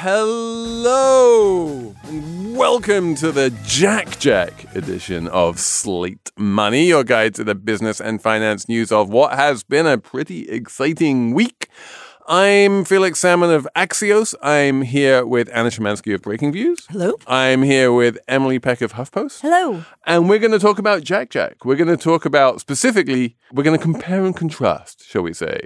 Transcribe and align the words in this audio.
Hello 0.00 1.92
and 2.04 2.56
welcome 2.56 3.16
to 3.16 3.32
the 3.32 3.50
Jack 3.64 4.20
Jack 4.20 4.72
edition 4.76 5.26
of 5.26 5.58
Slate 5.58 6.30
Money, 6.36 6.84
your 6.84 7.02
guide 7.02 7.34
to 7.34 7.42
the 7.42 7.56
business 7.56 8.00
and 8.00 8.22
finance 8.22 8.68
news 8.68 8.92
of 8.92 9.08
what 9.08 9.34
has 9.34 9.64
been 9.64 9.88
a 9.88 9.98
pretty 9.98 10.48
exciting 10.48 11.34
week. 11.34 11.68
I'm 12.28 12.84
Felix 12.84 13.18
Salmon 13.18 13.50
of 13.50 13.66
Axios. 13.74 14.36
I'm 14.40 14.82
here 14.82 15.26
with 15.26 15.50
Anna 15.52 15.70
Szymanski 15.70 16.14
of 16.14 16.22
Breaking 16.22 16.52
Views. 16.52 16.86
Hello. 16.88 17.14
I'm 17.26 17.64
here 17.64 17.92
with 17.92 18.18
Emily 18.28 18.60
Peck 18.60 18.80
of 18.80 18.92
HuffPost. 18.92 19.40
Hello. 19.40 19.84
And 20.06 20.28
we're 20.28 20.38
going 20.38 20.52
to 20.52 20.60
talk 20.60 20.78
about 20.78 21.02
Jack 21.02 21.30
Jack. 21.30 21.64
We're 21.64 21.74
going 21.74 21.88
to 21.88 21.96
talk 21.96 22.24
about 22.24 22.60
specifically, 22.60 23.36
we're 23.52 23.64
going 23.64 23.76
to 23.76 23.82
compare 23.82 24.24
and 24.24 24.36
contrast, 24.36 25.04
shall 25.08 25.22
we 25.22 25.34
say, 25.34 25.62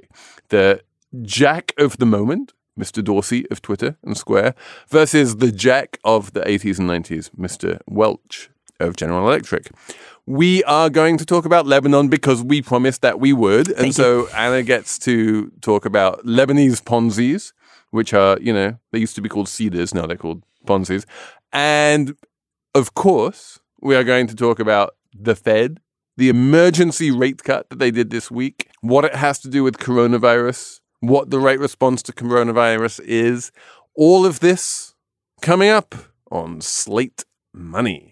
the 0.49 0.81
Jack 1.21 1.75
of 1.77 1.99
the 1.99 2.07
moment, 2.07 2.55
Mr. 2.79 3.05
Dorsey 3.05 3.49
of 3.51 3.63
Twitter 3.63 3.97
and 4.03 4.17
Square, 4.17 4.55
versus 4.89 5.37
the 5.37 5.53
Jack 5.53 5.99
of 6.05 6.33
the 6.33 6.41
80s 6.41 6.79
and 6.79 6.89
90s, 6.89 7.31
Mr. 7.31 7.81
Welch 7.87 8.51
of 8.81 8.97
General 8.97 9.27
Electric. 9.29 9.71
We 10.27 10.63
are 10.65 10.89
going 10.89 11.19
to 11.19 11.27
talk 11.27 11.45
about 11.45 11.67
Lebanon 11.67 12.09
because 12.09 12.43
we 12.43 12.63
promised 12.63 13.03
that 13.03 13.19
we 13.19 13.33
would. 13.33 13.69
And 13.69 13.79
Thank 13.79 13.95
so 13.95 14.29
Anna 14.31 14.63
gets 14.63 14.99
to 15.01 15.51
talk 15.61 15.85
about 15.85 16.25
Lebanese 16.25 16.83
Ponzi's, 16.85 17.53
which 17.91 18.15
are, 18.15 18.39
you 18.41 18.53
know, 18.53 18.79
they 18.93 18.99
used 18.99 19.15
to 19.17 19.21
be 19.23 19.29
called 19.29 19.49
cedars, 19.49 19.93
now 19.95 20.07
they're 20.07 20.17
called 20.17 20.43
Ponzi's. 20.67 21.07
And 21.53 22.17
of 22.75 22.95
course, 22.95 23.61
we 23.81 23.97
are 23.97 24.05
going 24.05 24.27
to 24.29 24.37
talk 24.37 24.59
about 24.59 24.95
the 25.13 25.35
Fed, 25.35 25.81
the 26.17 26.29
emergency 26.29 27.11
rate 27.11 27.43
cut 27.43 27.69
that 27.71 27.79
they 27.79 27.91
did 27.91 28.11
this 28.11 28.31
week, 28.31 28.69
what 28.81 29.05
it 29.05 29.15
has 29.15 29.39
to 29.41 29.49
do 29.49 29.63
with 29.65 29.79
coronavirus, 29.79 30.81
what 31.03 31.31
the 31.31 31.41
right 31.41 31.59
response 31.59 32.01
to 32.05 32.13
coronavirus 32.13 33.01
is. 33.05 33.51
All 33.97 34.25
of 34.25 34.39
this 34.39 34.95
coming 35.41 35.69
up 35.69 35.95
on 36.31 36.61
Slate 36.61 37.25
Money. 37.53 38.12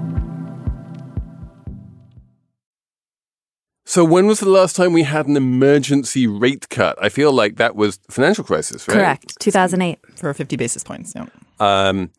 So 3.91 4.05
when 4.05 4.25
was 4.25 4.39
the 4.39 4.47
last 4.47 4.77
time 4.77 4.93
we 4.93 5.03
had 5.03 5.27
an 5.27 5.35
emergency 5.35 6.25
rate 6.25 6.69
cut? 6.69 6.97
I 7.01 7.09
feel 7.09 7.33
like 7.33 7.57
that 7.57 7.75
was 7.75 7.99
financial 8.09 8.45
crisis, 8.45 8.87
right? 8.87 8.95
Correct. 8.95 9.37
2008. 9.41 9.99
for 10.15 10.33
50 10.33 10.55
basis 10.55 10.81
points. 10.81 11.11
Yeah. 11.13 11.25
Um, 11.59 12.09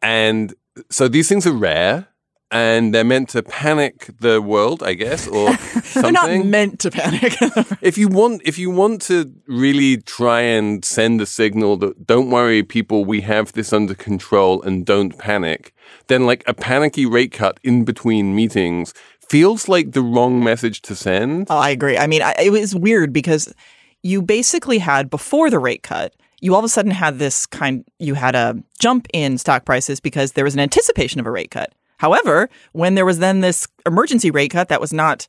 and 0.00 0.54
so 0.88 1.08
these 1.08 1.28
things 1.28 1.46
are 1.46 1.52
rare 1.52 2.08
and 2.50 2.94
they're 2.94 3.04
meant 3.04 3.28
to 3.30 3.42
panic 3.42 4.08
the 4.20 4.40
world, 4.40 4.82
I 4.82 4.94
guess, 4.94 5.28
or 5.28 5.54
something. 5.56 6.02
They're 6.02 6.12
not 6.12 6.46
meant 6.46 6.80
to 6.80 6.90
panic. 6.90 7.34
if 7.82 7.96
you 7.98 8.08
want 8.08 8.40
if 8.44 8.58
you 8.58 8.70
want 8.70 9.02
to 9.02 9.32
really 9.46 9.98
try 9.98 10.40
and 10.40 10.84
send 10.84 11.20
a 11.20 11.26
signal 11.26 11.76
that 11.78 12.06
don't 12.06 12.30
worry 12.30 12.62
people 12.62 13.04
we 13.04 13.20
have 13.20 13.52
this 13.52 13.72
under 13.72 13.94
control 13.94 14.62
and 14.62 14.84
don't 14.84 15.16
panic 15.18 15.74
then 16.08 16.26
like 16.26 16.42
a 16.46 16.54
panicky 16.54 17.06
rate 17.06 17.32
cut 17.32 17.60
in 17.62 17.84
between 17.84 18.34
meetings 18.34 18.94
feels 19.30 19.68
like 19.68 19.92
the 19.92 20.02
wrong 20.02 20.42
message 20.42 20.82
to 20.82 20.96
send 20.96 21.46
oh, 21.50 21.56
I 21.56 21.70
agree. 21.70 21.96
I 21.96 22.08
mean, 22.08 22.20
I, 22.20 22.34
it 22.42 22.50
was 22.50 22.74
weird 22.74 23.12
because 23.12 23.54
you 24.02 24.22
basically 24.22 24.78
had 24.78 25.08
before 25.08 25.50
the 25.50 25.60
rate 25.60 25.84
cut, 25.84 26.14
you 26.40 26.52
all 26.52 26.58
of 26.58 26.64
a 26.64 26.68
sudden 26.68 26.90
had 26.90 27.20
this 27.20 27.46
kind, 27.46 27.84
you 28.00 28.14
had 28.14 28.34
a 28.34 28.60
jump 28.80 29.06
in 29.12 29.38
stock 29.38 29.64
prices 29.64 30.00
because 30.00 30.32
there 30.32 30.44
was 30.44 30.54
an 30.54 30.60
anticipation 30.60 31.20
of 31.20 31.26
a 31.26 31.30
rate 31.30 31.52
cut. 31.52 31.72
However, 31.98 32.48
when 32.72 32.96
there 32.96 33.04
was 33.04 33.20
then 33.20 33.40
this 33.40 33.68
emergency 33.86 34.32
rate 34.32 34.50
cut 34.50 34.68
that 34.68 34.80
was 34.80 34.92
not 34.92 35.28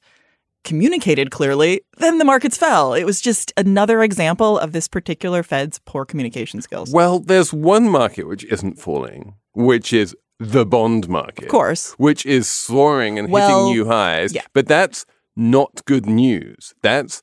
communicated 0.64 1.30
clearly, 1.30 1.82
then 1.98 2.18
the 2.18 2.26
markets 2.26 2.58
fell. 2.58 2.96
It 2.96 3.04
was 3.04 3.22
just 3.22 3.54
another 3.56 4.02
example 4.02 4.58
of 4.58 4.72
this 4.72 4.88
particular 4.88 5.44
Fed's 5.44 5.80
poor 5.86 6.06
communication 6.06 6.62
skills. 6.62 6.92
well 6.92 7.20
there's 7.20 7.54
one 7.54 7.88
market 7.88 8.28
which 8.28 8.46
isn't 8.46 8.80
falling 8.80 9.36
which 9.54 9.92
is 9.94 10.16
the 10.42 10.66
bond 10.66 11.08
market 11.08 11.46
Of 11.46 11.50
course. 11.52 11.94
which 11.94 12.26
is 12.26 12.48
soaring 12.48 13.20
and 13.20 13.30
Well, 13.30 13.48
hitting 13.48 13.74
new 13.76 13.86
highs 13.86 14.34
yeah. 14.34 14.42
but 14.54 14.66
that's 14.68 15.06
not 15.36 15.86
good 15.86 16.06
news 16.08 16.74
that's 16.82 17.22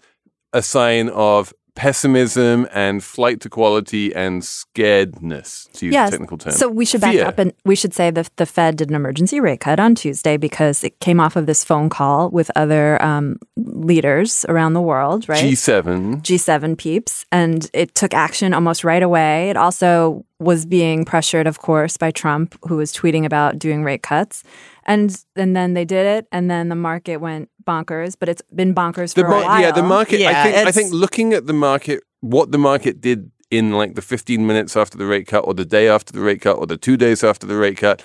a 0.52 0.62
sign 0.62 1.08
of 1.10 1.52
pessimism 1.78 2.66
and 2.72 3.04
flight 3.04 3.40
to 3.40 3.48
quality 3.48 4.12
and 4.14 4.42
scaredness 4.42 5.70
to 5.74 5.86
use 5.86 5.92
Yes. 5.94 6.08
a 6.08 6.10
technical 6.10 6.36
term 6.38 6.52
So 6.52 6.68
we 6.68 6.84
should 6.84 7.00
back 7.00 7.12
Fear. 7.14 7.26
up 7.26 7.38
and 7.38 7.52
we 7.64 7.76
should 7.76 7.94
say 7.94 8.10
that 8.10 8.28
the 8.36 8.46
Fed 8.46 8.76
did 8.76 8.88
an 8.90 8.96
emergency 8.96 9.38
rate 9.40 9.60
cut 9.60 9.78
on 9.78 9.94
Tuesday 9.94 10.36
because 10.36 10.82
it 10.82 10.98
came 11.00 11.20
off 11.20 11.36
of 11.36 11.46
this 11.46 11.62
phone 11.64 11.88
call 11.88 12.30
with 12.30 12.50
other 12.56 13.00
um, 13.00 13.38
leaders 13.56 14.44
around 14.48 14.72
the 14.72 14.80
world, 14.82 15.28
right? 15.28 15.44
G7 15.44 16.22
G7 16.22 16.76
peeps, 16.76 17.24
and 17.30 17.70
it 17.72 17.94
took 17.94 18.12
action 18.12 18.52
almost 18.54 18.82
right 18.82 19.02
away. 19.02 19.48
It 19.50 19.56
also 19.56 20.24
was 20.40 20.66
being 20.66 21.04
pressured, 21.04 21.46
of 21.46 21.58
course, 21.58 21.96
by 21.96 22.10
Trump, 22.10 22.56
who 22.68 22.76
was 22.76 22.92
tweeting 22.92 23.24
about 23.24 23.58
doing 23.58 23.82
rate 23.84 24.02
cuts. 24.02 24.42
And 24.84 25.14
and 25.36 25.54
then 25.54 25.74
they 25.74 25.84
did 25.84 26.06
it, 26.06 26.26
and 26.32 26.50
then 26.50 26.68
the 26.70 26.74
market 26.74 27.18
went 27.18 27.50
bonkers. 27.72 28.12
But 28.20 28.28
it's 28.32 28.42
been 28.60 28.72
bonkers 28.80 29.10
for 29.14 29.20
the 29.22 29.26
a 29.28 29.30
while. 29.30 29.60
yeah 29.64 29.72
the 29.80 29.88
market 29.96 30.18
I 30.34 30.34
think 30.44 30.68
I 30.68 30.72
think 30.78 30.88
looking 31.04 31.28
at 31.38 31.44
the 31.50 31.58
market 31.70 31.98
what 32.34 32.46
the 32.56 32.58
market 32.70 32.94
did 33.08 33.20
in 33.58 33.66
like 33.80 33.92
the 33.98 34.02
15 34.02 34.46
minutes 34.50 34.72
after 34.82 34.96
the 35.02 35.06
rate 35.14 35.26
cut 35.32 35.42
or 35.48 35.54
the 35.62 35.64
day 35.76 35.86
after 35.96 36.10
the 36.16 36.20
rate 36.28 36.40
cut 36.46 36.56
or 36.60 36.66
the 36.66 36.76
2 36.76 36.96
days 37.04 37.20
after 37.30 37.46
the 37.46 37.56
rate 37.64 37.78
cut 37.84 38.02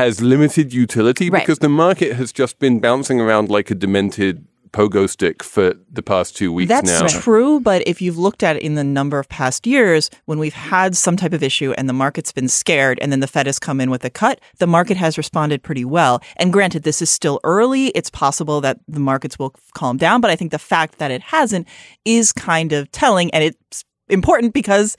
has 0.00 0.20
limited 0.20 0.72
utility 0.72 1.26
Right. 1.30 1.42
because 1.42 1.58
the 1.58 1.68
market 1.86 2.10
has 2.20 2.30
just 2.42 2.54
been 2.64 2.78
bouncing 2.88 3.18
around 3.20 3.46
like 3.56 3.68
a 3.74 3.74
demented 3.74 4.36
pogo 4.72 5.08
stick 5.08 5.42
for 5.42 5.74
the 5.90 6.02
past 6.02 6.36
2 6.36 6.52
weeks 6.52 6.68
That's 6.68 6.88
now. 6.88 7.06
true, 7.06 7.60
but 7.60 7.86
if 7.86 8.00
you've 8.00 8.18
looked 8.18 8.42
at 8.42 8.56
it 8.56 8.62
in 8.62 8.74
the 8.74 8.84
number 8.84 9.18
of 9.18 9.28
past 9.28 9.66
years, 9.66 10.10
when 10.24 10.38
we've 10.38 10.54
had 10.54 10.96
some 10.96 11.16
type 11.16 11.32
of 11.32 11.42
issue 11.42 11.72
and 11.78 11.88
the 11.88 11.92
market's 11.92 12.32
been 12.32 12.48
scared 12.48 12.98
and 13.00 13.12
then 13.12 13.20
the 13.20 13.26
Fed 13.26 13.46
has 13.46 13.58
come 13.58 13.80
in 13.80 13.90
with 13.90 14.04
a 14.04 14.10
cut, 14.10 14.40
the 14.58 14.66
market 14.66 14.96
has 14.96 15.18
responded 15.18 15.62
pretty 15.62 15.84
well. 15.84 16.22
And 16.36 16.52
granted, 16.52 16.82
this 16.82 17.02
is 17.02 17.10
still 17.10 17.38
early. 17.44 17.88
It's 17.88 18.10
possible 18.10 18.60
that 18.62 18.80
the 18.88 19.00
markets 19.00 19.38
will 19.38 19.54
calm 19.74 19.96
down, 19.98 20.20
but 20.20 20.30
I 20.30 20.36
think 20.36 20.50
the 20.50 20.58
fact 20.58 20.98
that 20.98 21.10
it 21.10 21.22
hasn't 21.22 21.68
is 22.04 22.32
kind 22.32 22.72
of 22.72 22.90
telling 22.92 23.30
and 23.32 23.44
it's 23.44 23.84
important 24.08 24.52
because 24.54 24.96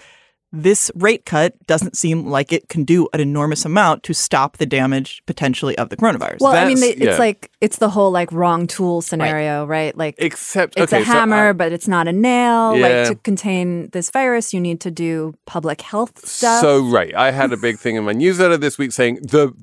this 0.53 0.91
rate 0.93 1.25
cut 1.25 1.55
doesn't 1.65 1.97
seem 1.97 2.27
like 2.27 2.53
it 2.53 2.69
can 2.69 2.83
do 2.83 3.09
an 3.11 3.19
enormous 3.19 3.65
amount 3.65 4.03
to 4.03 4.13
stop 4.13 4.57
the 4.57 4.67
damage 4.67 5.23
potentially 5.25 5.75
of 5.79 5.89
the 5.89 5.97
coronavirus. 5.97 6.41
Well, 6.41 6.53
I 6.53 6.67
mean, 6.67 6.79
they, 6.79 6.91
it's 6.91 7.01
yeah. 7.01 7.17
like 7.17 7.51
it's 7.59 7.79
the 7.79 7.89
whole 7.89 8.11
like 8.11 8.31
wrong 8.31 8.67
tool 8.67 9.01
scenario, 9.01 9.65
right? 9.65 9.97
Like 9.97 10.13
Except 10.19 10.77
it's 10.77 10.93
okay, 10.93 11.01
a 11.01 11.05
so 11.05 11.11
hammer, 11.11 11.49
I- 11.49 11.53
but 11.53 11.71
it's 11.71 11.87
not 11.87 12.07
a 12.07 12.13
nail. 12.13 12.77
Yeah. 12.77 12.87
Like 12.87 13.07
to 13.07 13.15
contain 13.15 13.89
this 13.89 14.11
virus, 14.11 14.53
you 14.53 14.59
need 14.59 14.79
to 14.81 14.91
do 14.91 15.33
public 15.47 15.81
health 15.81 16.25
stuff. 16.25 16.61
So 16.61 16.87
right, 16.87 17.15
I 17.15 17.31
had 17.31 17.51
a 17.51 17.57
big 17.57 17.79
thing 17.79 17.95
in 17.95 18.03
my 18.03 18.13
newsletter 18.13 18.57
this 18.57 18.77
week 18.77 18.91
saying 18.91 19.15
the 19.23 19.53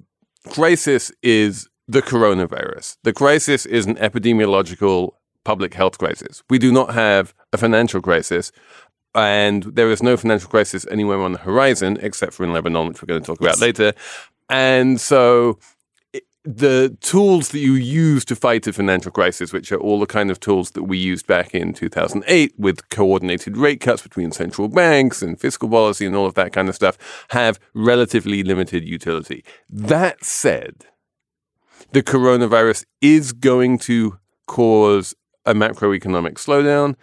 crisis 0.49 1.13
is 1.23 1.69
the 1.87 2.03
coronavirus. 2.03 2.97
The 3.05 3.13
crisis 3.13 3.65
is 3.65 3.87
an 3.87 3.95
epidemiological 3.95 5.13
public 5.45 5.75
health 5.75 5.99
crisis. 5.99 6.43
We 6.51 6.59
do 6.59 6.73
not 6.73 6.95
have 6.95 7.33
a 7.53 7.59
financial 7.59 8.01
crisis. 8.01 8.51
And 9.15 9.65
there 9.65 9.91
is 9.91 10.03
no 10.03 10.17
financial 10.17 10.49
crisis 10.49 10.87
anywhere 10.91 11.21
on 11.21 11.33
the 11.33 11.39
horizon 11.39 11.99
except 12.01 12.33
for 12.33 12.45
in 12.45 12.53
Lebanon, 12.53 12.89
which 12.89 13.03
we're 13.03 13.07
going 13.07 13.21
to 13.21 13.27
talk 13.27 13.41
about 13.41 13.61
later. 13.61 13.93
And 14.49 15.01
so, 15.01 15.59
the 16.45 16.97
tools 17.01 17.51
that 17.51 17.59
you 17.59 17.75
use 17.75 18.25
to 18.25 18.35
fight 18.35 18.67
a 18.67 18.73
financial 18.73 19.13
crisis, 19.13 19.53
which 19.53 19.71
are 19.73 19.79
all 19.79 20.01
the 20.01 20.07
kind 20.07 20.31
of 20.31 20.41
tools 20.41 20.71
that 20.71 20.85
we 20.85 20.97
used 20.97 21.27
back 21.27 21.55
in 21.55 21.75
2008 21.75 22.55
with 22.57 22.89
coordinated 22.89 23.57
rate 23.57 23.81
cuts 23.81 24.03
between 24.03 24.33
central 24.33 24.69
banks 24.69 25.21
and 25.21 25.39
fiscal 25.39 25.69
policy 25.69 26.07
and 26.07 26.17
all 26.17 26.27
of 26.27 26.35
that 26.35 26.53
kind 26.53 26.69
of 26.69 26.75
stuff, 26.75 26.97
have 27.31 27.61
relatively 27.75 28.43
limited 28.43 28.89
utility. 28.89 29.45
That 29.69 30.25
said, 30.25 30.87
the 31.93 32.03
coronavirus 32.03 32.87
is 33.03 33.33
going 33.33 33.79
to 33.81 34.19
cause 34.47 35.15
a 35.45 35.55
macroeconomic 35.55 36.35
slowdown. 36.35 36.97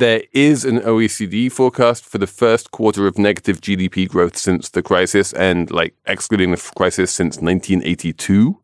There 0.00 0.22
is 0.32 0.64
an 0.64 0.80
OECD 0.80 1.52
forecast 1.52 2.06
for 2.06 2.16
the 2.16 2.26
first 2.26 2.70
quarter 2.70 3.06
of 3.06 3.18
negative 3.18 3.60
GDP 3.60 4.08
growth 4.08 4.34
since 4.34 4.70
the 4.70 4.82
crisis 4.82 5.34
and 5.34 5.70
like 5.70 5.94
excluding 6.06 6.52
the 6.52 6.70
crisis 6.74 7.10
since 7.10 7.36
1982. 7.36 8.58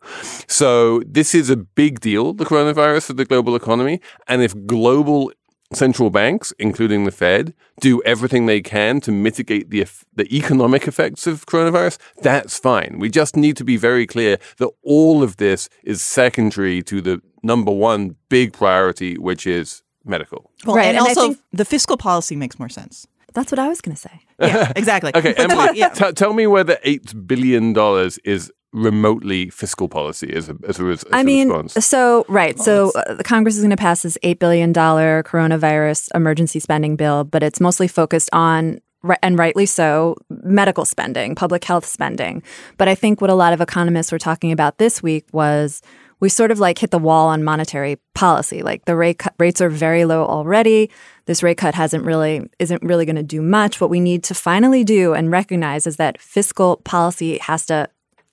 So 0.47 1.01
this 1.01 1.35
is 1.35 1.51
a 1.51 1.57
big 1.57 2.01
deal, 2.01 2.33
the 2.33 2.47
coronavirus 2.47 3.09
for 3.09 3.13
the 3.13 3.27
global 3.27 3.55
economy. 3.55 4.01
And 4.27 4.41
if 4.41 4.67
global 4.67 5.31
central 5.75 6.09
banks, 6.09 6.55
including 6.59 7.05
the 7.05 7.11
Fed, 7.11 7.53
do 7.81 8.03
everything 8.05 8.47
they 8.47 8.63
can 8.63 9.03
to 9.03 9.13
mitigate 9.13 9.69
the 9.69 9.85
the 10.15 10.35
economic 10.35 10.89
effects 10.89 11.27
of 11.27 11.45
coronavirus, 11.45 11.99
that's 12.23 12.59
fine. 12.59 12.97
We 12.99 13.11
just 13.11 13.37
need 13.37 13.59
to 13.59 13.65
be 13.65 13.77
very 13.77 14.07
clear 14.07 14.39
that 14.57 14.71
all 14.83 15.23
of 15.23 15.37
this 15.37 15.69
is 15.83 16.01
secondary 16.01 16.83
to 16.85 17.03
the 17.03 17.21
number 17.43 17.73
one 17.73 18.17
big 18.31 18.55
priority, 18.55 19.19
which 19.19 19.47
is 19.47 19.83
medical. 20.07 20.51
Well, 20.65 20.77
Right, 20.77 20.87
and, 20.87 20.97
and 20.99 21.07
I 21.07 21.09
also 21.11 21.29
think- 21.29 21.39
the 21.53 21.65
fiscal 21.65 21.97
policy 21.97 22.37
makes 22.37 22.59
more 22.59 22.69
sense. 22.69 23.07
That's 23.35 23.53
what 23.53 23.59
I 23.59 23.69
was 23.69 23.81
going 23.83 23.95
to 23.95 24.01
say. 24.01 24.21
Yeah, 24.41 24.73
exactly. 24.77 25.13
Okay, 25.15 25.35
But 25.37 25.51
Emily, 25.51 25.67
talk- 25.67 25.77
yeah. 25.77 25.89
t- 25.91 26.13
tell 26.13 26.33
me 26.33 26.47
whether 26.47 26.79
eight 26.85 27.27
billion 27.27 27.73
dollars 27.75 28.19
is 28.25 28.51
remotely 28.73 29.49
fiscal 29.51 29.89
policy 29.89 30.33
as 30.35 30.49
a 30.51 30.57
as 30.69 30.79
a, 30.79 30.85
res- 30.85 31.03
as 31.05 31.13
I 31.13 31.21
a 31.21 31.25
mean, 31.25 31.49
response. 31.49 31.85
so 31.87 32.25
right. 32.29 32.59
so 32.59 32.93
uh, 32.95 33.15
the 33.15 33.25
Congress 33.25 33.57
is 33.57 33.63
going 33.63 33.71
to 33.71 33.77
pass 33.77 34.03
this 34.03 34.19
eight 34.23 34.39
billion 34.39 34.73
dollar 34.73 35.23
coronavirus 35.23 36.09
emergency 36.15 36.61
spending 36.61 36.97
bill, 36.97 37.25
but 37.25 37.43
it's 37.43 37.61
mostly 37.61 37.89
focused 37.89 38.29
on 38.33 38.81
and 39.23 39.39
rightly 39.39 39.67
so 39.67 40.17
medical 40.43 40.85
spending, 40.85 41.35
public 41.35 41.63
health 41.65 41.87
spending. 41.87 42.43
But 42.77 42.89
I 42.89 42.95
think 42.95 43.21
what 43.21 43.31
a 43.31 43.35
lot 43.35 43.53
of 43.53 43.61
economists 43.61 44.11
were 44.11 44.19
talking 44.19 44.51
about 44.51 44.79
this 44.79 45.03
week 45.03 45.27
was 45.33 45.81
we 46.21 46.29
sort 46.29 46.51
of 46.51 46.59
like 46.59 46.79
hit 46.79 46.91
the 46.91 46.99
wall 46.99 47.29
on 47.29 47.45
monetary 47.45 47.99
policy. 48.15 48.63
Like 48.63 48.85
the 48.85 48.97
rate 48.97 49.19
cut, 49.19 49.35
rates 49.39 49.61
are 49.61 49.69
very 49.69 50.05
low 50.05 50.25
already. 50.25 50.91
This 51.27 51.43
rate 51.43 51.59
cut 51.59 51.75
hasn't 51.75 52.05
really 52.05 52.49
isn't 52.59 52.83
really 52.83 53.05
going 53.05 53.17
to 53.17 53.23
do 53.23 53.43
much. 53.43 53.81
What 53.81 53.91
we 53.91 54.01
need 54.01 54.25
to 54.25 54.35
finally 54.35 54.85
do 54.85 55.13
and 55.13 55.31
recognize 55.31 55.87
is 55.87 55.97
that 55.97 56.21
fiscal 56.21 56.77
policy 56.79 57.39
has 57.39 57.67
to 57.67 57.89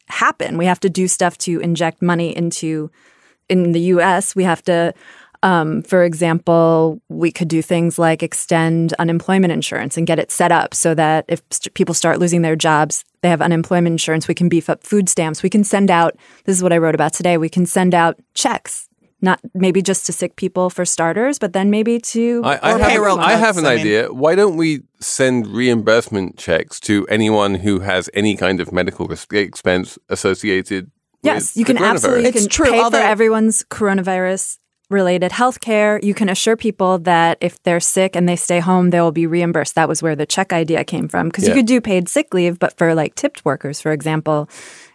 happen. 0.07 0.57
We 0.57 0.65
have 0.65 0.79
to 0.81 0.89
do 0.89 1.07
stuff 1.07 1.37
to 1.39 1.59
inject 1.59 2.01
money 2.01 2.35
into 2.35 2.89
in 3.49 3.73
the 3.73 3.81
US. 3.81 4.35
We 4.35 4.43
have 4.43 4.61
to 4.63 4.93
um, 5.43 5.83
for 5.83 6.03
example, 6.03 6.99
we 7.09 7.31
could 7.31 7.47
do 7.49 7.61
things 7.61 7.99
like 7.99 8.23
extend 8.23 8.93
unemployment 8.97 9.51
insurance 9.53 9.97
and 9.97 10.07
get 10.07 10.17
it 10.17 10.31
set 10.31 10.51
up 10.51 10.73
so 10.73 10.95
that 10.95 11.25
if 11.27 11.41
st- 11.51 11.73
people 11.75 11.93
start 11.93 12.17
losing 12.17 12.41
their 12.41 12.55
jobs, 12.55 13.03
they 13.21 13.29
have 13.29 13.41
unemployment 13.41 13.93
insurance. 13.93 14.27
We 14.27 14.33
can 14.33 14.49
beef 14.49 14.69
up 14.69 14.83
food 14.83 15.09
stamps. 15.09 15.43
We 15.43 15.49
can 15.49 15.63
send 15.63 15.91
out, 15.91 16.15
this 16.45 16.55
is 16.57 16.63
what 16.63 16.73
I 16.73 16.77
wrote 16.77 16.95
about 16.95 17.13
today, 17.13 17.37
we 17.37 17.49
can 17.49 17.65
send 17.65 17.93
out 17.93 18.17
checks, 18.33 18.87
not 19.21 19.39
maybe 19.53 19.81
just 19.81 20.05
to 20.07 20.13
sick 20.13 20.35
people 20.37 20.69
for 20.69 20.85
starters, 20.85 21.39
but 21.39 21.53
then 21.53 21.69
maybe 21.69 21.99
to. 21.99 22.41
I, 22.43 22.55
I 22.55 22.73
or 22.75 22.77
have, 22.79 22.89
payroll 22.89 23.19
I 23.19 23.33
have 23.33 23.57
an 23.57 23.65
I 23.65 23.71
mean- 23.75 23.79
idea. 23.81 24.13
Why 24.13 24.35
don't 24.35 24.57
we 24.57 24.81
send 24.99 25.47
reimbursement 25.47 26.37
checks 26.37 26.79
to 26.81 27.05
anyone 27.07 27.55
who 27.55 27.79
has 27.79 28.09
any 28.13 28.35
kind 28.35 28.59
of 28.59 28.71
medical 28.71 29.07
ris- 29.07 29.27
expense 29.31 29.99
associated? 30.09 30.89
Yes, 31.21 31.55
you 31.55 31.63
can 31.63 31.77
absolutely 31.77 32.23
coronavirus? 32.23 32.23
you 32.23 32.29
It's 32.29 32.39
can 32.41 32.49
true, 32.49 32.71
pay 32.71 32.79
although- 32.81 32.99
for 32.99 33.05
everyone's 33.05 33.63
coronavirus 33.63 34.57
related 34.93 35.31
health 35.31 35.59
care. 35.59 35.99
You 36.01 36.13
can 36.13 36.29
assure 36.29 36.55
people 36.55 36.99
that 36.99 37.37
if 37.41 37.61
they're 37.63 37.79
sick 37.81 38.15
and 38.15 38.29
they 38.29 38.35
stay 38.37 38.59
home, 38.59 38.91
they 38.91 39.01
will 39.01 39.11
be 39.11 39.27
reimbursed. 39.27 39.75
That 39.75 39.89
was 39.89 40.01
where 40.01 40.15
the 40.15 40.25
check 40.25 40.53
idea 40.53 40.83
came 40.83 41.07
from. 41.09 41.27
Because 41.27 41.43
Yeah. 41.43 41.49
you 41.49 41.55
could 41.55 41.65
do 41.65 41.81
paid 41.81 42.07
sick 42.07 42.33
leave, 42.33 42.59
but 42.59 42.77
for 42.77 42.95
like 42.95 43.15
tipped 43.15 43.43
workers, 43.43 43.81
for 43.81 43.91
example, 43.91 44.47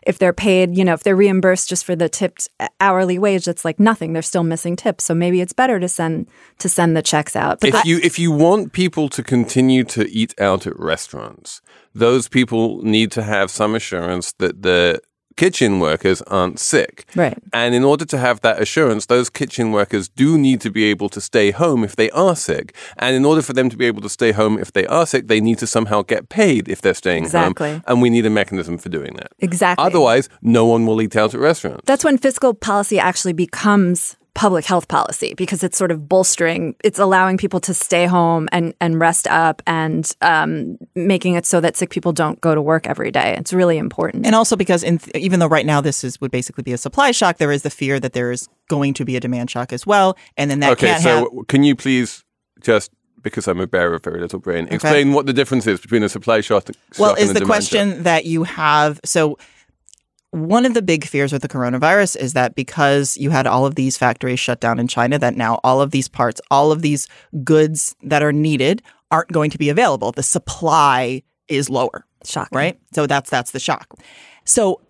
if 0.07 0.19
they're 0.19 0.33
paid, 0.33 0.77
you 0.77 0.85
know, 0.85 0.95
if 0.95 1.03
they're 1.03 1.17
reimbursed 1.17 1.69
just 1.69 1.85
for 1.85 1.95
the 1.95 2.09
tipped 2.09 2.49
uh, 2.61 2.69
hourly 2.81 3.19
wage, 3.19 3.45
that's 3.45 3.65
like 3.65 3.79
nothing. 3.79 4.15
They're 4.15 4.23
still 4.23 4.45
missing 4.45 4.77
tips. 4.77 5.05
So 5.05 5.15
maybe 5.15 5.41
it's 5.43 5.53
better 5.53 5.79
to 5.79 5.89
send 5.89 6.29
to 6.59 6.69
send 6.69 6.97
the 6.97 7.03
checks 7.03 7.37
out. 7.37 7.61
But 7.61 7.75
if 7.75 7.85
you 7.85 7.99
if 8.03 8.19
you 8.19 8.31
want 8.33 8.73
people 8.73 9.09
to 9.11 9.23
continue 9.23 9.85
to 9.85 10.09
eat 10.09 10.35
out 10.41 10.67
at 10.67 10.79
restaurants, 10.79 11.61
those 11.95 12.29
people 12.29 12.83
need 12.83 13.11
to 13.13 13.23
have 13.23 13.51
some 13.51 13.75
assurance 13.75 14.33
that 14.39 14.63
the 14.63 15.01
kitchen 15.39 15.81
workers 15.81 16.21
aren't 16.23 16.59
sick. 16.59 17.07
Right. 17.15 17.39
And 17.53 17.75
in 17.75 17.85
order 17.85 18.05
to 18.05 18.19
have 18.19 18.41
that 18.43 18.61
assurance, 18.61 19.07
those 19.07 19.31
kitchen 19.31 19.73
workers 19.73 20.09
do 20.09 20.37
need 20.37 20.61
to 20.63 20.71
be 20.71 20.85
able 20.93 21.09
to 21.11 21.21
stay 21.21 21.51
home 21.53 21.85
if 21.85 21.95
they 21.97 22.11
are 22.11 22.37
sick. 22.37 22.75
And 22.99 23.17
in 23.17 23.25
order 23.25 23.41
for 23.41 23.55
them 23.55 23.71
to 23.71 23.77
be 23.77 23.87
able 23.87 24.03
to 24.03 24.09
stay 24.09 24.33
home 24.33 24.59
if 24.59 24.73
they 24.73 24.87
are 24.87 25.07
sick, 25.07 25.29
they 25.29 25.41
need 25.41 25.59
to 25.59 25.67
somehow 25.67 26.03
get 26.03 26.29
paid 26.29 26.69
if 26.69 26.83
they're 26.83 26.93
staying 27.05 27.25
Exactly. 27.25 27.71
home. 27.73 27.83
And 27.87 28.03
we 28.03 28.11
need 28.11 28.27
a 28.27 28.31
mechanism 28.31 28.77
for 28.79 28.89
doing 28.91 29.15
that. 29.15 29.31
exactly. 29.39 29.85
Otherwise, 29.87 30.29
no 30.43 30.67
one 30.67 30.85
will 30.87 31.01
eat 31.01 31.15
out 31.17 31.33
at 31.35 31.41
restaurants. 31.41 31.85
That's 31.87 32.05
when 32.05 32.19
fiscal 32.19 32.53
policy 32.53 32.99
actually 32.99 33.33
becomes 33.33 34.17
public 34.39 34.65
health 34.65 34.87
policy 34.87 35.35
because 35.35 35.65
it's 35.65 35.77
sort 35.77 35.91
of 35.91 36.09
bolstering, 36.09 36.77
it's 36.85 37.01
allowing 37.01 37.37
people 37.37 37.59
to 37.59 37.75
stay 37.75 38.07
home 38.07 38.49
and, 38.53 38.73
and 38.81 39.01
rest 39.01 39.27
up 39.27 39.61
and 39.67 40.15
um, 40.23 40.79
making 40.95 41.35
it 41.35 41.45
so 41.45 41.61
that 41.61 41.77
sick 41.77 41.91
people 41.91 42.13
don't 42.13 42.41
go 42.41 42.55
to 42.55 42.63
work 42.63 42.87
every 42.87 43.11
day. 43.11 43.35
It's 43.37 43.53
really 43.53 43.79
important. 43.79 44.25
And 44.25 44.37
also 44.37 44.55
because 44.55 44.85
in 44.85 44.99
th- 44.99 45.17
even 45.17 45.41
though 45.41 45.49
right 45.49 45.67
now 45.67 45.81
this 45.81 46.05
is 46.05 46.21
would 46.21 46.31
basically 46.31 46.63
be 46.63 46.73
a 46.73 46.79
supply 46.79 47.11
shock, 47.11 47.39
there 47.39 47.51
is 47.51 47.63
the 47.63 47.71
fear 47.71 47.99
that 47.99 48.13
there 48.13 48.31
is 48.31 48.49
going 48.69 48.95
to 48.95 49.05
be 49.05 49.17
a 49.17 49.21
demand 49.21 49.51
shock 49.51 49.73
as 49.73 49.85
well, 49.85 50.17
and 50.37 50.49
then 50.49 50.61
that 50.61 50.71
okay, 50.73 50.87
can't 50.87 51.03
so 51.03 51.15
have. 51.37 51.47
can 51.49 51.65
you 51.65 51.75
please 51.75 52.23
just 52.61 52.93
because 53.23 53.49
I'm 53.49 53.59
a 53.59 53.67
bearer 53.67 53.95
of 53.95 54.05
very 54.05 54.21
little 54.21 54.39
brain, 54.39 54.69
explain 54.71 55.13
what 55.15 55.27
the 55.27 55.33
difference 55.33 55.67
is 55.67 55.81
between 55.81 56.05
a 56.05 56.09
supply 56.09 56.43
shock, 56.43 56.69
Well, 56.97 57.11
shock 57.11 57.19
and 57.19 57.25
is 57.25 57.31
a 57.31 57.35
the 57.35 57.41
demand 57.41 57.49
question 57.49 57.95
shock? 57.95 58.03
that 58.05 58.25
you 58.25 58.45
have 58.45 59.01
so. 59.05 59.37
One 60.31 60.67
of 60.67 60.75
the 60.75 60.83
big 60.83 61.07
fears 61.07 61.33
with 61.33 61.43
the 61.43 61.49
coronavirus 61.49 62.17
is 62.17 62.35
that 62.35 62.55
because 62.55 63.17
you 63.17 63.31
had 63.31 63.47
all 63.47 63.65
of 63.65 63.77
these 63.77 63.97
factories 63.97 64.39
shut 64.39 64.61
down 64.61 64.79
in 64.79 64.87
China, 64.87 65.19
that 65.19 65.37
now 65.37 65.59
all 65.65 65.81
of 65.81 65.91
these 65.91 66.09
parts, 66.09 66.41
all 66.51 66.71
of 66.71 66.83
these 66.83 67.09
goods 67.45 67.97
that 68.03 68.23
are 68.23 68.33
needed 68.33 68.83
aren't 69.11 69.33
going 69.33 69.51
to 69.51 69.59
be 69.59 69.71
available. 69.71 70.13
The 70.13 70.23
supply 70.23 71.23
is 71.49 71.71
lower. 71.71 72.05
Shock. 72.25 72.49
right? 72.53 72.79
So 72.93 73.07
that's 73.07 73.31
that's 73.31 73.53
the 73.53 73.61
shock. 73.61 73.95
So 74.45 74.83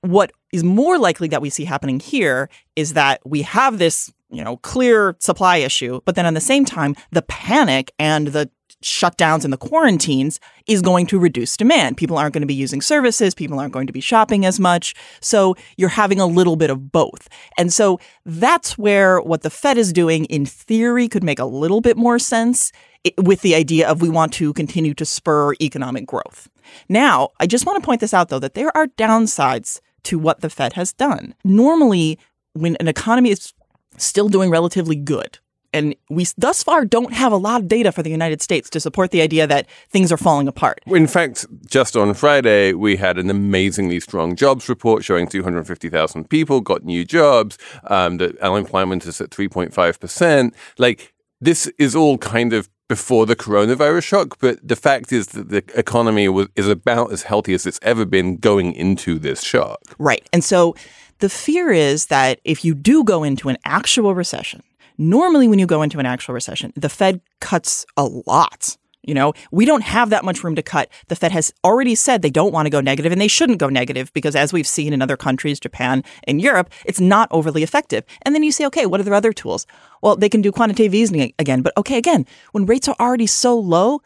what 0.00 0.32
is 0.52 0.62
more 0.62 0.98
likely 0.98 1.28
that 1.28 1.42
we 1.42 1.50
see 1.50 1.64
happening 1.64 2.00
here 2.00 2.48
is 2.76 2.94
that 2.94 3.20
we 3.24 3.42
have 3.42 3.78
this, 3.78 4.12
you 4.30 4.44
know, 4.44 4.56
clear 4.58 5.16
supply 5.18 5.58
issue, 5.58 6.00
but 6.04 6.14
then 6.14 6.26
at 6.26 6.34
the 6.34 6.40
same 6.40 6.64
time, 6.64 6.94
the 7.10 7.22
panic 7.22 7.92
and 7.98 8.28
the 8.28 8.50
shutdowns 8.82 9.44
and 9.44 9.52
the 9.52 9.58
quarantines 9.58 10.38
is 10.66 10.82
going 10.82 11.06
to 11.06 11.18
reduce 11.18 11.56
demand. 11.56 11.96
People 11.96 12.18
aren't 12.18 12.34
going 12.34 12.42
to 12.42 12.46
be 12.46 12.54
using 12.54 12.80
services, 12.80 13.34
people 13.34 13.58
aren't 13.58 13.72
going 13.72 13.86
to 13.86 13.92
be 13.92 14.00
shopping 14.00 14.44
as 14.44 14.60
much. 14.60 14.94
So 15.20 15.56
you're 15.76 15.88
having 15.88 16.20
a 16.20 16.26
little 16.26 16.56
bit 16.56 16.70
of 16.70 16.92
both. 16.92 17.28
And 17.56 17.72
so 17.72 17.98
that's 18.24 18.76
where 18.76 19.20
what 19.20 19.42
the 19.42 19.50
Fed 19.50 19.78
is 19.78 19.92
doing 19.92 20.24
in 20.26 20.46
theory 20.46 21.08
could 21.08 21.24
make 21.24 21.38
a 21.38 21.44
little 21.44 21.80
bit 21.80 21.96
more 21.96 22.18
sense 22.18 22.72
with 23.18 23.42
the 23.42 23.54
idea 23.54 23.88
of 23.88 24.02
we 24.02 24.08
want 24.08 24.32
to 24.34 24.52
continue 24.52 24.94
to 24.94 25.04
spur 25.04 25.54
economic 25.60 26.06
growth. 26.06 26.48
Now, 26.88 27.30
I 27.40 27.46
just 27.46 27.66
want 27.66 27.80
to 27.80 27.86
point 27.86 28.00
this 28.00 28.14
out 28.14 28.28
though 28.28 28.40
that 28.40 28.54
there 28.54 28.76
are 28.76 28.86
downsides 28.88 29.80
to 30.04 30.18
what 30.18 30.40
the 30.40 30.50
Fed 30.50 30.74
has 30.74 30.92
done. 30.92 31.34
Normally, 31.44 32.18
when 32.52 32.76
an 32.76 32.88
economy 32.88 33.30
is 33.30 33.52
still 33.96 34.28
doing 34.28 34.50
relatively 34.50 34.96
good, 34.96 35.38
and 35.76 35.94
we 36.08 36.26
thus 36.36 36.62
far 36.62 36.84
don't 36.84 37.12
have 37.12 37.32
a 37.32 37.36
lot 37.36 37.60
of 37.60 37.68
data 37.68 37.92
for 37.92 38.02
the 38.02 38.10
United 38.10 38.42
States 38.42 38.70
to 38.70 38.80
support 38.80 39.10
the 39.10 39.20
idea 39.20 39.46
that 39.46 39.66
things 39.90 40.10
are 40.10 40.16
falling 40.16 40.48
apart. 40.48 40.80
In 40.86 41.06
fact, 41.06 41.46
just 41.66 41.96
on 41.96 42.14
Friday, 42.14 42.72
we 42.72 42.96
had 42.96 43.18
an 43.18 43.30
amazingly 43.30 44.00
strong 44.00 44.34
jobs 44.34 44.68
report 44.68 45.04
showing 45.04 45.28
250,000 45.28 46.28
people 46.28 46.60
got 46.60 46.84
new 46.84 47.04
jobs. 47.04 47.58
Um, 47.84 48.16
that 48.16 48.38
unemployment 48.38 49.06
is 49.06 49.20
at 49.20 49.30
3.5%. 49.30 50.54
Like, 50.78 51.12
this 51.40 51.66
is 51.78 51.94
all 51.94 52.18
kind 52.18 52.52
of 52.52 52.68
before 52.88 53.26
the 53.26 53.36
coronavirus 53.36 54.04
shock, 54.04 54.38
but 54.40 54.66
the 54.66 54.76
fact 54.76 55.12
is 55.12 55.28
that 55.28 55.48
the 55.48 55.64
economy 55.74 56.28
was, 56.28 56.48
is 56.54 56.68
about 56.68 57.12
as 57.12 57.24
healthy 57.24 57.52
as 57.52 57.66
it's 57.66 57.80
ever 57.82 58.04
been 58.04 58.36
going 58.36 58.72
into 58.72 59.18
this 59.18 59.42
shock. 59.42 59.80
Right. 59.98 60.26
And 60.32 60.44
so 60.44 60.76
the 61.18 61.28
fear 61.28 61.72
is 61.72 62.06
that 62.06 62.40
if 62.44 62.64
you 62.64 62.74
do 62.74 63.02
go 63.02 63.24
into 63.24 63.48
an 63.48 63.56
actual 63.64 64.14
recession, 64.14 64.62
normally 64.98 65.48
when 65.48 65.58
you 65.58 65.66
go 65.66 65.82
into 65.82 65.98
an 65.98 66.06
actual 66.06 66.34
recession, 66.34 66.72
the 66.76 66.88
Fed 66.88 67.20
cuts 67.40 67.86
a 67.96 68.04
lot. 68.04 68.76
You 69.06 69.14
know, 69.14 69.34
we 69.52 69.64
don't 69.64 69.84
have 69.84 70.10
that 70.10 70.24
much 70.24 70.42
room 70.42 70.56
to 70.56 70.62
cut. 70.62 70.90
The 71.06 71.14
Fed 71.14 71.30
has 71.30 71.54
already 71.64 71.94
said 71.94 72.22
they 72.22 72.30
don't 72.30 72.52
want 72.52 72.66
to 72.66 72.70
go 72.70 72.80
negative 72.80 73.12
and 73.12 73.20
they 73.20 73.28
shouldn't 73.28 73.60
go 73.60 73.68
negative 73.68 74.12
because 74.12 74.34
as 74.34 74.52
we've 74.52 74.66
seen 74.66 74.92
in 74.92 75.00
other 75.00 75.16
countries, 75.16 75.60
Japan 75.60 76.02
and 76.24 76.40
Europe, 76.40 76.70
it's 76.84 77.00
not 77.00 77.28
overly 77.30 77.62
effective. 77.62 78.02
And 78.22 78.34
then 78.34 78.42
you 78.42 78.50
say, 78.50 78.66
okay, 78.66 78.84
what 78.84 78.98
are 78.98 79.04
their 79.04 79.14
other 79.14 79.32
tools? 79.32 79.64
Well, 80.02 80.16
they 80.16 80.28
can 80.28 80.42
do 80.42 80.50
quantitative 80.50 80.92
easing 80.92 81.32
again, 81.38 81.62
but 81.62 81.72
okay, 81.76 81.98
again, 81.98 82.26
when 82.50 82.66
rates 82.66 82.88
are 82.88 82.96
already 82.98 83.28
so 83.28 83.56
low, 83.56 84.02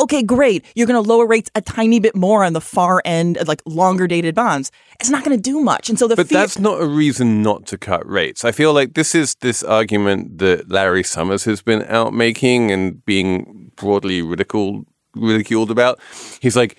okay, 0.00 0.22
great. 0.22 0.64
You're 0.74 0.86
going 0.86 1.02
to 1.02 1.08
lower 1.08 1.26
rates 1.26 1.50
a 1.54 1.60
tiny 1.60 2.00
bit 2.00 2.14
more 2.16 2.44
on 2.44 2.52
the 2.52 2.60
far 2.60 3.02
end, 3.04 3.36
of 3.38 3.48
like 3.48 3.62
longer 3.66 4.06
dated 4.06 4.34
bonds. 4.34 4.70
It's 5.00 5.10
not 5.10 5.24
going 5.24 5.36
to 5.36 5.42
do 5.42 5.60
much. 5.60 5.88
And 5.88 5.98
so 5.98 6.08
the 6.08 6.16
But 6.16 6.28
fear- 6.28 6.38
that's 6.38 6.58
not 6.58 6.80
a 6.80 6.86
reason 6.86 7.42
not 7.42 7.66
to 7.66 7.78
cut 7.78 8.06
rates. 8.08 8.44
I 8.44 8.52
feel 8.52 8.72
like 8.72 8.94
this 8.94 9.14
is 9.14 9.34
this 9.36 9.62
argument 9.62 10.38
that 10.38 10.70
Larry 10.70 11.02
Summers 11.02 11.44
has 11.44 11.62
been 11.62 11.82
out 11.84 12.14
making 12.14 12.70
and 12.70 13.04
being 13.04 13.72
broadly 13.76 14.22
ridiculed 14.22 14.86
ridiculed 15.14 15.70
about. 15.70 16.00
He's 16.40 16.56
like, 16.56 16.78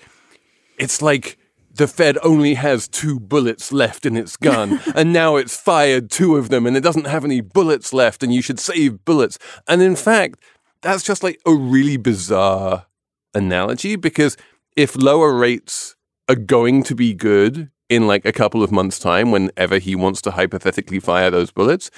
it's 0.78 1.00
like 1.00 1.38
the 1.72 1.86
Fed 1.86 2.18
only 2.22 2.54
has 2.54 2.88
two 2.88 3.20
bullets 3.20 3.72
left 3.72 4.06
in 4.06 4.16
its 4.16 4.36
gun, 4.36 4.80
and 4.94 5.12
now 5.12 5.36
it's 5.36 5.56
fired 5.56 6.10
two 6.10 6.36
of 6.36 6.48
them, 6.48 6.66
and 6.66 6.76
it 6.76 6.82
doesn't 6.82 7.06
have 7.06 7.24
any 7.24 7.40
bullets 7.40 7.92
left, 7.92 8.22
and 8.22 8.32
you 8.34 8.42
should 8.42 8.58
save 8.58 9.04
bullets. 9.04 9.38
And 9.68 9.82
in 9.82 9.94
fact, 9.96 10.40
that's 10.82 11.02
just 11.02 11.22
like 11.22 11.40
a 11.46 11.54
really 11.54 11.96
bizarre 11.96 12.86
analogy 13.34 13.96
because 13.96 14.36
if 14.76 14.96
lower 14.96 15.32
rates 15.34 15.96
are 16.28 16.34
going 16.34 16.82
to 16.84 16.94
be 16.94 17.14
good 17.14 17.70
in 17.88 18.06
like 18.06 18.24
a 18.24 18.32
couple 18.32 18.62
of 18.62 18.72
months' 18.72 18.98
time, 18.98 19.30
whenever 19.30 19.78
he 19.78 19.94
wants 19.94 20.22
to 20.22 20.30
hypothetically 20.30 21.00
fire 21.00 21.30
those 21.30 21.50
bullets, 21.50 21.90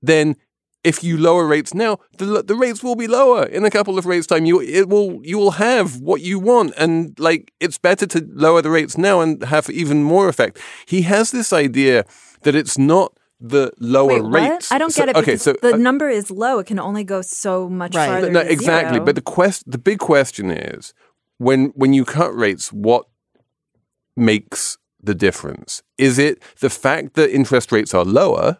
then 0.00 0.36
if 0.84 1.04
you 1.04 1.16
lower 1.16 1.46
rates 1.46 1.74
now, 1.74 1.98
the 2.18 2.42
the 2.42 2.56
rates 2.56 2.82
will 2.82 2.96
be 2.96 3.06
lower 3.06 3.44
in 3.44 3.64
a 3.64 3.70
couple 3.70 3.98
of 3.98 4.06
rates 4.06 4.26
time. 4.26 4.44
You 4.44 4.60
it 4.60 4.88
will 4.88 5.20
you 5.22 5.38
will 5.38 5.52
have 5.52 6.00
what 6.00 6.22
you 6.22 6.40
want, 6.40 6.74
and 6.76 7.18
like 7.18 7.52
it's 7.60 7.78
better 7.78 8.06
to 8.06 8.26
lower 8.32 8.62
the 8.62 8.70
rates 8.70 8.98
now 8.98 9.20
and 9.20 9.42
have 9.44 9.70
even 9.70 10.02
more 10.02 10.28
effect. 10.28 10.58
He 10.86 11.02
has 11.02 11.30
this 11.30 11.52
idea 11.52 12.04
that 12.42 12.56
it's 12.56 12.76
not 12.76 13.16
the 13.44 13.72
lower 13.80 14.22
Wait, 14.22 14.40
rates. 14.50 14.70
what? 14.70 14.76
I 14.76 14.78
don't 14.78 14.90
So- 14.92 15.02
get 15.04 15.08
it. 15.10 15.16
Okay, 15.16 15.36
so 15.36 15.52
the 15.60 15.74
uh, 15.74 15.76
number 15.76 16.08
is 16.08 16.30
low. 16.30 16.60
It 16.60 16.66
can 16.68 16.78
only 16.78 17.02
go 17.04 17.22
so 17.22 17.68
much 17.68 17.94
Right. 17.96 18.06
farther. 18.06 18.30
no, 18.30 18.42
to 18.44 18.50
exactly. 18.52 18.94
zero. 18.94 19.04
But 19.04 19.16
the 19.16 19.20
quest, 19.22 19.64
the 19.70 19.78
big 19.78 19.98
question 19.98 20.50
is 20.50 20.94
when 21.38 21.72
when 21.74 21.92
you 21.92 22.04
cut 22.04 22.32
rates, 22.34 22.72
what 22.72 23.06
makes 24.16 24.78
the 25.02 25.14
difference? 25.14 25.82
Is 25.98 26.18
it 26.18 26.42
the 26.60 26.70
fact 26.70 27.14
that 27.14 27.34
interest 27.34 27.72
rates 27.72 27.92
are 27.94 28.04
lower, 28.04 28.58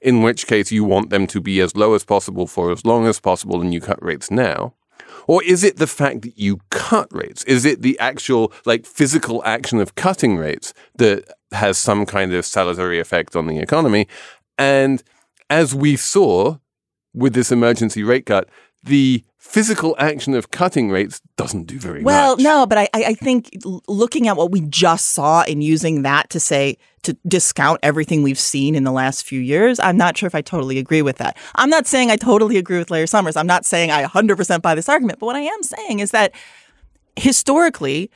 in 0.00 0.22
which 0.22 0.46
case 0.46 0.72
you 0.72 0.84
want 0.84 1.10
them 1.10 1.26
to 1.26 1.40
be 1.40 1.60
as 1.60 1.76
low 1.76 1.94
as 1.94 2.04
possible 2.04 2.46
for 2.46 2.70
as 2.72 2.84
long 2.84 3.06
as 3.06 3.20
possible, 3.20 3.60
and 3.60 3.74
you 3.74 3.80
cut 3.80 4.02
rates 4.02 4.30
now? 4.30 4.74
Or 5.26 5.42
is 5.44 5.62
it 5.64 5.76
the 5.76 5.86
fact 5.86 6.22
that 6.22 6.38
you 6.38 6.60
cut 6.70 7.08
rates? 7.12 7.44
Is 7.44 7.64
it 7.64 7.82
the 7.82 7.98
actual 7.98 8.52
like 8.64 8.86
physical 8.86 9.42
action 9.44 9.78
of 9.80 9.94
cutting 9.94 10.36
rates 10.38 10.72
that 10.96 11.24
has 11.52 11.78
some 11.78 12.06
kind 12.06 12.32
of 12.32 12.44
salutary 12.46 12.98
effect 13.00 13.34
on 13.36 13.46
the 13.46 13.58
economy? 13.58 14.06
And 14.58 15.02
as 15.48 15.74
we 15.74 15.96
saw 15.96 16.58
with 17.14 17.34
this 17.34 17.50
emergency 17.50 18.02
rate 18.02 18.26
cut, 18.26 18.48
the 18.82 19.24
physical 19.36 19.96
action 19.98 20.34
of 20.34 20.50
cutting 20.50 20.90
rates 20.90 21.20
doesn't 21.36 21.64
do 21.64 21.78
very 21.78 22.02
Well, 22.04 22.36
much. 22.36 22.44
no, 22.44 22.66
but 22.66 22.78
I, 22.78 22.82
I 22.94 23.04
I 23.04 23.14
think 23.14 23.50
looking 23.88 24.28
at 24.28 24.36
what 24.36 24.52
we 24.52 24.60
just 24.60 25.08
saw 25.08 25.42
and 25.42 25.64
using 25.64 26.02
that 26.02 26.30
to 26.30 26.38
say 26.38 26.76
to 27.02 27.16
discount 27.26 27.80
everything 27.82 28.22
we've 28.22 28.38
seen 28.38 28.74
in 28.74 28.84
the 28.84 28.92
last 28.92 29.24
few 29.26 29.40
years, 29.40 29.80
I'm 29.80 29.96
not 29.96 30.16
sure 30.16 30.26
if 30.26 30.34
I 30.34 30.42
totally 30.42 30.78
agree 30.78 31.02
with 31.02 31.16
that. 31.16 31.36
I'm 31.56 31.70
not 31.70 31.86
saying 31.86 32.10
I 32.10 32.16
totally 32.16 32.58
agree 32.58 32.78
with 32.78 32.90
Larry 32.90 33.08
Summers. 33.08 33.36
I'm 33.36 33.46
not 33.46 33.64
saying 33.64 33.90
I 33.90 34.04
100% 34.04 34.62
buy 34.62 34.74
this 34.74 34.88
argument. 34.88 35.18
But 35.18 35.26
what 35.26 35.36
I 35.36 35.40
am 35.40 35.62
saying 35.62 35.98
is 36.00 36.10
that 36.12 36.32
historically, 37.16 38.10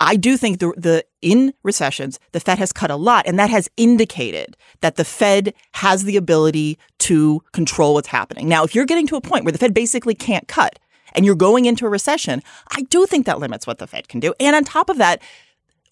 I 0.00 0.16
do 0.16 0.36
think 0.38 0.58
the, 0.58 0.72
the 0.76 1.04
in 1.20 1.52
recessions, 1.62 2.18
the 2.32 2.40
Fed 2.40 2.58
has 2.58 2.72
cut 2.72 2.90
a 2.90 2.96
lot, 2.96 3.26
and 3.26 3.38
that 3.38 3.50
has 3.50 3.68
indicated 3.76 4.56
that 4.80 4.96
the 4.96 5.04
Fed 5.04 5.52
has 5.72 6.04
the 6.04 6.16
ability 6.16 6.78
to 7.00 7.42
control 7.52 7.94
what's 7.94 8.08
happening. 8.08 8.48
Now, 8.48 8.64
if 8.64 8.74
you're 8.74 8.86
getting 8.86 9.06
to 9.08 9.16
a 9.16 9.20
point 9.20 9.44
where 9.44 9.52
the 9.52 9.58
Fed 9.58 9.74
basically 9.74 10.14
can't 10.14 10.48
cut 10.48 10.78
and 11.12 11.26
you're 11.26 11.34
going 11.34 11.66
into 11.66 11.84
a 11.84 11.90
recession, 11.90 12.42
I 12.74 12.82
do 12.82 13.04
think 13.04 13.26
that 13.26 13.38
limits 13.38 13.66
what 13.66 13.78
the 13.78 13.86
Fed 13.86 14.08
can 14.08 14.20
do. 14.20 14.32
And 14.40 14.56
on 14.56 14.64
top 14.64 14.88
of 14.88 14.96
that, 14.96 15.20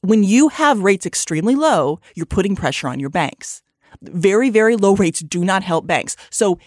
when 0.00 0.24
you 0.24 0.48
have 0.48 0.80
rates 0.80 1.04
extremely 1.04 1.54
low, 1.54 2.00
you're 2.14 2.26
putting 2.26 2.56
pressure 2.56 2.88
on 2.88 3.00
your 3.00 3.10
banks. 3.10 3.62
Very, 4.00 4.48
very 4.48 4.76
low 4.76 4.94
rates 4.94 5.20
do 5.20 5.44
not 5.44 5.62
help 5.62 5.86
banks. 5.86 6.16
So 6.30 6.58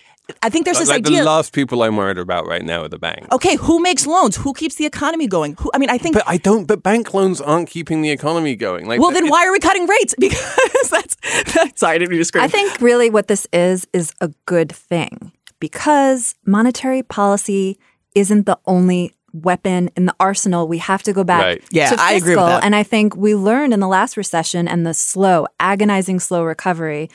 I 0.41 0.49
think 0.49 0.65
there's 0.65 0.79
this 0.79 0.89
like 0.89 1.05
idea. 1.05 1.19
the 1.19 1.25
last 1.25 1.53
people 1.53 1.83
I'm 1.83 1.95
worried 1.97 2.17
about 2.17 2.47
right 2.47 2.63
now 2.63 2.83
are 2.83 2.87
the 2.89 2.99
banks. 2.99 3.27
okay, 3.31 3.55
who 3.55 3.81
makes 3.81 4.05
loans? 4.07 4.35
Who 4.37 4.53
keeps 4.53 4.75
the 4.75 4.85
economy 4.85 5.27
going? 5.27 5.55
Who? 5.59 5.69
I 5.73 5.77
mean, 5.77 5.89
I 5.89 5.97
think 5.97 6.15
But 6.15 6.23
I 6.27 6.37
don't. 6.37 6.65
But 6.67 6.83
bank 6.83 7.13
loans 7.13 7.41
aren't 7.41 7.69
keeping 7.69 8.01
the 8.01 8.09
economy 8.11 8.55
going. 8.55 8.87
Like, 8.87 8.99
Well, 8.99 9.11
then 9.11 9.25
it- 9.27 9.31
why 9.31 9.45
are 9.45 9.51
we 9.51 9.59
cutting 9.59 9.87
rates? 9.87 10.15
Because 10.19 10.89
that's, 10.89 11.15
that's 11.53 11.79
sorry, 11.79 11.95
I 11.95 11.97
didn't 11.99 12.11
mean 12.11 12.19
to 12.19 12.25
scream. 12.25 12.43
I 12.43 12.47
think 12.47 12.81
really 12.81 13.09
what 13.09 13.27
this 13.27 13.47
is 13.53 13.87
is 13.93 14.11
a 14.21 14.29
good 14.45 14.71
thing 14.71 15.31
because 15.59 16.35
monetary 16.45 17.03
policy 17.03 17.77
isn't 18.15 18.45
the 18.45 18.57
only 18.65 19.13
weapon 19.33 19.89
in 19.95 20.05
the 20.07 20.15
arsenal. 20.19 20.67
We 20.67 20.79
have 20.79 21.03
to 21.03 21.13
go 21.13 21.23
back 21.23 21.41
Right. 21.41 21.63
Yeah, 21.71 21.85
to 21.85 21.91
fiscal. 21.91 22.05
I 22.07 22.13
agree 22.13 22.35
with 22.35 22.45
that. 22.45 22.63
And 22.65 22.75
I 22.75 22.83
think 22.83 23.15
we 23.15 23.35
learned 23.35 23.73
in 23.73 23.79
the 23.79 23.87
last 23.87 24.17
recession 24.17 24.67
and 24.67 24.85
the 24.85 24.93
slow, 24.93 25.47
agonizing 25.59 26.19
slow 26.19 26.43
recovery 26.43 27.09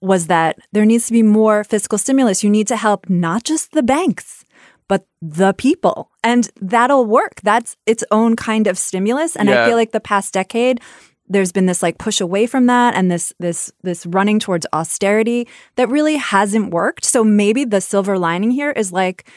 was 0.00 0.26
that 0.28 0.58
there 0.72 0.86
needs 0.86 1.06
to 1.06 1.12
be 1.12 1.22
more 1.22 1.64
fiscal 1.64 1.98
stimulus. 1.98 2.42
You 2.42 2.50
need 2.50 2.68
to 2.68 2.76
help 2.76 3.08
not 3.10 3.44
just 3.44 3.72
the 3.72 3.82
banks, 3.82 4.44
but 4.88 5.06
the 5.20 5.52
people. 5.52 6.10
And 6.24 6.50
that'll 6.60 7.04
work. 7.04 7.40
That's 7.42 7.76
its 7.86 8.02
own 8.10 8.36
kind 8.36 8.66
of 8.66 8.78
stimulus. 8.78 9.36
And 9.36 9.48
Yeah. 9.48 9.62
I 9.62 9.66
feel 9.66 9.76
like 9.76 9.92
the 9.92 10.00
past 10.00 10.32
decade, 10.32 10.80
there's 11.28 11.52
been 11.52 11.66
this 11.66 11.82
like 11.82 11.98
push 11.98 12.20
away 12.20 12.46
from 12.46 12.66
that 12.66 12.94
and 12.94 13.10
this 13.10 13.32
this 13.38 13.70
this 13.82 14.04
running 14.04 14.40
towards 14.40 14.66
austerity 14.72 15.46
that 15.76 15.88
really 15.88 16.16
hasn't 16.16 16.72
worked. 16.72 17.04
So 17.04 17.22
maybe 17.22 17.64
the 17.64 17.80
silver 17.80 18.18
lining 18.18 18.50
here 18.50 18.72
is 18.72 18.90
like 18.92 19.28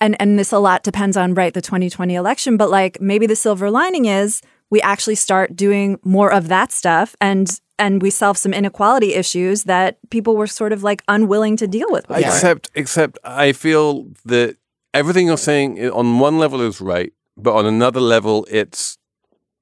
and 0.00 0.16
and 0.20 0.38
this 0.38 0.52
a 0.52 0.58
lot 0.58 0.82
depends 0.84 1.16
on 1.16 1.34
right 1.34 1.52
the 1.52 1.60
2020 1.60 2.14
election, 2.14 2.56
but 2.56 2.70
like 2.70 3.00
maybe 3.00 3.26
the 3.26 3.34
silver 3.36 3.68
lining 3.70 4.04
is 4.04 4.42
we 4.70 4.80
actually 4.80 5.16
start 5.16 5.56
doing 5.56 5.98
more 6.04 6.32
of 6.32 6.46
that 6.48 6.70
stuff 6.70 7.16
and 7.20 7.60
and 7.80 8.02
we 8.02 8.10
solve 8.10 8.36
some 8.36 8.52
inequality 8.52 9.14
issues 9.14 9.64
that 9.64 9.98
people 10.10 10.36
were 10.36 10.46
sort 10.46 10.72
of 10.72 10.82
like 10.84 11.02
unwilling 11.08 11.56
to 11.56 11.66
deal 11.66 11.88
with. 11.90 12.06
before. 12.06 12.20
Except, 12.20 12.70
except 12.74 13.18
I 13.24 13.52
feel 13.52 14.06
that 14.26 14.56
everything 14.94 15.26
you're 15.26 15.38
saying 15.38 15.90
on 15.90 16.18
one 16.20 16.38
level 16.38 16.60
is 16.60 16.80
right, 16.80 17.12
but 17.36 17.54
on 17.54 17.66
another 17.66 18.00
level, 18.00 18.46
it's 18.50 18.98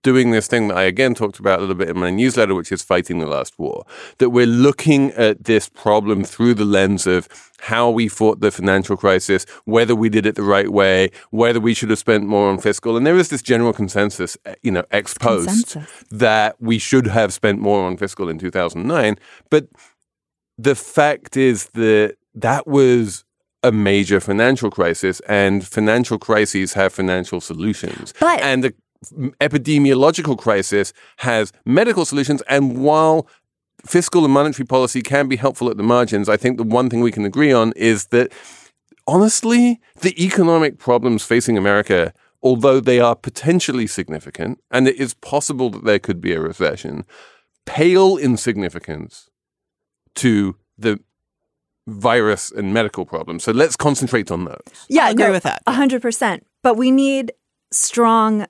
doing 0.09 0.31
this 0.31 0.47
thing 0.47 0.69
that 0.69 0.79
I 0.79 0.85
again 0.85 1.15
talked 1.15 1.39
about 1.39 1.59
a 1.59 1.61
little 1.61 1.75
bit 1.75 1.91
in 1.91 1.99
my 1.99 2.09
newsletter, 2.11 2.55
which 2.55 2.73
is 2.73 2.81
fighting 2.83 3.19
the 3.19 3.27
last 3.27 3.59
war. 3.59 3.85
That 4.17 4.31
we're 4.31 4.47
looking 4.47 5.11
at 5.13 5.45
this 5.45 5.69
problem 5.69 6.25
through 6.25 6.55
the 6.55 6.65
lens 6.65 7.07
of 7.07 7.29
how 7.59 7.91
we 7.91 8.09
fought 8.09 8.41
the 8.41 8.51
financial 8.51 8.97
crisis, 8.97 9.45
whether 9.67 9.95
we 9.95 10.09
did 10.09 10.25
it 10.25 10.35
the 10.35 10.43
right 10.57 10.71
way, 10.71 11.11
whether 11.31 11.61
we 11.61 11.75
should 11.75 11.91
have 11.91 11.99
spent 11.99 12.25
more 12.27 12.49
on 12.49 12.59
fiscal. 12.59 12.97
And 12.97 13.07
there 13.07 13.17
is 13.17 13.29
this 13.29 13.43
general 13.43 13.75
consensus, 13.75 14.39
eh, 14.47 14.55
you 14.63 14.71
know, 14.71 14.85
ex 14.93 15.13
post, 15.13 15.49
consensus. 15.49 16.05
that 16.11 16.57
we 16.59 16.79
should 16.79 17.07
have 17.07 17.35
spent 17.35 17.61
more 17.61 17.85
on 17.85 17.99
fiscal 17.99 18.31
in 18.31 18.39
2009. 18.39 19.19
But 19.51 19.69
the 20.57 20.75
fact 20.75 21.37
is 21.37 21.67
that 21.75 22.15
that 22.35 22.67
was 22.67 23.25
a 23.63 23.73
major 23.73 24.21
financial 24.21 24.71
crisis, 24.71 25.21
and 25.29 25.67
financial 25.67 26.19
crises 26.19 26.73
have 26.75 26.95
financial 26.95 27.41
solutions. 27.43 28.15
But- 28.21 28.41
and 28.41 28.65
the 28.65 28.73
epidemiological 29.05 30.39
crisis 30.39 30.93
has 31.19 31.53
medical 31.65 32.05
solutions. 32.05 32.43
And 32.49 32.79
while 32.79 33.29
fiscal 33.87 34.25
and 34.25 34.35
monetary 34.35 34.67
policy 34.67 35.03
can 35.03 35.29
be 35.29 35.37
helpful 35.37 35.71
at 35.71 35.77
the 35.77 35.83
margins, 35.83 36.29
I 36.29 36.37
think 36.37 36.57
the 36.57 36.65
one 36.65 36.91
thing 36.91 37.01
we 37.01 37.13
can 37.13 37.25
agree 37.25 37.53
on 37.53 37.73
is 37.77 38.07
that 38.07 38.33
honestly, 39.07 39.81
the 40.01 40.23
economic 40.23 40.79
problems 40.79 41.25
facing 41.25 41.57
America, 41.57 42.13
although 42.43 42.81
they 42.81 43.01
are 43.01 43.17
potentially 43.17 43.87
significant, 43.87 44.61
and 44.71 44.87
it 44.87 44.97
is 44.97 45.15
possible 45.15 45.71
that 45.71 45.85
there 45.85 45.99
could 45.99 46.21
be 46.21 46.33
a 46.33 46.41
recession, 46.41 47.05
pale 47.67 48.17
in 48.17 48.37
significance 48.37 49.29
to 50.15 50.57
the 50.77 51.01
virus 51.87 52.51
and 52.51 52.75
medical 52.75 53.07
problems. 53.07 53.45
So 53.45 53.53
let's 53.53 53.77
concentrate 53.77 54.31
on 54.31 54.45
those. 54.45 54.87
yeah, 54.89 55.07
I 55.07 55.11
agree 55.11 55.27
no, 55.27 55.33
with 55.33 55.45
that. 55.45 55.63
A 55.67 55.73
hundred 55.73 56.03
percent. 56.03 56.47
But 56.63 56.77
we 56.77 56.91
need 56.91 57.33
strong 57.71 58.47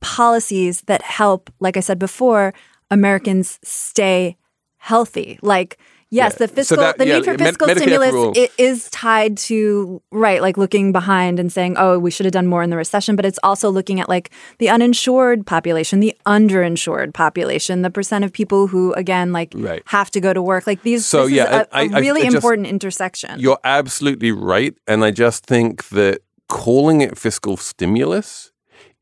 policies 0.00 0.82
that 0.82 1.02
help, 1.02 1.50
like 1.60 1.76
I 1.76 1.80
said 1.80 1.98
before, 1.98 2.54
Americans 2.90 3.58
stay 3.62 4.36
healthy. 4.78 5.38
Like, 5.42 5.76
yes, 6.10 6.32
Yeah. 6.34 6.46
the 6.46 6.48
So 6.48 6.54
fiscal, 6.54 6.76
that- 6.78 6.98
the 6.98 7.06
yeah, 7.06 7.16
need 7.16 7.24
for 7.24 7.36
fiscal 7.36 7.68
stimulus 7.68 8.36
it 8.36 8.50
is 8.56 8.88
tied 8.90 9.36
to 9.48 10.00
right, 10.10 10.40
like 10.40 10.56
looking 10.56 10.92
behind 10.92 11.38
and 11.38 11.52
saying, 11.52 11.74
oh, 11.76 11.98
we 11.98 12.10
should 12.10 12.24
have 12.24 12.32
done 12.32 12.46
more 12.46 12.62
in 12.62 12.70
the 12.70 12.76
recession. 12.76 13.14
But 13.16 13.26
it's 13.26 13.38
also 13.42 13.68
looking 13.70 14.00
at 14.00 14.08
like 14.08 14.30
the 14.58 14.70
uninsured 14.70 15.44
population, 15.46 16.00
the 16.00 16.14
underinsured 16.24 17.12
population, 17.12 17.82
the 17.82 17.90
percent 17.90 18.24
of 18.24 18.32
people 18.32 18.68
who, 18.68 18.92
again, 18.94 19.32
like 19.32 19.52
Right. 19.54 19.82
have 19.86 20.10
to 20.12 20.20
go 20.20 20.32
to 20.32 20.40
work. 20.40 20.66
Like 20.66 20.82
these, 20.82 21.04
So, 21.04 21.26
yeah, 21.26 21.42
is 21.44 21.50
a, 21.50 21.76
I- 21.76 21.82
a 21.82 21.90
I- 21.96 21.98
really 22.00 22.22
I 22.22 22.24
just- 22.26 22.36
important 22.36 22.68
intersection. 22.68 23.38
You're 23.40 23.58
absolutely 23.64 24.32
right. 24.32 24.74
And 24.86 25.04
I 25.04 25.10
just 25.10 25.44
think 25.44 25.88
that 25.88 26.20
calling 26.48 27.02
it 27.02 27.18
fiscal 27.18 27.56
stimulus 27.58 28.52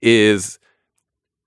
is 0.03 0.59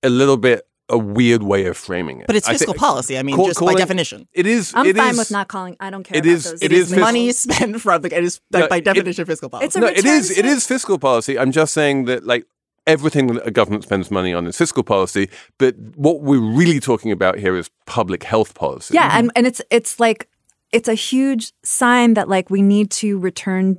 a 0.04 0.10
little 0.10 0.38
bit 0.38 0.66
a 0.92 0.98
weird 0.98 1.44
way 1.44 1.66
of 1.68 1.78
framing 1.78 2.20
it. 2.22 2.26
But 2.28 2.36
it's 2.36 2.48
I 2.50 2.54
fiscal 2.54 2.74
policy. 2.74 3.16
I 3.18 3.22
mean, 3.22 3.36
call- 3.36 3.46
just 3.46 3.60
by 3.60 3.76
definition. 3.76 4.28
It 4.34 4.48
is. 4.48 4.74
I'm 4.76 4.88
it 4.88 4.98
fine 4.98 5.12
is- 5.12 5.18
with 5.20 5.30
not 5.32 5.48
calling. 5.48 5.78
I 5.80 5.92
don't 5.92 6.04
care. 6.04 6.18
it 6.18 6.22
about 6.26 6.32
is- 6.34 6.44
Those. 6.46 6.62
it 6.64 6.66
It 6.66 6.72
is 6.72 6.80
is 6.80 6.90
fiscal- 6.90 7.06
Money 7.06 7.32
spent 7.32 7.82
from 7.82 8.02
the 8.02 8.18
it 8.18 8.24
is 8.24 8.42
No, 8.52 8.68
by 8.68 8.78
it- 8.78 8.86
definition 8.86 9.26
fiscal 9.26 9.50
policy. 9.50 9.66
It's 9.68 9.76
a 9.76 9.80
no, 9.82 9.88
it 9.88 9.98
return 9.98 10.12
is. 10.18 10.32
It 10.32 10.42
to- 10.44 10.48
is 10.48 10.66
fiscal 10.66 10.98
policy. 10.98 11.38
I'm 11.38 11.52
just 11.52 11.74
saying 11.76 12.06
that 12.06 12.26
like 12.26 12.46
everything 12.88 13.28
that 13.28 13.46
a 13.46 13.52
government 13.52 13.84
spends 13.84 14.10
money 14.10 14.34
on 14.34 14.48
is 14.48 14.58
fiscal 14.58 14.82
policy. 14.82 15.30
But 15.60 15.76
what 15.96 16.22
we're 16.22 16.40
really 16.40 16.80
talking 16.80 17.12
about 17.12 17.38
here 17.38 17.56
is 17.56 17.70
public 17.86 18.24
health 18.24 18.56
policy. 18.56 18.96
Yeah, 18.96 19.10
mm-hmm. 19.10 19.18
and 19.20 19.32
and 19.36 19.48
it's 19.48 19.62
it's 19.70 20.00
like 20.00 20.28
it's 20.72 20.88
a 20.90 20.96
huge 20.96 21.54
sign 21.64 22.16
that 22.16 22.28
like 22.28 22.50
we 22.50 22.64
need 22.64 22.90
to 22.92 23.20
return 23.20 23.78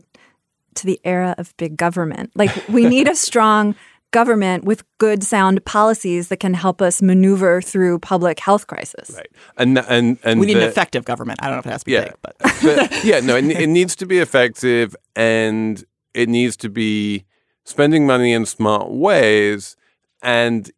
to 0.77 0.87
the 0.87 1.01
era 1.05 1.35
of 1.39 1.57
big 1.57 1.77
government. 1.77 2.31
Like 2.37 2.53
we 2.69 2.87
need 2.87 3.09
a 3.09 3.17
strong 3.29 3.75
government 4.13 4.65
with 4.65 4.83
good 4.99 5.23
sound 5.23 5.65
policies 5.65 6.29
that 6.29 6.39
can 6.39 6.55
help 6.55 6.83
us 6.83 7.01
maneuver 7.01 7.61
through 7.63 7.99
public 8.01 8.41
health 8.41 8.67
crisis. 8.67 9.13
Right. 9.15 9.29
And 9.57 9.79
and 9.79 10.19
and 10.25 10.41
we 10.41 10.47
need 10.47 10.55
the- 10.55 10.63
an 10.65 10.69
effective 10.69 11.05
government. 11.05 11.41
I 11.43 11.47
don't 11.47 11.57
know 11.57 11.61
if 11.61 11.67
it 11.67 11.73
has 11.73 11.83
to 11.83 11.87
be 11.87 11.93
Yeah. 11.93 12.05
big, 12.05 12.15
but 12.23 12.37
but 12.63 13.05
yeah, 13.05 13.21
no, 13.21 13.37
it, 13.37 13.45
it 13.47 13.67
needs 13.79 13.95
to 13.97 14.07
be 14.07 14.19
effective 14.19 14.97
and 15.17 15.85
it 16.15 16.29
needs 16.29 16.57
to 16.59 16.69
be 16.69 17.25
spending 17.65 18.07
money 18.07 18.33
in 18.33 18.47
smart 18.47 18.91
ways. 18.91 19.77
And 20.23 20.71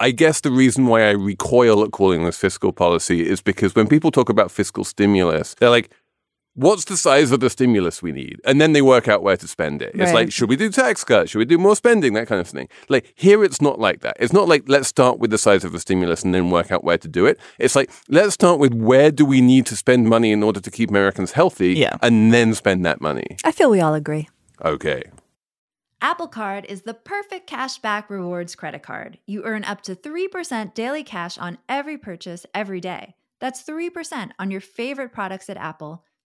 I 0.00 0.10
guess 0.10 0.40
the 0.40 0.50
reason 0.50 0.86
why 0.86 1.02
I 1.06 1.10
recoil 1.12 1.84
at 1.84 1.92
calling 1.92 2.24
this 2.24 2.36
fiscal 2.36 2.72
policy 2.72 3.24
is 3.28 3.40
because 3.40 3.76
when 3.76 3.86
people 3.86 4.10
talk 4.10 4.28
about 4.28 4.50
fiscal 4.50 4.82
stimulus, 4.82 5.54
they're 5.54 5.70
like, 5.70 5.90
What's 6.54 6.84
the 6.84 6.98
size 6.98 7.32
of 7.32 7.40
the 7.40 7.48
stimulus 7.48 8.02
we 8.02 8.12
need? 8.12 8.38
And 8.44 8.60
then 8.60 8.74
they 8.74 8.82
work 8.82 9.08
out 9.08 9.22
where 9.22 9.38
to 9.38 9.48
spend 9.48 9.80
it. 9.80 9.92
It's 9.94 10.12
like, 10.12 10.30
should 10.30 10.50
we 10.50 10.56
do 10.56 10.70
tax 10.70 11.02
cuts? 11.02 11.30
Should 11.30 11.38
we 11.38 11.46
do 11.46 11.56
more 11.56 11.74
spending? 11.74 12.12
That 12.12 12.26
kind 12.26 12.42
of 12.42 12.46
thing. 12.48 12.68
Like 12.90 13.10
here, 13.16 13.42
it's 13.42 13.62
not 13.62 13.78
like 13.78 14.00
that. 14.00 14.18
It's 14.20 14.34
not 14.34 14.48
like 14.48 14.64
let's 14.66 14.86
start 14.86 15.18
with 15.18 15.30
the 15.30 15.38
size 15.38 15.64
of 15.64 15.72
the 15.72 15.80
stimulus 15.80 16.22
and 16.24 16.34
then 16.34 16.50
work 16.50 16.70
out 16.70 16.84
where 16.84 16.98
to 16.98 17.08
do 17.08 17.24
it. 17.24 17.40
It's 17.58 17.74
like 17.74 17.90
let's 18.10 18.34
start 18.34 18.58
with 18.58 18.74
where 18.74 19.10
do 19.10 19.24
we 19.24 19.40
need 19.40 19.64
to 19.66 19.76
spend 19.76 20.08
money 20.10 20.30
in 20.30 20.42
order 20.42 20.60
to 20.60 20.70
keep 20.70 20.90
Americans 20.90 21.32
healthy, 21.32 21.72
Yeah. 21.74 21.96
and 22.02 22.34
then 22.34 22.52
spend 22.54 22.84
that 22.84 23.00
money. 23.00 23.38
I 23.44 23.52
feel 23.52 23.70
we 23.70 23.80
all 23.80 23.94
agree. 23.94 24.28
Okay. 24.62 25.04
Apple 26.02 26.28
Card 26.28 26.66
is 26.68 26.82
the 26.82 26.94
perfect 26.94 27.48
cashback 27.48 28.10
rewards 28.10 28.54
credit 28.56 28.82
card. 28.82 29.18
You 29.24 29.44
earn 29.44 29.64
up 29.64 29.80
to 29.82 29.94
3% 29.94 30.74
daily 30.74 31.04
cash 31.04 31.38
on 31.38 31.58
every 31.68 31.96
purchase 31.96 32.44
every 32.52 32.80
day. 32.80 33.14
That's 33.40 33.62
3% 33.62 34.32
on 34.38 34.50
your 34.50 34.60
favorite 34.60 35.12
products 35.12 35.48
at 35.48 35.56
Apple, 35.56 36.04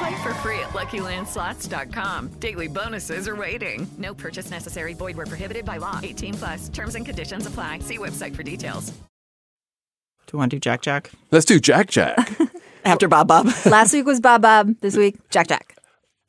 Play 0.00 0.22
for 0.22 0.32
free 0.34 0.58
at 0.60 0.70
LuckyLandSlots.com. 0.70 2.28
Daily 2.40 2.68
bonuses 2.68 3.28
are 3.28 3.36
waiting. 3.36 3.86
No 3.98 4.14
purchase 4.14 4.50
necessary. 4.50 4.94
Void 4.94 5.16
where 5.16 5.26
prohibited 5.26 5.64
by 5.66 5.76
law. 5.76 6.00
18 6.02 6.34
plus. 6.34 6.68
Terms 6.70 6.94
and 6.94 7.04
conditions 7.04 7.46
apply. 7.46 7.80
See 7.80 7.98
website 7.98 8.34
for 8.34 8.42
details. 8.42 8.92
do 10.26 10.32
you 10.32 10.38
want 10.38 10.50
to 10.52 10.56
do 10.56 10.60
Jack 10.60 10.80
Jack 10.80 11.10
Let's 11.30 11.44
do 11.44 11.60
Jack 11.60 11.90
Jack. 11.90 12.30
after 12.84 13.08
Bob 13.08 13.28
Bob? 13.28 13.46
Last 13.66 13.92
week 13.92 14.06
was 14.06 14.20
Bob 14.20 14.40
Bob. 14.40 14.74
This 14.80 14.96
week, 14.96 15.18
Jack 15.28 15.48
Jack. 15.48 15.76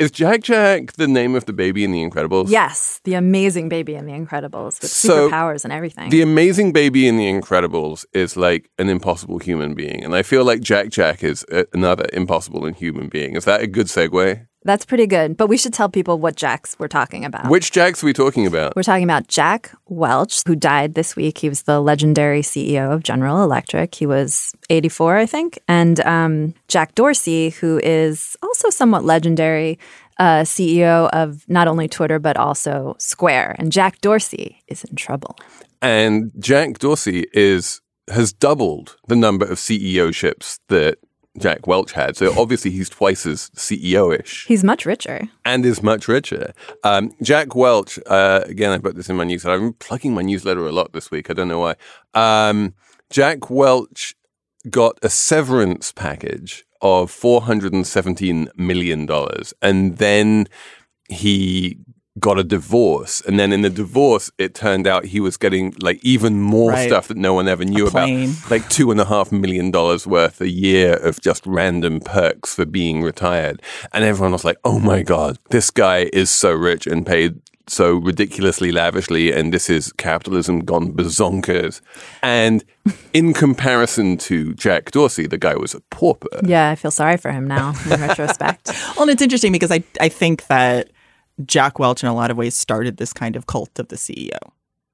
Is 0.02 0.12
Jack 0.12 0.42
Jack 0.42 0.94
the 0.94 1.08
name 1.08 1.36
of 1.36 1.46
the 1.46 1.54
baby 1.54 1.84
in 1.84 1.92
The 1.92 2.04
Incredibles? 2.08 2.50
Yes, 2.50 3.00
the 3.04 3.14
amazing 3.14 3.70
baby 3.70 3.96
in 3.96 4.06
The 4.06 4.14
Incredibles 4.14 4.82
with 4.82 4.92
So, 4.92 5.30
superpowers 5.30 5.64
and 5.64 5.72
everything. 5.72 6.10
The 6.10 6.22
amazing 6.22 6.72
baby 6.74 7.08
in 7.08 7.18
The 7.18 7.32
Incredibles 7.32 8.06
is 8.14 8.36
like 8.36 8.70
an 8.78 8.90
impossible 8.90 9.40
human 9.40 9.74
being. 9.74 10.04
And 10.04 10.16
I 10.16 10.24
feel 10.24 10.44
like 10.44 10.62
Jack 10.62 10.90
Jack 10.90 11.24
is 11.24 11.46
a- 11.52 11.66
another 11.74 12.06
impossible 12.14 12.66
and 12.66 12.76
human 12.76 13.08
being. 13.10 13.36
Is 13.36 13.46
that 13.46 13.62
a 13.62 13.68
good 13.68 13.88
segue? 13.88 14.48
That's 14.64 14.86
pretty 14.86 15.08
good. 15.08 15.38
But 15.38 15.48
we 15.48 15.58
should 15.58 15.74
tell 15.74 15.90
people 15.90 16.20
what 16.20 16.36
Jacks 16.36 16.76
we're 16.78 16.88
talking 16.88 17.26
about. 17.26 17.50
Which 17.50 17.72
Jacks 17.72 18.04
are 18.04 18.06
we 18.06 18.14
talking 18.14 18.46
about? 18.46 18.76
We're 18.76 18.84
talking 18.84 19.04
about 19.04 19.28
Jack 19.28 19.72
Welch, 19.88 20.44
who 20.46 20.56
died 20.56 20.94
this 20.94 21.16
week. 21.16 21.40
He 21.40 21.50
was 21.50 21.64
the 21.64 21.80
legendary 21.80 22.42
CEO 22.42 22.92
of 22.92 23.02
General 23.02 23.44
Electric. 23.44 23.96
He 23.96 24.06
was 24.06 24.54
84, 24.70 25.18
I 25.18 25.26
think. 25.26 25.60
And 25.68 26.00
um, 26.02 26.54
Jack 26.68 26.94
Dorsey, 26.94 27.50
who 27.50 27.80
is 27.84 28.38
also 28.44 28.70
somewhat 28.70 29.04
legendary, 29.04 29.80
uh, 30.20 30.42
CEO 30.42 31.10
of 31.10 31.44
not 31.50 31.68
only 31.68 31.88
Twitter, 31.88 32.20
but 32.20 32.38
also 32.38 32.96
Square. 33.00 33.56
And 33.58 33.72
Jack 33.72 34.00
Dorsey 34.02 34.62
is 34.68 34.84
in 34.84 34.96
trouble. 34.96 35.36
And 35.82 36.32
Jack 36.38 36.78
Dorsey 36.78 37.26
is 37.34 37.82
has 38.10 38.34
doubled 38.34 38.98
the 39.08 39.16
number 39.16 39.46
of 39.46 39.58
CEO-ships 39.58 40.60
that 40.68 40.98
Jack 41.38 41.66
Welch 41.68 41.94
had. 41.94 42.18
So 42.18 42.34
obviously 42.40 42.72
he's 42.72 42.90
twice 42.90 43.26
as 43.26 43.50
CEO-ish. 43.56 44.46
He's 44.48 44.64
much 44.64 44.86
richer. 44.86 45.30
and 45.46 45.66
is 45.66 45.82
much 45.82 46.08
richer. 46.08 46.54
Um, 46.84 47.14
Jack 47.22 47.56
Welch, 47.56 48.00
uh, 48.08 48.42
again, 48.46 48.72
I 48.72 48.78
put 48.78 48.96
this 48.96 49.10
in 49.10 49.16
my 49.16 49.24
newsletter. 49.24 49.62
I'm 49.64 49.74
plugging 49.74 50.14
my 50.14 50.22
newsletter 50.22 50.66
a 50.68 50.72
lot 50.72 50.94
this 50.94 51.10
week. 51.12 51.30
I 51.30 51.34
don't 51.34 51.48
know 51.48 51.60
why. 51.60 51.76
Um, 52.14 52.74
Jack 53.10 53.50
Welch 53.50 54.16
got 54.70 55.00
a 55.02 55.10
severance 55.10 55.92
package 55.92 56.66
of 56.82 57.12
$417 57.12 58.48
million. 58.58 59.08
And 59.62 59.98
then 59.98 60.48
he 61.10 61.78
got 62.20 62.38
a 62.38 62.44
divorce. 62.44 63.22
And 63.22 63.40
then 63.40 63.54
in 63.54 63.62
the 63.62 63.70
divorce, 63.70 64.30
it 64.38 64.54
turned 64.54 64.86
out 64.86 65.06
he 65.06 65.20
was 65.20 65.38
getting 65.38 65.74
like 65.82 66.00
even 66.04 66.42
more 66.42 66.72
Right. 66.72 66.88
stuff 66.88 67.08
that 67.08 67.18
no 67.18 67.34
one 67.34 67.48
ever 67.48 67.64
knew 67.64 67.88
about. 67.88 68.10
Like 68.50 68.68
two 68.70 68.92
and 68.92 69.00
a 69.00 69.06
half 69.06 69.32
million 69.32 69.72
dollars 69.72 70.06
worth 70.06 70.42
a 70.42 70.50
year 70.50 70.96
of 70.98 71.22
just 71.22 71.46
random 71.46 72.00
perks 72.02 72.54
for 72.56 72.66
being 72.66 73.02
retired. 73.02 73.62
And 73.94 74.04
everyone 74.04 74.34
was 74.34 74.44
like, 74.44 74.58
oh 74.66 74.78
my 74.80 75.04
God, 75.04 75.38
this 75.52 75.70
guy 75.72 76.10
is 76.12 76.30
so 76.30 76.52
rich 76.52 76.86
and 76.86 77.06
paid 77.06 77.40
so 77.68 77.94
ridiculously 77.94 78.74
lavishly. 78.74 79.32
And 79.32 79.54
this 79.54 79.70
is 79.70 79.94
capitalism 79.94 80.60
gone 80.66 80.92
bazonkers. 80.92 81.80
And 82.22 82.66
in 83.14 83.32
comparison 83.34 84.18
to 84.18 84.54
Jack 84.56 84.92
Dorsey, 84.92 85.28
the 85.28 85.38
guy 85.38 85.56
was 85.56 85.74
a 85.74 85.80
pauper. 85.92 86.42
Yeah, 86.44 86.72
I 86.72 86.76
feel 86.76 86.92
sorry 86.92 87.16
for 87.16 87.32
him 87.32 87.48
now 87.48 87.74
in 87.90 88.02
retrospect. 88.02 88.70
Well, 88.98 89.04
and 89.04 89.12
it's 89.12 89.22
interesting 89.22 89.54
because 89.54 89.72
I, 89.72 89.82
I 90.02 90.10
think 90.10 90.48
that 90.48 90.90
Jack 91.46 91.80
Welch, 91.80 92.04
in 92.04 92.10
a 92.10 92.14
lot 92.14 92.32
of 92.32 92.38
ways, 92.38 92.56
started 92.56 92.98
this 92.98 93.14
kind 93.14 93.36
of 93.36 93.48
cult 93.48 93.78
of 93.80 93.88
the 93.90 93.96
CEO. 93.96 94.38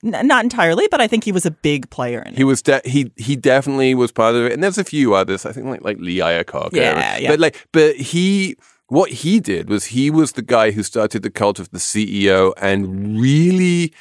N- 0.04 0.28
not 0.28 0.44
entirely, 0.44 0.88
but 0.90 1.02
I 1.02 1.08
think 1.08 1.24
he 1.24 1.32
was 1.32 1.46
a 1.46 1.52
big 1.52 1.90
player 1.90 2.22
in 2.22 2.34
it. 2.34 2.38
He 2.38 2.44
was 2.44 2.62
de- 2.62 2.82
he 2.86 3.12
he 3.16 3.36
definitely 3.36 3.96
was 3.96 4.12
part 4.12 4.36
of 4.36 4.46
it, 4.46 4.54
and 4.54 4.64
there's 4.64 4.78
a 4.78 4.84
few 4.84 5.16
others. 5.16 5.46
I 5.46 5.52
think 5.52 5.66
like 5.66 5.84
like 5.84 5.98
Lee 6.00 6.18
Iacocca. 6.20 6.74
Yeah, 6.74 7.18
yeah. 7.18 7.30
But 7.30 7.40
like, 7.40 7.68
but 7.72 7.96
he 7.96 8.56
what 8.88 9.10
he 9.12 9.40
did 9.40 9.70
was 9.70 9.86
he 9.86 10.10
was 10.10 10.34
the 10.34 10.42
guy 10.42 10.72
who 10.72 10.84
started 10.84 11.24
the 11.24 11.30
cult 11.32 11.60
of 11.60 11.70
the 11.72 11.80
CEO 11.80 12.54
and 12.62 13.20
really 13.20 13.92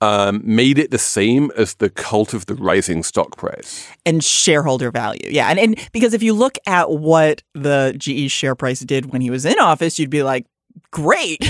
um, 0.00 0.40
made 0.44 0.78
it 0.78 0.90
the 0.90 0.98
same 0.98 1.50
as 1.56 1.74
the 1.74 1.90
cult 1.90 2.32
of 2.34 2.46
the 2.46 2.54
rising 2.54 3.02
stock 3.02 3.36
price. 3.36 3.88
and 4.04 4.22
shareholder 4.22 4.90
value. 4.90 5.28
Yeah. 5.30 5.48
And, 5.48 5.58
and 5.58 5.88
because 5.92 6.14
if 6.14 6.22
you 6.22 6.34
look 6.34 6.58
at 6.66 6.90
what 6.90 7.42
the 7.54 7.94
GE 7.98 8.30
share 8.30 8.54
price 8.54 8.80
did 8.80 9.12
when 9.12 9.20
he 9.22 9.30
was 9.30 9.44
in 9.44 9.58
office, 9.58 9.98
you'd 9.98 10.10
be 10.10 10.22
like, 10.22 10.46
great. 10.90 11.40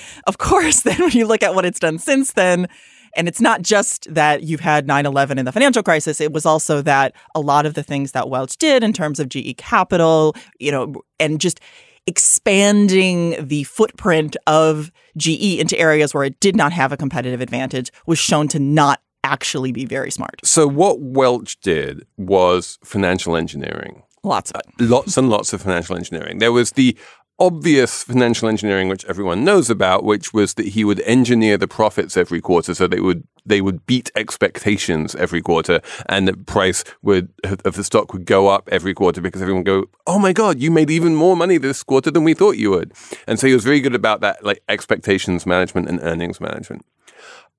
of 0.26 0.38
course. 0.38 0.82
Then 0.86 1.00
when 1.00 1.12
you 1.12 1.26
look 1.26 1.42
at 1.42 1.54
what 1.54 1.64
it's 1.64 1.80
done 1.80 1.98
since 1.98 2.32
then, 2.32 2.68
and 3.16 3.28
it's 3.28 3.40
not 3.40 3.62
just 3.62 4.12
that 4.14 4.42
you've 4.42 4.60
had 4.60 4.86
9 4.86 5.06
11 5.06 5.38
and 5.38 5.48
the 5.48 5.52
financial 5.52 5.82
crisis, 5.82 6.20
it 6.20 6.32
was 6.32 6.46
also 6.46 6.82
that 6.82 7.14
a 7.34 7.40
lot 7.40 7.66
of 7.66 7.74
the 7.74 7.82
things 7.82 8.12
that 8.12 8.28
Welch 8.28 8.56
did 8.56 8.84
in 8.84 8.92
terms 8.92 9.18
of 9.18 9.28
GE 9.28 9.56
capital, 9.56 10.36
you 10.60 10.70
know, 10.70 10.94
and 11.18 11.40
just 11.40 11.60
expanding 12.06 13.34
the 13.44 13.64
footprint 13.64 14.36
of 14.46 14.92
GE 15.16 15.58
into 15.58 15.78
areas 15.78 16.14
where 16.14 16.24
it 16.24 16.38
did 16.40 16.54
not 16.54 16.72
have 16.72 16.92
a 16.92 16.96
competitive 16.96 17.40
advantage 17.40 17.90
was 18.06 18.18
shown 18.18 18.48
to 18.48 18.58
not 18.58 19.00
actually 19.24 19.72
be 19.72 19.84
very 19.84 20.10
smart. 20.10 20.40
So 20.44 20.68
what 20.68 21.00
Welch 21.00 21.58
did 21.60 22.06
was 22.16 22.78
financial 22.84 23.36
engineering. 23.36 24.02
Lots 24.22 24.50
of 24.52 24.60
it. 24.60 24.84
lots 24.84 25.16
and 25.16 25.28
lots 25.30 25.52
of 25.52 25.62
financial 25.62 25.96
engineering. 25.96 26.38
There 26.38 26.52
was 26.52 26.72
the 26.72 26.96
obvious 27.38 28.02
financial 28.02 28.48
engineering 28.48 28.88
which 28.88 29.04
everyone 29.04 29.44
knows 29.44 29.68
about 29.68 30.04
which 30.04 30.32
was 30.32 30.54
that 30.54 30.68
he 30.68 30.84
would 30.84 31.00
engineer 31.00 31.58
the 31.58 31.68
profits 31.68 32.16
every 32.16 32.40
quarter 32.40 32.74
so 32.74 32.86
they 32.86 33.00
would 33.00 33.26
they 33.44 33.60
would 33.60 33.84
beat 33.86 34.10
expectations 34.16 35.14
every 35.16 35.42
quarter 35.42 35.80
and 36.08 36.26
the 36.26 36.32
price 36.32 36.82
would 37.02 37.30
of 37.64 37.74
the 37.74 37.84
stock 37.84 38.12
would 38.12 38.24
go 38.24 38.48
up 38.48 38.68
every 38.72 38.94
quarter 38.94 39.20
because 39.20 39.42
everyone 39.42 39.60
would 39.60 39.66
go 39.66 39.84
oh 40.06 40.18
my 40.18 40.32
god 40.32 40.58
you 40.58 40.70
made 40.70 40.90
even 40.90 41.14
more 41.14 41.36
money 41.36 41.58
this 41.58 41.82
quarter 41.82 42.10
than 42.10 42.24
we 42.24 42.34
thought 42.34 42.56
you 42.56 42.70
would. 42.70 42.92
And 43.26 43.38
so 43.38 43.46
he 43.46 43.54
was 43.54 43.64
very 43.64 43.80
good 43.80 43.94
about 43.94 44.20
that 44.20 44.44
like 44.44 44.62
expectations 44.68 45.46
management 45.46 45.88
and 45.88 46.00
earnings 46.02 46.40
management. 46.40 46.84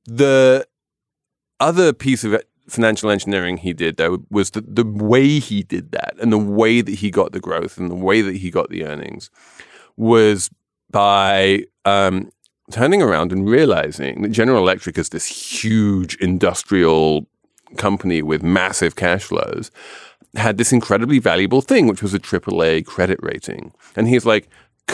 The 0.05 0.67
other 1.59 1.93
piece 1.93 2.23
of 2.23 2.39
financial 2.67 3.09
engineering 3.09 3.57
he 3.57 3.73
did 3.73 3.97
though 3.97 4.23
was 4.29 4.51
the, 4.51 4.61
the 4.61 4.85
way 4.85 5.39
he 5.39 5.63
did 5.63 5.91
that 5.91 6.13
and 6.19 6.31
the 6.33 6.37
way 6.37 6.81
that 6.81 6.95
he 6.95 7.09
got 7.09 7.31
the 7.31 7.39
growth 7.39 7.77
and 7.77 7.89
the 7.89 7.95
way 7.95 8.21
that 8.21 8.35
he 8.35 8.49
got 8.49 8.69
the 8.69 8.83
earnings 8.83 9.29
was 9.95 10.49
by 10.89 11.63
um, 11.85 12.29
turning 12.71 13.01
around 13.01 13.31
and 13.31 13.49
realizing 13.49 14.21
that 14.21 14.29
General 14.29 14.59
Electric 14.59 14.97
is 14.97 15.09
this 15.09 15.25
huge 15.25 16.15
industrial 16.15 17.25
company 17.77 18.21
with 18.21 18.43
massive 18.43 18.95
cash 18.95 19.23
flows 19.23 19.71
had 20.35 20.57
this 20.57 20.71
incredibly 20.71 21.19
valuable 21.19 21.61
thing, 21.61 21.87
which 21.87 22.01
was 22.01 22.13
a 22.13 22.19
AAA 22.19 22.85
credit 22.85 23.19
rating. 23.21 23.73
And 23.95 24.07
he's 24.07 24.25
like, 24.25 24.49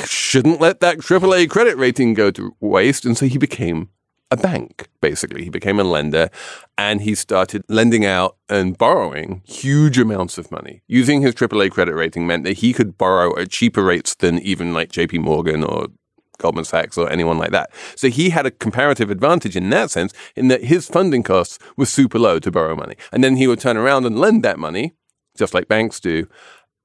shouldn't 0.05 0.62
let 0.62 0.79
that 0.79 0.99
AAA 0.99 1.49
credit 1.49 1.77
rating 1.77 2.13
go 2.13 2.31
to 2.31 2.55
waste. 2.59 3.05
And 3.05 3.17
so 3.17 3.25
he 3.25 3.38
became 3.38 3.89
a 4.34 4.38
bank, 4.38 4.89
basically. 5.00 5.43
He 5.43 5.50
became 5.50 5.80
a 5.80 5.84
lender 5.84 6.30
and 6.78 7.02
he 7.02 7.15
started 7.15 7.63
lending 7.69 8.06
out 8.06 8.36
and 8.50 8.78
borrowing 8.78 9.41
huge 9.46 9.98
amounts 9.98 10.38
of 10.38 10.52
money. 10.52 10.82
Using 10.88 11.22
his 11.22 11.36
AAA 11.36 11.72
credit 11.72 11.93
rating 11.93 12.26
meant 12.26 12.43
that 12.43 12.58
he 12.58 12.74
could 12.74 12.98
borrow 12.98 13.38
at 13.39 13.50
cheaper 13.50 13.84
rates 13.84 14.15
than 14.15 14.39
even 14.39 14.74
like 14.74 14.91
JP 14.91 15.22
Morgan 15.22 15.63
or 15.63 15.88
Goldman 16.39 16.65
Sachs 16.65 16.98
or 16.98 17.10
anyone 17.10 17.38
like 17.38 17.52
that. 17.52 17.72
So 17.96 18.10
he 18.10 18.32
had 18.32 18.46
a 18.46 18.52
comparative 18.52 19.12
advantage 19.12 19.56
in 19.56 19.69
that 19.69 19.91
sense, 19.91 20.13
in 20.36 20.48
that 20.48 20.63
his 20.63 20.88
funding 20.88 21.24
costs 21.24 21.60
were 21.78 21.86
super 21.86 22.17
low 22.17 22.39
to 22.39 22.52
borrow 22.52 22.76
money. 22.76 22.96
And 23.12 23.24
then 23.24 23.36
he 23.36 23.48
would 23.48 23.60
turn 23.60 23.78
around 23.78 24.06
and 24.06 24.19
lend 24.19 24.43
that 24.43 24.58
money, 24.58 24.93
just 25.38 25.54
like 25.54 25.67
banks 25.67 26.00
do. 26.00 26.28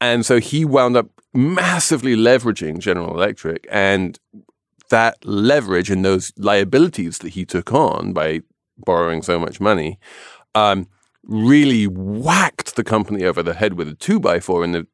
And 0.00 0.24
so 0.24 0.38
he 0.38 0.64
wound 0.64 0.96
up 0.96 1.08
massively 1.32 2.14
leveraging 2.14 2.78
General 2.78 3.14
Electric 3.14 3.66
and 3.70 4.18
that 4.88 5.24
leverage 5.24 5.90
and 5.90 6.04
those 6.04 6.32
liabilities 6.36 7.18
that 7.18 7.30
he 7.30 7.44
took 7.44 7.72
on 7.72 8.12
by 8.12 8.42
borrowing 8.78 9.22
so 9.22 9.38
much 9.38 9.60
money 9.60 9.98
um, 10.54 10.86
really 11.24 11.86
whacked 11.86 12.76
the 12.76 12.84
company 12.84 13.24
over 13.24 13.42
the 13.42 13.54
head 13.54 13.74
with 13.74 13.88
a 13.88 13.94
two 13.94 14.18
by 14.18 14.40
four 14.40 14.64
in 14.64 14.72
the 14.72 14.86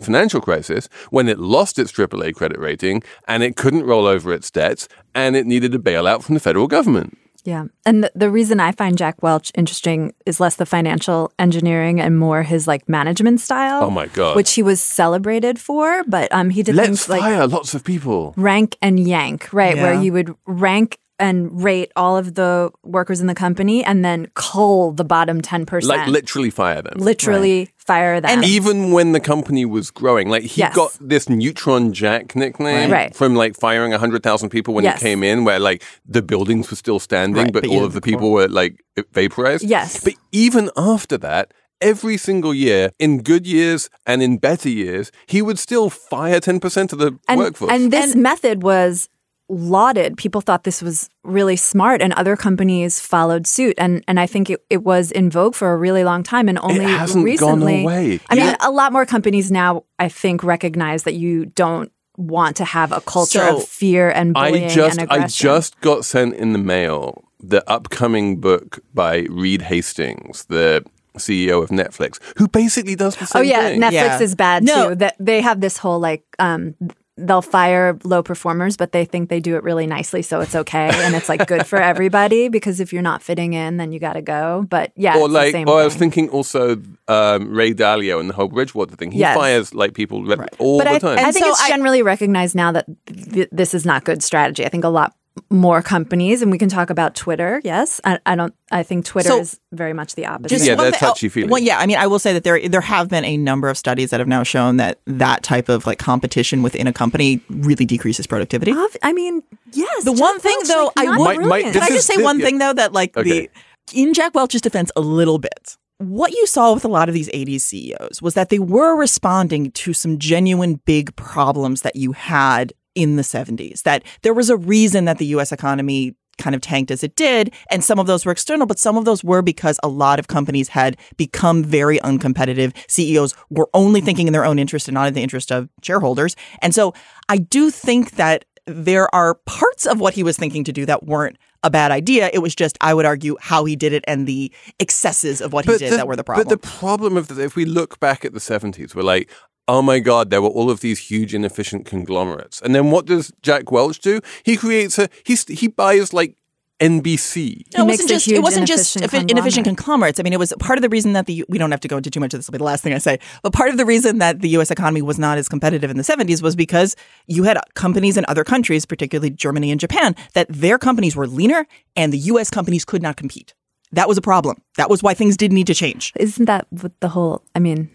financial 0.00 0.40
crisis 0.40 0.88
when 1.10 1.28
it 1.28 1.38
lost 1.38 1.78
its 1.78 1.90
AAA 1.90 2.34
credit 2.34 2.58
rating 2.58 3.02
and 3.26 3.42
it 3.42 3.56
couldn't 3.56 3.84
roll 3.84 4.06
over 4.06 4.32
its 4.32 4.50
debts 4.50 4.88
and 5.14 5.34
it 5.34 5.46
needed 5.46 5.74
a 5.74 5.78
bailout 5.78 6.22
from 6.22 6.34
the 6.34 6.40
federal 6.40 6.68
government. 6.68 7.18
Yeah. 7.48 7.64
And 7.86 8.04
the, 8.04 8.10
the 8.14 8.30
reason 8.30 8.60
I 8.60 8.72
find 8.72 8.98
Jack 8.98 9.22
Welch 9.22 9.50
interesting 9.54 10.12
is 10.26 10.38
less 10.38 10.56
the 10.56 10.66
financial 10.66 11.32
engineering 11.38 11.98
and 11.98 12.18
more 12.18 12.42
his 12.42 12.66
like 12.68 12.86
management 12.88 13.40
style. 13.40 13.82
Oh 13.84 13.90
my 13.90 14.06
God. 14.08 14.36
Which 14.36 14.52
he 14.52 14.62
was 14.62 14.80
celebrated 14.82 15.56
for, 15.58 16.04
but 16.04 16.28
um 16.30 16.50
he 16.50 16.62
did 16.62 16.74
Let's 16.74 16.86
things 16.88 17.08
like 17.08 17.20
fire 17.22 17.46
lots 17.46 17.72
of 17.74 17.84
people. 17.84 18.34
rank 18.36 18.76
and 18.82 19.00
yank, 19.00 19.48
right? 19.52 19.76
Where 19.76 19.94
Yeah. 19.94 20.02
you 20.04 20.12
would 20.12 20.34
rank 20.46 20.98
and 21.18 21.62
rate 21.64 21.90
all 21.96 22.16
of 22.16 22.34
the 22.34 22.70
workers 22.84 23.20
in 23.20 23.26
the 23.26 23.34
company 23.34 23.84
and 23.84 24.04
then 24.04 24.28
cull 24.34 24.92
the 24.92 25.04
bottom 25.04 25.40
10%. 25.40 25.84
Like 25.84 26.06
literally 26.08 26.50
fire 26.50 26.80
them. 26.82 26.94
literally 26.98 27.70
fire 27.76 28.20
them. 28.20 28.30
And 28.30 28.44
even 28.44 28.92
when 28.92 29.12
the 29.12 29.20
company 29.20 29.64
was 29.64 29.90
growing, 29.90 30.28
like 30.28 30.42
he 30.44 30.60
Yes. 30.60 30.74
got 30.74 30.96
this 31.00 31.28
Neutron 31.28 31.92
Jack 31.92 32.36
nickname 32.36 32.90
Right. 32.90 33.14
from 33.14 33.34
like 33.34 33.56
firing 33.56 33.92
100,000 33.92 34.50
people 34.50 34.74
when 34.74 34.84
Yes. 34.84 35.00
he 35.00 35.08
came 35.08 35.22
in, 35.24 35.44
where 35.44 35.58
like 35.58 35.82
the 36.06 36.22
buildings 36.22 36.70
were 36.70 36.76
still 36.76 36.98
standing, 37.00 37.44
Right, 37.44 37.52
but, 37.52 37.62
but 37.64 37.70
all 37.70 37.84
of 37.84 37.94
the 37.94 38.00
people 38.00 38.30
were 38.30 38.48
like 38.48 38.80
vaporized. 39.12 39.64
Yes. 39.64 40.04
But 40.04 40.14
even 40.32 40.70
after 40.76 41.18
that, 41.18 41.52
every 41.80 42.16
single 42.16 42.52
year, 42.52 42.90
in 42.98 43.22
good 43.22 43.46
years 43.46 43.88
and 44.06 44.22
in 44.22 44.36
better 44.38 44.68
years, 44.68 45.10
he 45.26 45.40
would 45.42 45.58
still 45.58 45.88
fire 45.90 46.40
10% 46.40 46.92
of 46.92 46.98
the 46.98 47.18
and, 47.28 47.38
workforce. 47.40 47.72
and 47.72 47.92
this 47.92 48.14
method 48.14 48.62
was 48.62 49.08
lauded. 49.48 50.16
People 50.16 50.40
thought 50.40 50.64
this 50.64 50.82
was 50.82 51.08
really 51.24 51.56
smart 51.56 52.02
and 52.02 52.12
other 52.14 52.36
companies 52.36 53.00
followed 53.00 53.46
suit. 53.46 53.74
And 53.78 54.04
and 54.06 54.20
I 54.20 54.26
think 54.26 54.50
it, 54.50 54.64
it 54.70 54.82
was 54.84 55.10
in 55.10 55.30
vogue 55.30 55.54
for 55.54 55.72
a 55.72 55.76
really 55.76 56.04
long 56.04 56.22
time 56.22 56.48
and 56.48 56.58
only 56.58 56.84
hasn't 56.84 57.24
gone 57.38 57.60
recently. 57.60 57.82
away. 57.82 58.20
I 58.30 58.34
mean, 58.34 58.54
a 58.60 58.70
lot 58.70 58.92
more 58.92 59.06
companies 59.06 59.50
now 59.50 59.84
I 59.98 60.08
think 60.08 60.42
recognize 60.44 61.04
that 61.04 61.14
you 61.14 61.46
don't 61.46 61.90
want 62.16 62.56
to 62.56 62.64
have 62.64 62.90
a 62.92 63.00
culture 63.00 63.38
So, 63.38 63.56
of 63.58 63.64
fear 63.68 64.10
and 64.10 64.34
bullying 64.34 64.64
I 64.64 64.68
just 64.74 64.98
and 64.98 65.10
I 65.10 65.26
just 65.28 65.80
got 65.80 66.04
sent 66.04 66.34
in 66.34 66.52
the 66.52 66.58
mail 66.58 67.24
the 67.40 67.62
upcoming 67.70 68.40
book 68.40 68.80
by 68.92 69.18
Reed 69.30 69.62
Hastings, 69.62 70.44
the 70.46 70.84
CEO 71.16 71.62
of 71.62 71.68
Netflix, 71.70 72.18
who 72.36 72.48
basically 72.48 72.96
does 72.96 73.14
the 73.16 73.26
same 73.26 73.40
Oh 73.40 73.42
yeah, 73.44 73.68
thing. 73.68 73.80
Netflix 73.80 73.92
Yeah. 73.92 74.20
is 74.20 74.34
bad 74.34 74.64
No. 74.64 74.88
too. 74.90 74.94
That 74.96 75.14
they 75.20 75.40
have 75.40 75.60
this 75.60 75.78
whole 75.78 76.00
like 76.00 76.24
um 76.40 76.74
they'll 77.18 77.42
fire 77.42 77.98
low 78.04 78.22
performers, 78.22 78.76
but 78.76 78.92
they 78.92 79.04
think 79.04 79.28
they 79.28 79.40
do 79.40 79.56
it 79.56 79.62
really 79.64 79.86
nicely, 79.86 80.22
so 80.22 80.40
it's 80.40 80.54
okay 80.54 80.90
and 80.92 81.14
it's 81.14 81.28
like 81.28 81.46
good 81.46 81.66
for 81.66 81.76
everybody 81.80 82.48
because 82.56 82.80
if 82.80 82.92
you're 82.92 83.02
not 83.02 83.22
fitting 83.22 83.52
in, 83.54 83.76
then 83.76 83.92
you 83.92 83.98
got 83.98 84.12
to 84.14 84.22
go. 84.22 84.64
But 84.70 84.92
yeah, 84.96 85.16
or 85.16 85.24
it's 85.24 85.28
the 85.28 85.32
like, 85.34 85.52
same 85.52 85.68
or 85.68 85.80
I 85.80 85.84
was 85.84 85.94
thinking 85.96 86.28
also 86.30 86.80
um, 87.08 87.50
Ray 87.52 87.74
Dalio 87.74 88.20
and 88.20 88.30
the 88.30 88.34
whole 88.34 88.48
Bridgewater 88.48 88.94
thing. 88.96 89.10
He 89.10 89.18
Yes. 89.18 89.36
fires 89.36 89.74
like 89.74 89.94
people 89.94 90.22
re- 90.24 90.36
all 90.58 90.78
but 90.78 90.84
the 90.84 90.90
I, 90.90 90.98
time. 90.98 91.18
I 91.18 91.32
think 91.32 91.44
so 91.44 91.50
it's 91.50 91.60
I- 91.62 91.68
generally 91.68 92.02
recognized 92.02 92.54
now 92.54 92.72
that 92.72 92.86
th- 93.06 93.48
this 93.50 93.74
is 93.74 93.84
not 93.84 94.04
good 94.04 94.22
strategy. 94.22 94.64
I 94.64 94.68
think 94.68 94.84
a 94.84 94.88
lot 94.88 95.14
more 95.50 95.82
companies, 95.82 96.42
and 96.42 96.50
we 96.50 96.58
can 96.58 96.68
talk 96.68 96.90
about 96.90 97.14
Twitter. 97.14 97.60
Yes, 97.64 98.00
I, 98.04 98.18
I 98.26 98.34
don't. 98.36 98.54
I 98.70 98.82
think 98.82 99.04
Twitter 99.04 99.28
So- 99.30 99.40
is 99.40 99.58
very 99.72 99.92
much 99.92 100.14
the 100.14 100.26
opposite. 100.26 100.48
Just 100.50 100.66
Yeah, 100.66 100.74
one 100.74 100.84
they're 100.84 100.92
thing- 100.92 100.98
oh, 101.02 101.08
touchy-feely. 101.12 101.48
Well, 101.48 101.60
yeah, 101.62 101.78
I 101.78 101.86
mean, 101.86 101.96
I 101.96 102.06
will 102.06 102.18
say 102.18 102.32
that 102.32 102.44
there 102.44 102.68
there 102.68 102.80
have 102.80 103.08
been 103.08 103.24
a 103.24 103.36
number 103.36 103.68
of 103.68 103.76
studies 103.78 104.10
that 104.10 104.20
have 104.20 104.28
now 104.28 104.42
shown 104.42 104.76
that 104.78 104.98
that 105.06 105.42
type 105.42 105.68
of 105.68 105.86
like 105.86 105.98
competition 105.98 106.62
within 106.62 106.86
a 106.86 106.92
company 106.92 107.40
really 107.50 107.84
decreases 107.84 108.26
productivity. 108.26 108.72
Ob- 108.72 108.90
I 109.02 109.12
mean, 109.12 109.42
yes. 109.72 110.04
The 110.04 110.12
Jack 110.12 110.20
one 110.20 110.38
thing, 110.40 110.56
Welch, 110.58 110.68
though, 110.68 110.92
like, 110.96 111.08
I 111.08 111.10
would- 111.10 111.18
Might- 111.18 111.24
might- 111.24 111.44
brilliant. 111.48 111.72
this 111.74 111.82
Can 111.84 111.92
I 111.92 111.96
just 111.96 112.06
say 112.06 112.16
the- 112.16 112.24
one 112.24 112.38
yeah. 112.40 112.44
thing 112.46 112.58
though 112.58 112.72
that 112.72 112.92
like 112.92 113.16
Okay. 113.16 113.48
the 113.92 114.00
in 114.00 114.12
Jack 114.14 114.34
Welch's 114.34 114.60
defense 114.60 114.90
a 114.96 115.00
little 115.00 115.38
bit. 115.38 115.76
What 116.00 116.30
you 116.32 116.46
saw 116.46 116.74
with 116.74 116.84
a 116.84 116.88
lot 116.88 117.08
of 117.08 117.14
these 117.14 117.28
80s 117.34 117.64
CEOs 117.64 118.22
was 118.22 118.34
that 118.34 118.50
they 118.50 118.60
were 118.60 118.94
responding 118.94 119.72
to 119.72 119.92
some 119.92 120.16
genuine 120.18 120.80
big 120.84 121.16
problems 121.16 121.82
that 121.82 121.96
you 121.96 122.12
had 122.12 122.72
in 122.98 123.16
the 123.16 123.22
70s. 123.22 123.82
That 123.82 124.02
there 124.22 124.34
was 124.34 124.50
a 124.50 124.56
reason 124.56 125.04
that 125.04 125.18
the 125.18 125.26
US 125.26 125.52
economy 125.52 126.16
kind 126.36 126.54
of 126.54 126.60
tanked 126.60 126.90
as 126.90 127.02
it 127.02 127.16
did, 127.16 127.52
and 127.70 127.82
some 127.82 127.98
of 127.98 128.06
those 128.06 128.24
were 128.24 128.32
external, 128.32 128.66
but 128.66 128.78
some 128.78 128.96
of 128.96 129.04
those 129.04 129.24
were 129.24 129.42
because 129.42 129.78
a 129.82 129.88
lot 129.88 130.18
of 130.18 130.28
companies 130.28 130.68
had 130.68 130.96
become 131.16 131.64
very 131.64 131.98
uncompetitive. 132.00 132.74
CEOs 132.88 133.34
were 133.50 133.68
only 133.74 134.00
thinking 134.00 134.26
in 134.26 134.32
their 134.32 134.44
own 134.44 134.58
interest 134.58 134.88
and 134.88 134.94
not 134.94 135.08
in 135.08 135.14
the 135.14 135.22
interest 135.22 135.50
of 135.50 135.68
shareholders. 135.82 136.36
And 136.62 136.74
so 136.74 136.94
I 137.28 137.38
do 137.38 137.70
think 137.70 138.12
that 138.12 138.44
there 138.66 139.12
are 139.14 139.34
parts 139.46 139.86
of 139.86 139.98
what 139.98 140.14
he 140.14 140.22
was 140.22 140.36
thinking 140.36 140.62
to 140.64 140.72
do 140.72 140.86
that 140.86 141.06
weren't 141.06 141.38
a 141.62 141.70
bad 141.70 141.90
idea. 141.90 142.30
It 142.32 142.38
was 142.38 142.54
just, 142.54 142.78
I 142.80 142.94
would 142.94 143.06
argue, 143.06 143.36
how 143.40 143.64
he 143.64 143.74
did 143.74 143.92
it 143.92 144.04
and 144.06 144.26
the 144.26 144.52
excesses 144.78 145.40
of 145.40 145.52
what 145.52 145.64
he 145.64 145.76
did 145.78 145.92
that 145.94 146.06
were 146.06 146.16
the 146.16 146.22
problem. 146.22 146.46
But 146.46 146.62
the 146.62 146.68
problem 146.68 147.16
of 147.16 147.28
the, 147.28 147.42
if 147.42 147.56
we 147.56 147.64
look 147.64 147.98
back 147.98 148.24
at 148.24 148.32
the 148.32 148.40
seventies, 148.40 148.94
we're 148.94 149.02
like, 149.02 149.30
oh 149.68 149.82
my 149.82 150.00
god, 150.00 150.30
there 150.30 150.42
were 150.42 150.48
all 150.48 150.70
of 150.70 150.80
these 150.80 150.98
huge 150.98 151.34
inefficient 151.34 151.86
conglomerates, 151.86 152.60
and 152.60 152.74
then 152.74 152.90
what 152.90 153.06
does 153.06 153.32
Jack 153.42 153.70
Welch 153.70 154.00
do? 154.00 154.20
He 154.42 154.56
creates 154.56 154.98
a 154.98 155.08
he 155.24 155.36
he 155.48 155.68
buys 155.68 156.12
like 156.12 156.34
NBC. 156.80 157.64
No, 157.76 157.84
it 157.84 157.88
wasn't 157.88 158.08
just 158.08 158.28
it 158.28 158.42
wasn't 158.42 158.66
just 158.66 158.96
inefficient 158.96 159.30
inefficient 159.30 159.64
conglomerates. 159.66 160.20
I 160.20 160.22
mean, 160.22 160.32
it 160.32 160.38
was 160.38 160.52
part 160.58 160.78
of 160.78 160.82
the 160.82 160.88
reason 160.88 161.12
that 161.12 161.26
the 161.26 161.44
we 161.48 161.58
don't 161.58 161.70
have 161.70 161.80
to 161.80 161.88
go 161.88 161.96
into 161.96 162.10
too 162.10 162.20
much 162.20 162.32
of 162.34 162.38
this. 162.38 162.48
Will 162.48 162.52
be 162.52 162.58
the 162.58 162.64
last 162.64 162.82
thing 162.82 162.94
I 162.94 162.98
say. 162.98 163.18
But 163.42 163.52
part 163.52 163.70
of 163.70 163.76
the 163.76 163.84
reason 163.84 164.18
that 164.18 164.40
the 164.40 164.48
U.S. 164.50 164.70
economy 164.70 165.02
was 165.02 165.18
not 165.18 165.38
as 165.38 165.48
competitive 165.48 165.90
in 165.90 165.96
the 165.96 166.02
'70s 166.02 166.42
was 166.42 166.54
because 166.56 166.96
you 167.26 167.42
had 167.42 167.58
companies 167.74 168.16
in 168.16 168.24
other 168.28 168.44
countries, 168.44 168.86
particularly 168.86 169.30
Germany 169.30 169.70
and 169.70 169.80
Japan, 169.80 170.14
that 170.34 170.46
their 170.48 170.78
companies 170.78 171.16
were 171.16 171.26
leaner 171.26 171.66
and 171.96 172.12
the 172.12 172.18
U.S. 172.18 172.50
companies 172.50 172.84
could 172.84 173.02
not 173.02 173.16
compete. 173.16 173.54
That 173.92 174.06
was 174.06 174.18
a 174.18 174.22
problem. 174.22 174.62
That 174.76 174.90
was 174.90 175.02
why 175.02 175.14
things 175.14 175.36
did 175.36 175.52
need 175.52 175.66
to 175.66 175.74
change. 175.74 176.12
Isn't 176.16 176.44
that 176.44 176.66
what 176.70 176.92
the 177.00 177.08
whole? 177.08 177.42
I 177.54 177.58
mean, 177.58 177.90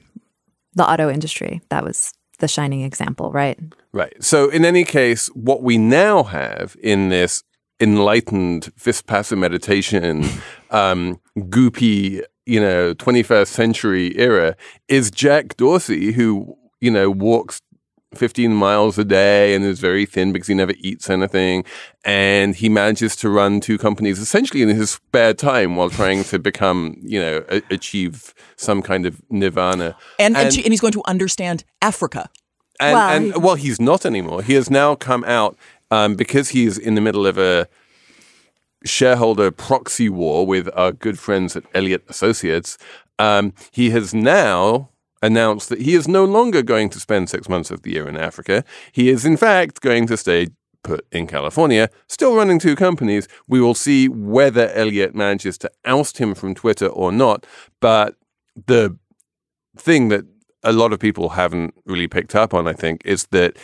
the 0.76 0.90
auto 0.90 1.10
industry. 1.10 1.62
That 1.70 1.84
was 1.84 2.14
the 2.40 2.48
shining 2.48 2.82
example, 2.82 3.32
right? 3.32 3.60
Right. 3.92 4.22
So 4.24 4.50
in 4.50 4.66
any 4.66 4.84
case, 4.84 5.28
what 5.28 5.64
we 5.64 5.78
now 5.78 6.24
have 6.24 6.76
in 6.82 7.10
this 7.10 7.44
enlightened 7.80 8.74
Vipassana 8.78 9.38
meditation, 9.38 10.26
um, 10.72 11.20
goopy, 11.38 12.24
you 12.46 12.60
know, 12.60 12.94
21st 12.96 13.48
century 13.48 14.18
era 14.18 14.56
is 14.88 15.12
Jack 15.12 15.56
Dorsey, 15.58 16.12
who, 16.12 16.58
you 16.82 16.92
know, 16.92 17.10
walks 17.10 17.62
15 18.18 18.54
miles 18.54 18.98
a 18.98 19.04
day 19.04 19.56
and 19.56 19.64
is 19.66 19.80
very 19.80 20.06
thin 20.06 20.32
because 20.34 20.48
he 20.48 20.54
never 20.54 20.74
eats 20.80 21.10
anything. 21.10 21.66
And 22.06 22.56
he 22.56 22.70
manages 22.70 23.16
to 23.18 23.30
run 23.30 23.60
two 23.62 23.78
companies 23.78 24.20
essentially 24.20 24.62
in 24.62 24.70
his 24.70 24.92
spare 24.92 25.34
time 25.34 25.76
while 25.76 25.90
trying 25.90 26.24
to 26.26 26.40
become, 26.40 26.98
you 27.02 27.20
know, 27.20 27.44
a- 27.50 27.62
achieve 27.70 28.34
some 28.56 28.82
kind 28.82 29.06
of 29.06 29.22
nirvana. 29.30 29.96
And 30.20 30.36
and, 30.36 30.48
and 30.58 30.68
he's 30.68 30.82
going 30.82 30.94
to 30.94 31.04
understand 31.06 31.64
Africa. 31.82 32.30
And, 32.80 32.94
Well, 32.94 33.10
and 33.16 33.44
well, 33.44 33.56
he's 33.56 33.80
not 33.80 34.06
anymore. 34.06 34.42
He 34.42 34.54
has 34.54 34.70
now 34.70 34.96
come 34.96 35.24
out 35.26 35.56
um, 35.92 36.16
because 36.16 36.50
he's 36.50 36.78
in 36.78 36.96
the 36.96 37.02
middle 37.02 37.28
of 37.28 37.38
a 37.38 37.68
shareholder 38.86 39.52
proxy 39.52 40.10
war 40.10 40.46
with 40.46 40.70
our 40.76 40.92
good 40.92 41.20
friends 41.20 41.56
at 41.56 41.64
Elliott 41.74 42.04
Associates. 42.10 42.78
Um, 43.20 43.54
he 43.72 43.92
has 43.92 44.14
now 44.14 44.90
announced 45.24 45.70
that 45.70 45.82
he 45.82 45.96
is 45.96 46.08
no 46.08 46.26
longer 46.26 46.62
going 46.62 46.90
to 46.90 47.00
spend 47.00 47.30
six 47.30 47.48
months 47.48 47.72
of 47.72 47.82
the 47.82 47.94
year 47.94 48.08
in 48.08 48.18
Africa. 48.18 48.64
He 48.92 49.10
is, 49.10 49.26
in 49.26 49.38
fact, 49.38 49.82
going 49.82 50.06
to 50.08 50.18
stay 50.18 50.50
put 50.84 51.08
in 51.14 51.28
California, 51.28 51.90
still 52.08 52.36
running 52.36 52.60
two 52.60 52.76
companies. 52.76 53.30
We 53.48 53.62
will 53.62 53.74
see 53.74 54.10
whether 54.10 54.70
Elliott 54.72 55.16
manages 55.16 55.58
to 55.60 55.72
oust 55.86 56.18
him 56.18 56.36
from 56.36 56.54
Twitter 56.54 56.88
or 56.88 57.12
not. 57.12 57.46
But 57.80 58.18
the 58.68 58.98
thing 59.78 60.10
that 60.10 60.26
a 60.62 60.74
lot 60.74 60.92
of 60.92 61.00
people 61.00 61.30
haven't 61.30 61.74
really 61.86 62.10
picked 62.10 62.36
up 62.36 62.54
on, 62.54 62.68
I 62.68 62.74
think, 62.74 63.02
is 63.06 63.28
that 63.28 63.58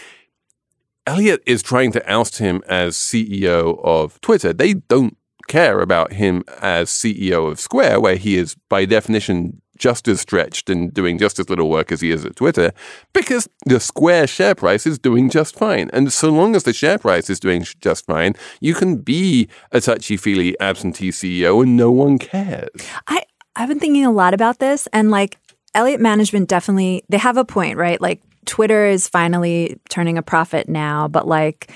Elliott 1.06 1.44
is 1.46 1.62
trying 1.62 1.92
to 1.92 2.12
oust 2.12 2.38
him 2.38 2.64
as 2.70 2.96
CEO 2.96 3.84
of 3.84 4.22
Twitter. 4.22 4.54
They 4.54 4.76
don't 4.76 5.18
care 5.50 5.82
about 5.82 6.14
him 6.14 6.44
as 6.62 6.90
CEO 6.90 7.52
of 7.52 7.60
Square, 7.60 8.00
where 8.00 8.16
he 8.16 8.38
is 8.38 8.56
by 8.70 8.86
definition 8.86 9.62
just 9.80 10.08
as 10.08 10.22
stretched 10.22 10.70
and 10.70 10.94
doing 10.94 11.18
just 11.18 11.40
as 11.40 11.50
little 11.50 11.70
work 11.70 11.92
as 11.92 12.02
he 12.02 12.12
is 12.12 12.26
at 12.26 12.36
Twitter, 12.36 12.72
because 13.14 13.50
the 13.66 13.80
Square 13.80 14.28
share 14.28 14.54
price 14.54 14.86
is 14.86 15.00
doing 15.00 15.30
just 15.30 15.56
fine. 15.56 15.90
And 15.92 16.14
so 16.14 16.30
long 16.30 16.56
as 16.56 16.64
the 16.64 16.74
share 16.74 16.98
price 16.98 17.30
is 17.30 17.40
doing 17.40 17.66
just 17.82 18.06
fine, 18.06 18.36
you 18.60 18.76
can 18.76 18.98
be 18.98 19.50
a 19.72 19.82
touchy 19.82 20.18
feely 20.18 20.60
absentee 20.60 21.10
CEO 21.12 21.64
and 21.64 21.76
no 21.76 21.92
one 21.92 22.20
cares. 22.20 22.70
I 23.08 23.24
I've 23.56 23.70
been 23.70 23.80
thinking 23.80 24.06
a 24.06 24.12
lot 24.12 24.34
about 24.34 24.60
this 24.60 24.88
and 24.94 25.12
like 25.12 25.38
Elliott 25.74 26.00
Management 26.02 26.48
definitely 26.48 27.04
they 27.10 27.18
have 27.18 27.38
a 27.38 27.46
point, 27.46 27.78
right? 27.78 28.00
Like 28.00 28.22
Twitter 28.46 28.86
is 28.86 29.08
finally 29.08 29.80
turning 29.90 30.18
a 30.18 30.24
profit 30.24 30.68
now, 30.70 31.08
but 31.08 31.28
like 31.28 31.72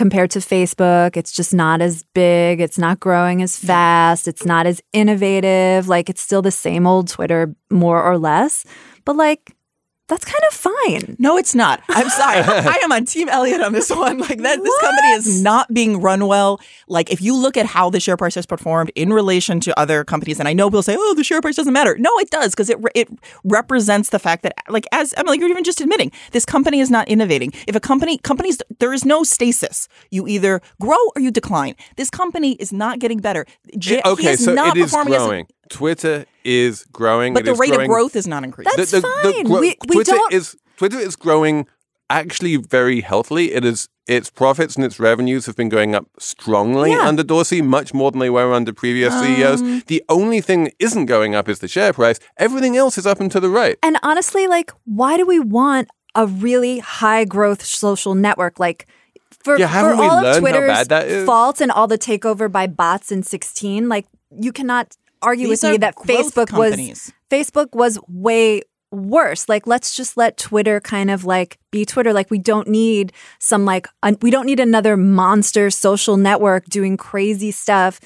compared 0.00 0.30
to 0.30 0.38
Facebook, 0.38 1.14
it's 1.14 1.30
just 1.30 1.52
not 1.52 1.82
as 1.82 2.04
big, 2.14 2.58
it's 2.58 2.78
not 2.78 2.98
growing 3.00 3.42
as 3.42 3.54
fast, 3.54 4.26
it's 4.26 4.46
not 4.46 4.64
as 4.64 4.80
innovative, 4.94 5.88
like 5.88 6.08
it's 6.08 6.22
still 6.22 6.40
the 6.40 6.50
same 6.50 6.86
old 6.86 7.06
Twitter 7.06 7.54
more 7.70 8.02
or 8.02 8.16
less. 8.16 8.64
But 9.04 9.16
like 9.16 9.54
that's 10.10 10.24
kind 10.26 10.42
of 10.48 10.54
fine. 10.54 11.16
No, 11.18 11.38
it's 11.38 11.54
not. 11.54 11.82
I'm 11.88 12.08
sorry. 12.20 12.40
I 12.40 12.80
am 12.82 12.92
on 12.92 13.06
Team 13.06 13.28
Elliott 13.30 13.62
on 13.62 13.72
this 13.72 13.88
one. 14.04 14.18
Like 14.18 14.38
that, 14.42 14.62
this 14.62 14.78
company 14.80 15.08
is 15.12 15.42
not 15.42 15.72
being 15.72 16.00
run 16.02 16.26
well. 16.26 16.60
Like 16.88 17.10
if 17.10 17.22
you 17.22 17.34
look 17.34 17.56
at 17.56 17.64
how 17.64 17.88
the 17.88 18.00
share 18.00 18.16
price 18.18 18.34
has 18.34 18.44
performed 18.44 18.92
in 18.94 19.12
relation 19.12 19.60
to 19.60 19.78
other 19.78 20.04
companies, 20.04 20.38
and 20.38 20.46
I 20.48 20.52
know 20.52 20.68
people 20.68 20.82
say, 20.82 20.96
"Oh, 20.98 21.14
the 21.14 21.24
share 21.24 21.40
price 21.40 21.56
doesn't 21.56 21.72
matter." 21.72 21.96
No, 21.98 22.10
it 22.18 22.28
does 22.30 22.52
because 22.52 22.68
it 22.68 22.78
re- 22.82 22.90
it 22.94 23.08
represents 23.44 24.10
the 24.10 24.18
fact 24.18 24.42
that, 24.42 24.54
like, 24.68 24.86
as 24.92 25.12
Emily, 25.14 25.38
you're 25.38 25.48
even 25.48 25.64
just 25.64 25.80
admitting, 25.80 26.12
this 26.32 26.44
company 26.44 26.80
is 26.80 26.90
not 26.90 27.08
innovating. 27.08 27.52
If 27.66 27.74
a 27.76 27.80
company 27.80 28.18
companies 28.18 28.60
there 28.78 28.92
is 28.92 29.04
no 29.04 29.22
stasis. 29.22 29.88
You 30.10 30.26
either 30.26 30.60
grow 30.80 30.96
or 31.14 31.20
you 31.22 31.30
decline. 31.30 31.74
This 31.96 32.10
company 32.10 32.52
is 32.54 32.72
not 32.72 32.98
getting 32.98 33.18
better. 33.20 33.46
J- 33.78 33.96
he 34.04 34.10
okay, 34.10 34.32
is 34.32 34.44
so 34.44 34.54
not 34.54 34.76
it 34.76 34.80
is 34.80 34.90
performing 34.90 35.14
as 35.14 35.22
a- 35.22 35.26
growing. 35.26 35.46
Twitter 35.70 36.26
is 36.44 36.84
growing. 36.92 37.32
but 37.32 37.42
It 37.42 37.46
the 37.46 37.54
rate 37.54 37.70
growing. 37.70 37.82
of 37.82 37.88
growth 37.88 38.16
is 38.16 38.26
not 38.26 38.44
increasing. 38.44 38.72
That's 38.76 38.90
fine. 38.90 39.44
We- 39.44 39.60
we 39.60 39.74
Twitter 39.94 40.12
don't- 40.12 40.32
is 40.32 40.56
Twitter 40.76 40.98
is 40.98 41.16
growing 41.16 41.66
actually 42.10 42.56
very 42.56 43.00
healthily. 43.02 43.52
It 43.54 43.64
is 43.64 43.88
its 44.08 44.28
profits 44.30 44.74
and 44.74 44.84
its 44.84 44.98
revenues 44.98 45.46
have 45.46 45.54
been 45.54 45.68
going 45.68 45.94
up 45.94 46.06
strongly 46.18 46.90
Yeah. 46.90 47.06
under 47.06 47.22
Dorsey, 47.22 47.62
much 47.62 47.94
more 47.94 48.10
than 48.10 48.18
they 48.18 48.30
were 48.30 48.52
under 48.52 48.72
previous 48.72 49.14
Um, 49.14 49.24
CEOs. 49.24 49.84
The 49.86 50.02
only 50.08 50.40
thing 50.40 50.64
that 50.64 50.74
isn't 50.80 51.06
going 51.06 51.36
up 51.36 51.48
is 51.48 51.60
the 51.60 51.68
share 51.68 51.92
price. 51.92 52.18
Everything 52.36 52.76
else 52.76 52.98
is 52.98 53.06
up 53.06 53.20
and 53.20 53.30
to 53.30 53.38
the 53.38 53.48
right. 53.48 53.78
And 53.84 53.98
honestly, 54.02 54.48
like, 54.48 54.72
why 54.84 55.16
do 55.16 55.24
we 55.24 55.38
want 55.38 55.86
a 56.16 56.26
really 56.26 56.80
high 56.80 57.24
growth 57.24 57.64
social 57.64 58.16
network? 58.16 58.58
Like, 58.58 58.88
for, 59.44 59.56
Yeah, 59.56 59.68
for 59.68 59.94
all 59.94 60.24
of 60.26 60.38
Twitter's 60.38 61.24
faults 61.24 61.60
and 61.60 61.70
all 61.70 61.86
the 61.86 61.98
takeover 61.98 62.50
by 62.50 62.66
bots 62.66 63.12
in 63.12 63.22
16, 63.22 63.88
like, 63.88 64.06
you 64.36 64.50
cannot 64.52 64.96
argue 65.22 65.48
These 65.48 65.62
with 65.62 65.72
me 65.72 65.76
that 65.78 65.94
growth 65.94 66.34
Facebook 66.34 66.46
companies. 66.48 67.12
was 67.30 67.38
Facebook 67.46 67.74
was 67.74 67.98
way 68.08 68.62
worse. 68.92 69.48
Like, 69.48 69.66
let's 69.66 69.94
just 69.94 70.16
let 70.16 70.36
Twitter 70.36 70.80
kind 70.80 71.10
of 71.10 71.24
like 71.24 71.58
be 71.70 71.84
Twitter. 71.84 72.12
Like, 72.12 72.30
we 72.30 72.38
don't 72.38 72.66
need 72.68 73.12
some 73.38 73.64
like 73.64 73.86
un- 74.02 74.16
we 74.22 74.30
don't 74.30 74.46
need 74.46 74.58
another 74.60 74.96
monster 74.96 75.70
social 75.70 76.16
network 76.16 76.64
doing 76.66 76.96
crazy 76.96 77.50
stuff 77.52 78.00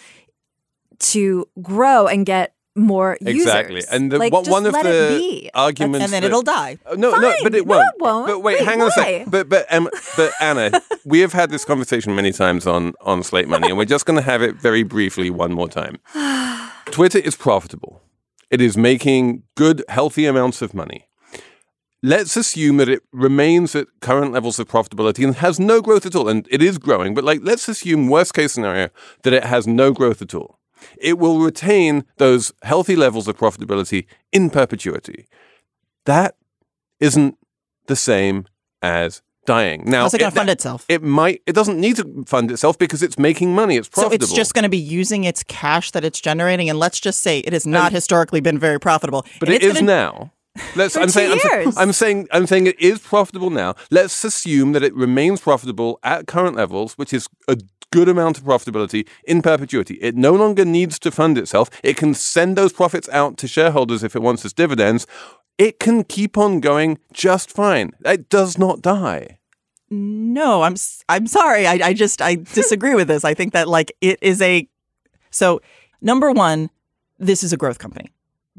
to 0.98 1.46
grow 1.62 2.06
and 2.06 2.24
get 2.26 2.54
more 2.76 3.16
Exactly. 3.20 3.76
users. 3.76 3.90
And 3.90 4.10
the, 4.10 4.18
like, 4.18 4.32
one, 4.32 4.44
just 4.44 4.50
one 4.52 4.66
of 4.66 4.72
let 4.72 4.82
the 4.82 5.50
arguments 5.54 6.04
and 6.04 6.12
then 6.12 6.22
that- 6.22 6.26
it'll 6.26 6.42
die. 6.42 6.76
Uh, 6.84 6.96
No, 6.96 7.14
no, 7.16 7.32
but 7.42 7.54
it 7.54 7.66
won't. 7.66 7.86
it 7.94 8.00
won't. 8.02 8.26
But 8.26 8.40
wait, 8.40 8.58
Wait, 8.58 8.66
hang 8.66 8.80
on 8.82 8.88
a 8.88 8.90
sec. 8.90 9.26
But 9.30 9.48
but 9.48 9.72
um, 9.72 9.88
but 10.16 10.32
Anna, 10.40 10.82
we 11.04 11.20
have 11.20 11.32
had 11.32 11.50
this 11.50 11.64
conversation 11.64 12.14
many 12.16 12.32
times 12.32 12.66
on 12.66 12.94
on 13.00 13.22
Slate 13.22 13.48
Money, 13.48 13.68
and 13.68 13.78
we're 13.78 13.84
just 13.84 14.06
going 14.06 14.16
to 14.16 14.22
have 14.22 14.42
it 14.42 14.56
very 14.56 14.82
briefly 14.82 15.30
one 15.30 15.52
more 15.52 15.68
time. 15.68 15.98
Twitter 16.86 17.18
is 17.18 17.36
profitable. 17.36 18.02
It 18.50 18.60
is 18.60 18.76
making 18.76 19.42
good, 19.56 19.84
healthy 19.88 20.26
amounts 20.26 20.62
of 20.62 20.74
money. 20.74 21.08
Let's 22.02 22.36
assume 22.36 22.76
that 22.76 22.88
it 22.88 23.02
remains 23.12 23.74
at 23.74 23.88
current 24.00 24.32
levels 24.32 24.58
of 24.58 24.68
profitability 24.68 25.24
and 25.24 25.36
has 25.36 25.58
no 25.58 25.80
growth 25.80 26.04
at 26.04 26.14
all. 26.14 26.28
And 26.28 26.46
it 26.50 26.62
is 26.62 26.76
growing, 26.76 27.14
but 27.14 27.24
like, 27.24 27.40
let's 27.42 27.66
assume 27.66 28.08
worst 28.08 28.34
case 28.34 28.52
scenario 28.52 28.90
that 29.22 29.32
it 29.32 29.44
has 29.44 29.66
no 29.66 29.92
growth 29.92 30.20
at 30.20 30.34
all. 30.34 30.58
It 30.98 31.18
will 31.18 31.40
retain 31.40 32.04
those 32.18 32.52
healthy 32.62 32.94
levels 32.94 33.26
of 33.26 33.38
profitability 33.38 34.06
in 34.32 34.50
perpetuity. 34.50 35.26
That 36.04 36.36
isn't 37.00 37.38
the 37.86 37.96
same 37.96 38.46
as 38.82 39.22
dying. 39.46 39.84
Now, 39.86 40.02
How's 40.02 40.14
it 40.14 40.18
going 40.18 40.32
to 40.32 40.36
fund 40.36 40.50
itself? 40.50 40.84
It 40.88 41.02
might. 41.02 41.42
It 41.46 41.54
doesn't 41.54 41.80
need 41.80 41.96
to 41.96 42.24
fund 42.26 42.50
itself 42.50 42.78
because 42.78 43.02
it's 43.02 43.18
making 43.18 43.54
money. 43.54 43.76
It's 43.76 43.88
profitable. 43.88 44.26
So 44.26 44.30
it's 44.32 44.36
just 44.36 44.54
going 44.54 44.62
to 44.64 44.68
be 44.68 44.78
using 44.78 45.24
its 45.24 45.42
cash 45.42 45.90
that 45.92 46.04
it's 46.04 46.20
generating, 46.20 46.68
and 46.70 46.78
let's 46.78 47.00
just 47.00 47.20
say 47.22 47.40
it 47.40 47.52
has 47.52 47.66
not 47.66 47.92
historically 47.92 48.40
been 48.40 48.58
very 48.58 48.78
profitable. 48.80 49.24
But 49.40 49.48
And 49.48 49.62
it's 49.62 49.74
gonna- 49.80 49.82
now. 49.86 50.32
Let's. 50.76 50.96
I'm 50.96 51.08
saying. 51.08 51.32
I'm, 51.32 51.72
sa- 51.72 51.80
I'm 51.80 51.92
saying. 51.92 52.28
I'm 52.30 52.46
saying 52.46 52.68
it 52.68 52.78
is 52.80 53.00
profitable 53.00 53.50
now. 53.50 53.74
Let's 53.90 54.22
assume 54.24 54.70
that 54.72 54.84
it 54.84 54.94
remains 54.94 55.40
profitable 55.40 55.98
at 56.04 56.28
current 56.28 56.54
levels, 56.56 56.94
which 56.94 57.12
is 57.12 57.28
a 57.48 57.56
good 57.90 58.08
amount 58.08 58.38
of 58.38 58.44
profitability 58.44 59.06
in 59.24 59.42
perpetuity. 59.42 59.94
It 60.00 60.16
no 60.16 60.32
longer 60.32 60.64
needs 60.64 60.98
to 61.00 61.10
fund 61.10 61.38
itself. 61.38 61.70
It 61.82 61.96
can 61.96 62.14
send 62.14 62.56
those 62.56 62.72
profits 62.72 63.08
out 63.08 63.36
to 63.38 63.48
shareholders 63.48 64.02
if 64.04 64.14
it 64.14 64.22
wants 64.22 64.44
as 64.44 64.52
dividends. 64.52 65.06
It 65.58 65.78
can 65.78 66.04
keep 66.04 66.36
on 66.36 66.60
going 66.60 66.98
just 67.12 67.50
fine. 67.50 67.92
It 68.04 68.28
does 68.28 68.58
not 68.58 68.82
die. 68.82 69.38
No, 69.90 70.62
I'm 70.62 70.74
I'm 71.08 71.26
sorry. 71.26 71.66
I, 71.66 71.74
I 71.88 71.92
just 71.92 72.20
I 72.20 72.36
disagree 72.36 72.94
with 72.94 73.08
this. 73.08 73.24
I 73.24 73.34
think 73.34 73.52
that 73.52 73.68
like 73.68 73.92
it 74.00 74.18
is 74.20 74.42
a 74.42 74.68
so 75.30 75.60
number 76.00 76.32
one, 76.32 76.70
this 77.18 77.42
is 77.44 77.52
a 77.52 77.56
growth 77.56 77.78
company. 77.78 78.10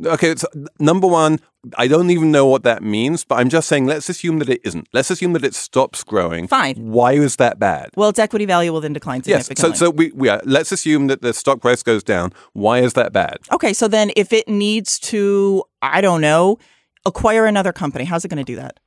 Okay, 0.05 0.29
it's 0.29 0.45
number 0.77 1.08
one. 1.08 1.39
I 1.77 1.88
don't 1.88 2.10
even 2.10 2.29
know 2.29 2.45
what 2.45 2.63
that 2.63 2.84
means, 2.84 3.23
but 3.23 3.36
I'm 3.36 3.49
just 3.49 3.67
saying. 3.67 3.86
Let's 3.86 4.08
assume 4.10 4.39
that 4.39 4.49
it 4.49 4.62
isn't. 4.63 4.88
Let's 4.93 5.10
assume 5.10 5.34
that 5.34 5.43
it 5.43 5.55
stops 5.55 6.03
growing. 6.03 6.47
Fine. 6.47 6.75
Why 6.75 7.13
is 7.13 7.38
that 7.38 7.60
bad? 7.60 7.89
Well, 7.95 8.10
its 8.10 8.19
equity 8.19 8.45
value 8.45 8.71
will 8.73 8.81
then 8.81 8.93
decline 8.93 9.23
significantly. 9.23 9.69
Yes. 9.69 9.79
So, 9.79 9.86
so 9.86 9.89
we, 9.89 10.12
we 10.13 10.27
are, 10.29 10.41
let's 10.45 10.71
assume 10.73 11.08
that 11.08 11.21
the 11.21 11.34
stock 11.34 11.62
price 11.62 11.81
goes 11.81 12.03
down. 12.03 12.34
Why 12.53 12.79
is 12.79 12.93
that 12.93 13.13
bad? 13.13 13.39
okay, 13.51 13.73
so 13.73 13.88
then 13.88 14.12
if 14.15 14.31
it 14.34 14.47
needs 14.47 14.99
to, 14.99 15.63
I 15.81 16.01
don't 16.01 16.21
know, 16.21 16.60
acquire 17.06 17.46
another 17.46 17.74
company, 17.74 18.06
how's 18.06 18.26
it 18.26 18.30
going 18.30 18.44
to 18.44 18.44
do 18.44 18.56
that? 18.56 18.80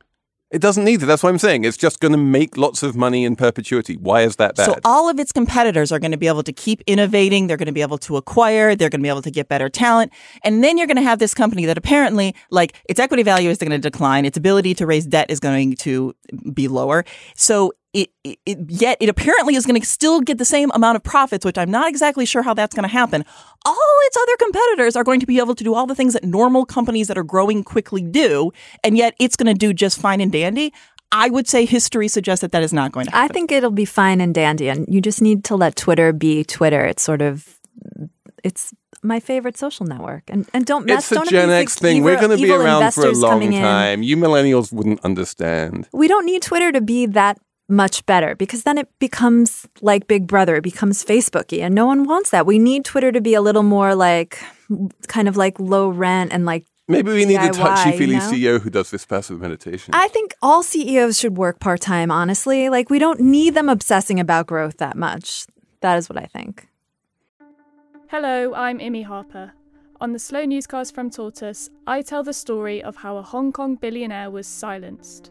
It 0.51 0.63
doesn't 0.63 0.85
need 0.85 1.01
to. 1.01 1.07
That's 1.07 1.23
what 1.23 1.29
I'm 1.29 1.39
saying. 1.39 1.65
It's 1.65 1.77
just 1.77 2.01
going 2.01 2.13
to 2.13 2.19
make 2.19 2.57
lots 2.57 2.83
of 2.83 2.97
money 2.97 3.27
in 3.27 3.37
perpetuity. 3.37 3.99
Why 3.99 4.23
is 4.23 4.37
that 4.37 4.57
bad? 4.57 4.65
So 4.65 4.77
all 4.83 5.11
of 5.11 5.21
its 5.21 5.31
competitors 5.31 5.93
are 5.93 5.99
going 5.99 6.13
to 6.13 6.17
be 6.17 6.27
able 6.27 6.43
to 6.43 6.55
keep 6.55 6.81
innovating. 6.87 7.49
They're 7.49 7.59
going 7.59 7.67
to 7.67 7.73
be 7.73 7.83
able 7.83 7.99
to 7.99 8.17
acquire. 8.17 8.75
They're 8.75 8.89
going 8.89 9.01
to 9.01 9.03
be 9.03 9.11
able 9.11 9.21
to 9.21 9.31
get 9.31 9.49
better 9.49 9.69
talent. 9.69 10.11
And 10.43 10.65
then 10.65 10.79
you're 10.79 10.87
going 10.87 10.97
to 10.97 11.03
have 11.03 11.19
this 11.19 11.35
company 11.35 11.67
that 11.67 11.77
apparently, 11.77 12.35
like, 12.51 12.83
its 12.89 12.99
equity 12.99 13.23
value 13.23 13.51
is 13.51 13.59
going 13.59 13.73
to 13.73 13.79
decline. 13.79 14.25
Its 14.25 14.39
ability 14.39 14.73
to 14.77 14.87
raise 14.87 15.05
debt 15.05 15.31
is 15.31 15.39
going 15.39 15.77
to 15.77 16.15
be 16.55 16.67
lower. 16.67 17.05
So 17.37 17.75
it, 17.95 18.11
it, 18.23 18.39
it 18.45 18.59
yet 18.69 18.99
it 19.01 19.09
apparently 19.09 19.55
is 19.55 19.65
going 19.65 19.81
to 19.81 19.87
still 19.87 20.21
get 20.21 20.39
the 20.39 20.45
same 20.45 20.71
amount 20.73 20.97
of 20.97 21.03
profits, 21.03 21.45
which 21.45 21.57
I'm 21.57 21.71
not 21.71 21.89
exactly 21.89 22.27
sure 22.27 22.43
how 22.43 22.55
that's 22.55 22.75
going 22.75 22.83
to 22.89 22.93
happen. 22.93 23.25
All 23.65 23.97
its 24.07 24.17
other 24.17 24.37
competitors 24.39 24.95
are 24.97 25.05
going 25.05 25.21
to 25.21 25.27
be 25.27 25.39
able 25.39 25.55
to 25.55 25.65
do 25.65 25.75
all 25.75 25.87
the 25.87 25.95
things 25.95 26.13
that 26.13 26.25
normal 26.25 26.67
companies 26.67 27.09
that 27.09 27.17
are 27.17 27.25
growing 27.25 27.65
quickly 27.65 28.03
do, 28.03 28.53
and 28.85 28.97
yet 28.97 29.15
it's 29.19 29.37
going 29.37 29.53
to 29.53 29.59
do 29.59 29.73
just 29.73 29.99
fine 30.01 30.21
and 30.21 30.31
dandy. 30.31 30.73
I 31.11 31.31
would 31.31 31.49
say 31.49 31.65
history 31.65 32.07
suggests 32.09 32.43
that 32.43 32.53
that 32.53 32.63
is 32.63 32.75
not 32.75 32.93
going 32.93 33.07
to 33.07 33.13
happen. 33.13 33.31
I 33.31 33.33
think 33.33 33.51
it'll 33.51 33.71
be 33.71 33.87
fine 33.87 34.21
and 34.21 34.35
dandy, 34.35 34.69
and 34.69 34.85
you 34.89 35.01
just 35.01 35.23
need 35.23 35.43
to 35.45 35.57
let 35.57 35.75
Twitter 35.75 36.13
be 36.13 36.45
Twitter. 36.45 36.85
It's 36.85 37.03
sort 37.03 37.23
of, 37.23 37.59
it's 38.45 38.75
my 39.03 39.19
favorite 39.19 39.57
social 39.57 39.87
network, 39.87 40.25
and 40.29 40.47
and 40.53 40.67
don't 40.67 40.85
mess. 40.85 41.05
it's 41.05 41.13
a 41.13 41.15
don't 41.15 41.25
have 41.25 41.31
Gen 41.31 41.51
X 41.51 41.77
thing. 41.77 41.97
evil- 41.99 42.11
We're 42.11 42.17
going 42.21 42.37
to 42.37 42.37
be 42.37 42.53
around 42.53 42.93
for 42.93 43.07
a 43.07 43.13
long 43.13 43.31
coming 43.31 43.55
in. 43.55 43.63
time. 43.63 44.03
You 44.03 44.19
millennials 44.19 44.71
wouldn't 44.73 45.01
understand. 45.05 45.89
We 45.93 46.09
don't 46.09 46.27
need 46.27 46.43
Twitter 46.43 46.71
to 46.73 46.81
be 46.83 47.07
that 47.07 47.39
much 47.69 48.05
better 48.07 48.35
because 48.35 48.63
then 48.63 48.79
it 48.79 48.89
becomes 48.99 49.67
like 49.81 50.09
Big 50.09 50.27
Brother. 50.27 50.57
It 50.57 50.63
becomes 50.63 51.05
Facebooky, 51.05 51.61
and 51.61 51.75
no 51.75 51.87
one 51.87 52.05
wants 52.05 52.31
that. 52.31 52.47
We 52.47 52.59
need 52.59 52.85
Twitter 52.85 53.13
to 53.13 53.21
be 53.21 53.35
a 53.35 53.41
little 53.41 53.63
more 53.63 53.95
like, 53.95 54.39
kind 55.07 55.29
of 55.29 55.37
like 55.37 55.59
low 55.61 55.89
rent 55.89 56.33
and 56.33 56.45
like 56.45 56.65
Maybe 56.91 57.13
we 57.13 57.27
need 57.27 57.37
a 57.37 57.51
touchy 57.51 57.93
feely 57.93 58.15
you 58.15 58.19
know? 58.19 58.31
CEO 58.31 58.61
who 58.63 58.71
does 58.71 58.91
this 58.91 59.05
passive 59.05 59.39
meditation. 59.41 59.93
I 59.93 60.09
think 60.09 60.35
all 60.41 60.63
CEOs 60.63 61.19
should 61.19 61.37
work 61.37 61.61
part 61.61 61.83
time, 61.83 62.11
honestly. 62.11 62.71
Like, 62.71 62.89
we 62.89 62.99
don't 62.99 63.21
need 63.21 63.55
them 63.55 63.69
obsessing 63.69 64.19
about 64.19 64.47
growth 64.47 64.79
that 64.79 64.97
much. 64.97 65.47
That 65.83 65.99
is 65.99 66.09
what 66.09 66.17
I 66.17 66.25
think. 66.25 66.67
Hello, 68.09 68.55
I'm 68.55 68.79
Imi 68.79 69.05
Harper. 69.05 69.53
On 70.01 70.13
the 70.13 70.19
Slow 70.19 70.47
Newscast 70.47 70.95
from 70.95 71.11
Tortoise, 71.11 71.69
I 71.87 72.01
tell 72.01 72.23
the 72.23 72.33
story 72.33 72.83
of 72.83 72.97
how 72.97 73.19
a 73.19 73.23
Hong 73.23 73.53
Kong 73.53 73.75
billionaire 73.75 74.31
was 74.31 74.47
silenced. 74.47 75.31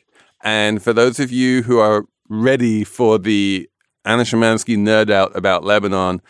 And 0.43 0.81
for 0.81 0.93
those 0.93 1.19
of 1.19 1.31
you 1.31 1.63
who 1.63 1.79
are 1.79 2.05
ready 2.29 2.83
for 2.83 3.19
the 3.19 3.69
Anna 4.05 4.23
Szymanski 4.23 4.77
nerd 4.77 5.09
out 5.09 5.35
about 5.35 5.63
Lebanon, 5.63 6.21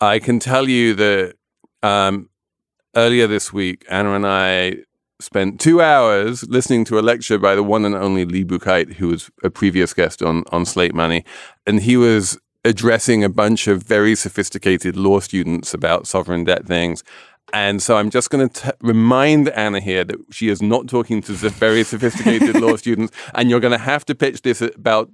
I 0.00 0.18
can 0.18 0.38
tell 0.38 0.68
you 0.68 0.94
that 0.94 1.34
um, 1.82 2.28
earlier 2.94 3.26
this 3.26 3.52
week, 3.52 3.84
Anna 3.88 4.12
and 4.12 4.26
I 4.26 4.76
spent 5.20 5.60
two 5.60 5.80
hours 5.80 6.42
listening 6.48 6.84
to 6.86 6.98
a 6.98 7.00
lecture 7.00 7.38
by 7.38 7.54
the 7.54 7.62
one 7.62 7.84
and 7.84 7.94
only 7.94 8.24
Lee 8.24 8.44
Buchheit, 8.44 8.94
who 8.94 9.08
was 9.08 9.30
a 9.42 9.50
previous 9.50 9.94
guest 9.94 10.22
on, 10.22 10.44
on 10.50 10.64
Slate 10.64 10.94
Money. 10.94 11.24
And 11.66 11.80
he 11.80 11.96
was 11.96 12.38
addressing 12.64 13.24
a 13.24 13.28
bunch 13.28 13.66
of 13.66 13.82
very 13.82 14.14
sophisticated 14.14 14.96
law 14.96 15.20
students 15.20 15.74
about 15.74 16.06
sovereign 16.06 16.44
debt 16.44 16.66
things. 16.66 17.02
And 17.52 17.82
so 17.82 17.96
I'm 17.96 18.10
just 18.10 18.30
going 18.30 18.48
to 18.48 18.76
remind 18.80 19.48
Anna 19.50 19.80
here 19.80 20.04
that 20.04 20.16
she 20.30 20.48
is 20.48 20.62
not 20.62 20.88
talking 20.88 21.20
to 21.22 21.32
the 21.32 21.50
very 21.50 21.84
sophisticated 21.84 22.60
law 22.60 22.76
students, 22.76 23.14
and 23.34 23.50
you're 23.50 23.60
going 23.60 23.72
to 23.72 23.78
have 23.78 24.04
to 24.06 24.14
pitch 24.14 24.42
this 24.42 24.62
at 24.62 24.74
about 24.74 25.10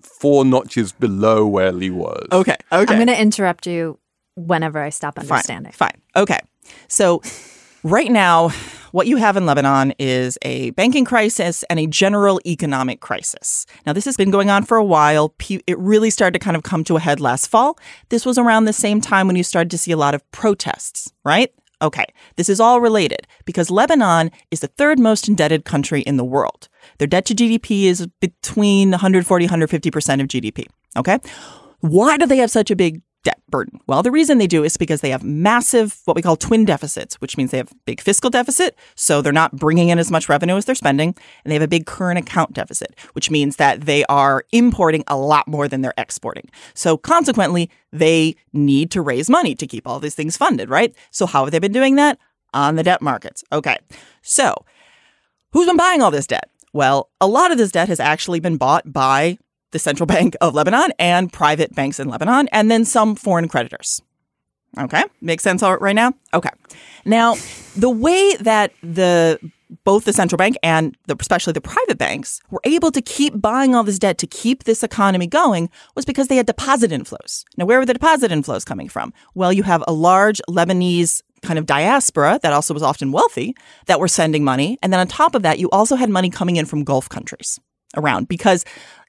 four 0.00 0.44
notches 0.44 0.92
below 0.92 1.46
where 1.46 1.72
Lee 1.72 1.90
was. 1.90 2.26
Okay. 2.32 2.56
Okay. 2.72 2.92
I'm 2.92 2.98
going 2.98 3.06
to 3.08 3.20
interrupt 3.20 3.66
you 3.66 3.98
whenever 4.36 4.80
I 4.80 4.90
stop 4.90 5.18
understanding. 5.18 5.72
Fine. 5.72 6.00
Okay. 6.16 6.40
So, 6.88 7.22
right 7.82 8.10
now, 8.10 8.50
what 8.92 9.06
you 9.06 9.16
have 9.16 9.36
in 9.36 9.44
Lebanon 9.44 9.92
is 9.98 10.38
a 10.42 10.70
banking 10.70 11.04
crisis 11.04 11.64
and 11.64 11.78
a 11.78 11.86
general 11.86 12.40
economic 12.46 13.00
crisis. 13.00 13.66
Now, 13.86 13.92
this 13.92 14.04
has 14.04 14.16
been 14.16 14.30
going 14.30 14.50
on 14.50 14.64
for 14.64 14.76
a 14.76 14.84
while. 14.84 15.34
It 15.66 15.78
really 15.78 16.10
started 16.10 16.38
to 16.38 16.38
kind 16.38 16.56
of 16.56 16.62
come 16.62 16.84
to 16.84 16.96
a 16.96 17.00
head 17.00 17.20
last 17.20 17.48
fall. 17.48 17.78
This 18.08 18.24
was 18.24 18.38
around 18.38 18.64
the 18.64 18.72
same 18.72 19.00
time 19.00 19.26
when 19.26 19.36
you 19.36 19.42
started 19.42 19.70
to 19.72 19.78
see 19.78 19.92
a 19.92 19.96
lot 19.96 20.14
of 20.14 20.30
protests, 20.30 21.12
right? 21.24 21.52
Okay, 21.84 22.06
this 22.36 22.48
is 22.48 22.60
all 22.60 22.80
related 22.80 23.26
because 23.44 23.70
Lebanon 23.70 24.30
is 24.50 24.60
the 24.60 24.68
third 24.68 24.98
most 24.98 25.28
indebted 25.28 25.66
country 25.66 26.00
in 26.00 26.16
the 26.16 26.24
world. 26.24 26.68
Their 26.96 27.06
debt 27.06 27.26
to 27.26 27.34
GDP 27.34 27.84
is 27.84 28.06
between 28.20 28.92
140 28.92 29.46
150% 29.46 30.20
of 30.22 30.28
GDP. 30.28 30.64
Okay? 30.96 31.18
Why 31.80 32.16
do 32.16 32.26
they 32.26 32.38
have 32.38 32.50
such 32.50 32.70
a 32.70 32.76
big 32.76 33.02
debt 33.24 33.42
burden? 33.50 33.80
Well, 33.88 34.02
the 34.02 34.12
reason 34.12 34.38
they 34.38 34.46
do 34.46 34.62
is 34.62 34.76
because 34.76 35.00
they 35.00 35.10
have 35.10 35.24
massive, 35.24 36.00
what 36.04 36.14
we 36.14 36.22
call 36.22 36.36
twin 36.36 36.64
deficits, 36.64 37.16
which 37.16 37.36
means 37.36 37.50
they 37.50 37.56
have 37.56 37.72
a 37.72 37.76
big 37.84 38.00
fiscal 38.00 38.30
deficit, 38.30 38.78
so 38.94 39.20
they're 39.20 39.32
not 39.32 39.56
bringing 39.56 39.88
in 39.88 39.98
as 39.98 40.10
much 40.10 40.28
revenue 40.28 40.56
as 40.56 40.64
they're 40.64 40.74
spending, 40.74 41.08
and 41.44 41.50
they 41.50 41.54
have 41.54 41.62
a 41.62 41.68
big 41.68 41.86
current 41.86 42.18
account 42.18 42.52
deficit, 42.52 42.94
which 43.14 43.30
means 43.30 43.56
that 43.56 43.82
they 43.82 44.04
are 44.04 44.44
importing 44.52 45.02
a 45.08 45.16
lot 45.16 45.48
more 45.48 45.66
than 45.66 45.80
they're 45.80 45.94
exporting. 45.98 46.48
So 46.74 46.96
consequently, 46.96 47.70
they 47.92 48.36
need 48.52 48.90
to 48.92 49.02
raise 49.02 49.28
money 49.28 49.54
to 49.56 49.66
keep 49.66 49.86
all 49.86 49.98
these 49.98 50.14
things 50.14 50.36
funded, 50.36 50.68
right? 50.68 50.94
So 51.10 51.26
how 51.26 51.44
have 51.44 51.52
they 51.52 51.58
been 51.58 51.72
doing 51.72 51.96
that? 51.96 52.18
On 52.52 52.76
the 52.76 52.84
debt 52.84 53.02
markets. 53.02 53.42
Okay. 53.50 53.78
So 54.22 54.54
who's 55.52 55.66
been 55.66 55.76
buying 55.76 56.02
all 56.02 56.12
this 56.12 56.26
debt? 56.26 56.50
Well, 56.72 57.10
a 57.20 57.26
lot 57.26 57.50
of 57.50 57.58
this 57.58 57.72
debt 57.72 57.88
has 57.88 58.00
actually 58.00 58.40
been 58.40 58.56
bought 58.56 58.92
by 58.92 59.38
the 59.74 59.78
Central 59.78 60.06
Bank 60.06 60.34
of 60.40 60.54
Lebanon 60.54 60.92
and 60.98 61.30
private 61.30 61.74
banks 61.74 62.00
in 62.00 62.08
Lebanon, 62.08 62.48
and 62.52 62.70
then 62.70 62.86
some 62.86 63.14
foreign 63.14 63.48
creditors. 63.48 64.00
Okay, 64.78 65.04
makes 65.20 65.42
sense 65.42 65.62
right 65.62 65.94
now. 65.94 66.14
Okay, 66.32 66.50
now 67.04 67.36
the 67.76 67.90
way 67.90 68.36
that 68.40 68.72
the 68.82 69.38
both 69.82 70.04
the 70.04 70.12
central 70.12 70.36
bank 70.36 70.56
and 70.62 70.96
the, 71.06 71.16
especially 71.18 71.52
the 71.52 71.60
private 71.60 71.98
banks 71.98 72.40
were 72.50 72.60
able 72.64 72.92
to 72.92 73.02
keep 73.02 73.40
buying 73.40 73.74
all 73.74 73.82
this 73.82 73.98
debt 73.98 74.18
to 74.18 74.26
keep 74.26 74.64
this 74.64 74.82
economy 74.84 75.26
going 75.26 75.68
was 75.96 76.04
because 76.04 76.28
they 76.28 76.36
had 76.36 76.46
deposit 76.46 76.90
inflows. 76.90 77.44
Now, 77.56 77.64
where 77.64 77.78
were 77.78 77.86
the 77.86 77.94
deposit 77.94 78.30
inflows 78.30 78.64
coming 78.64 78.88
from? 78.88 79.12
Well, 79.34 79.52
you 79.52 79.64
have 79.64 79.82
a 79.88 79.92
large 79.92 80.40
Lebanese 80.48 81.22
kind 81.42 81.58
of 81.58 81.66
diaspora 81.66 82.38
that 82.42 82.52
also 82.52 82.72
was 82.72 82.82
often 82.82 83.10
wealthy 83.10 83.54
that 83.86 83.98
were 84.00 84.08
sending 84.08 84.44
money, 84.44 84.78
and 84.82 84.92
then 84.92 85.00
on 85.00 85.06
top 85.06 85.34
of 85.34 85.42
that, 85.42 85.58
you 85.58 85.68
also 85.70 85.96
had 85.96 86.10
money 86.10 86.30
coming 86.30 86.56
in 86.56 86.66
from 86.66 86.84
Gulf 86.84 87.08
countries 87.08 87.58
around 87.96 88.28
because 88.28 88.64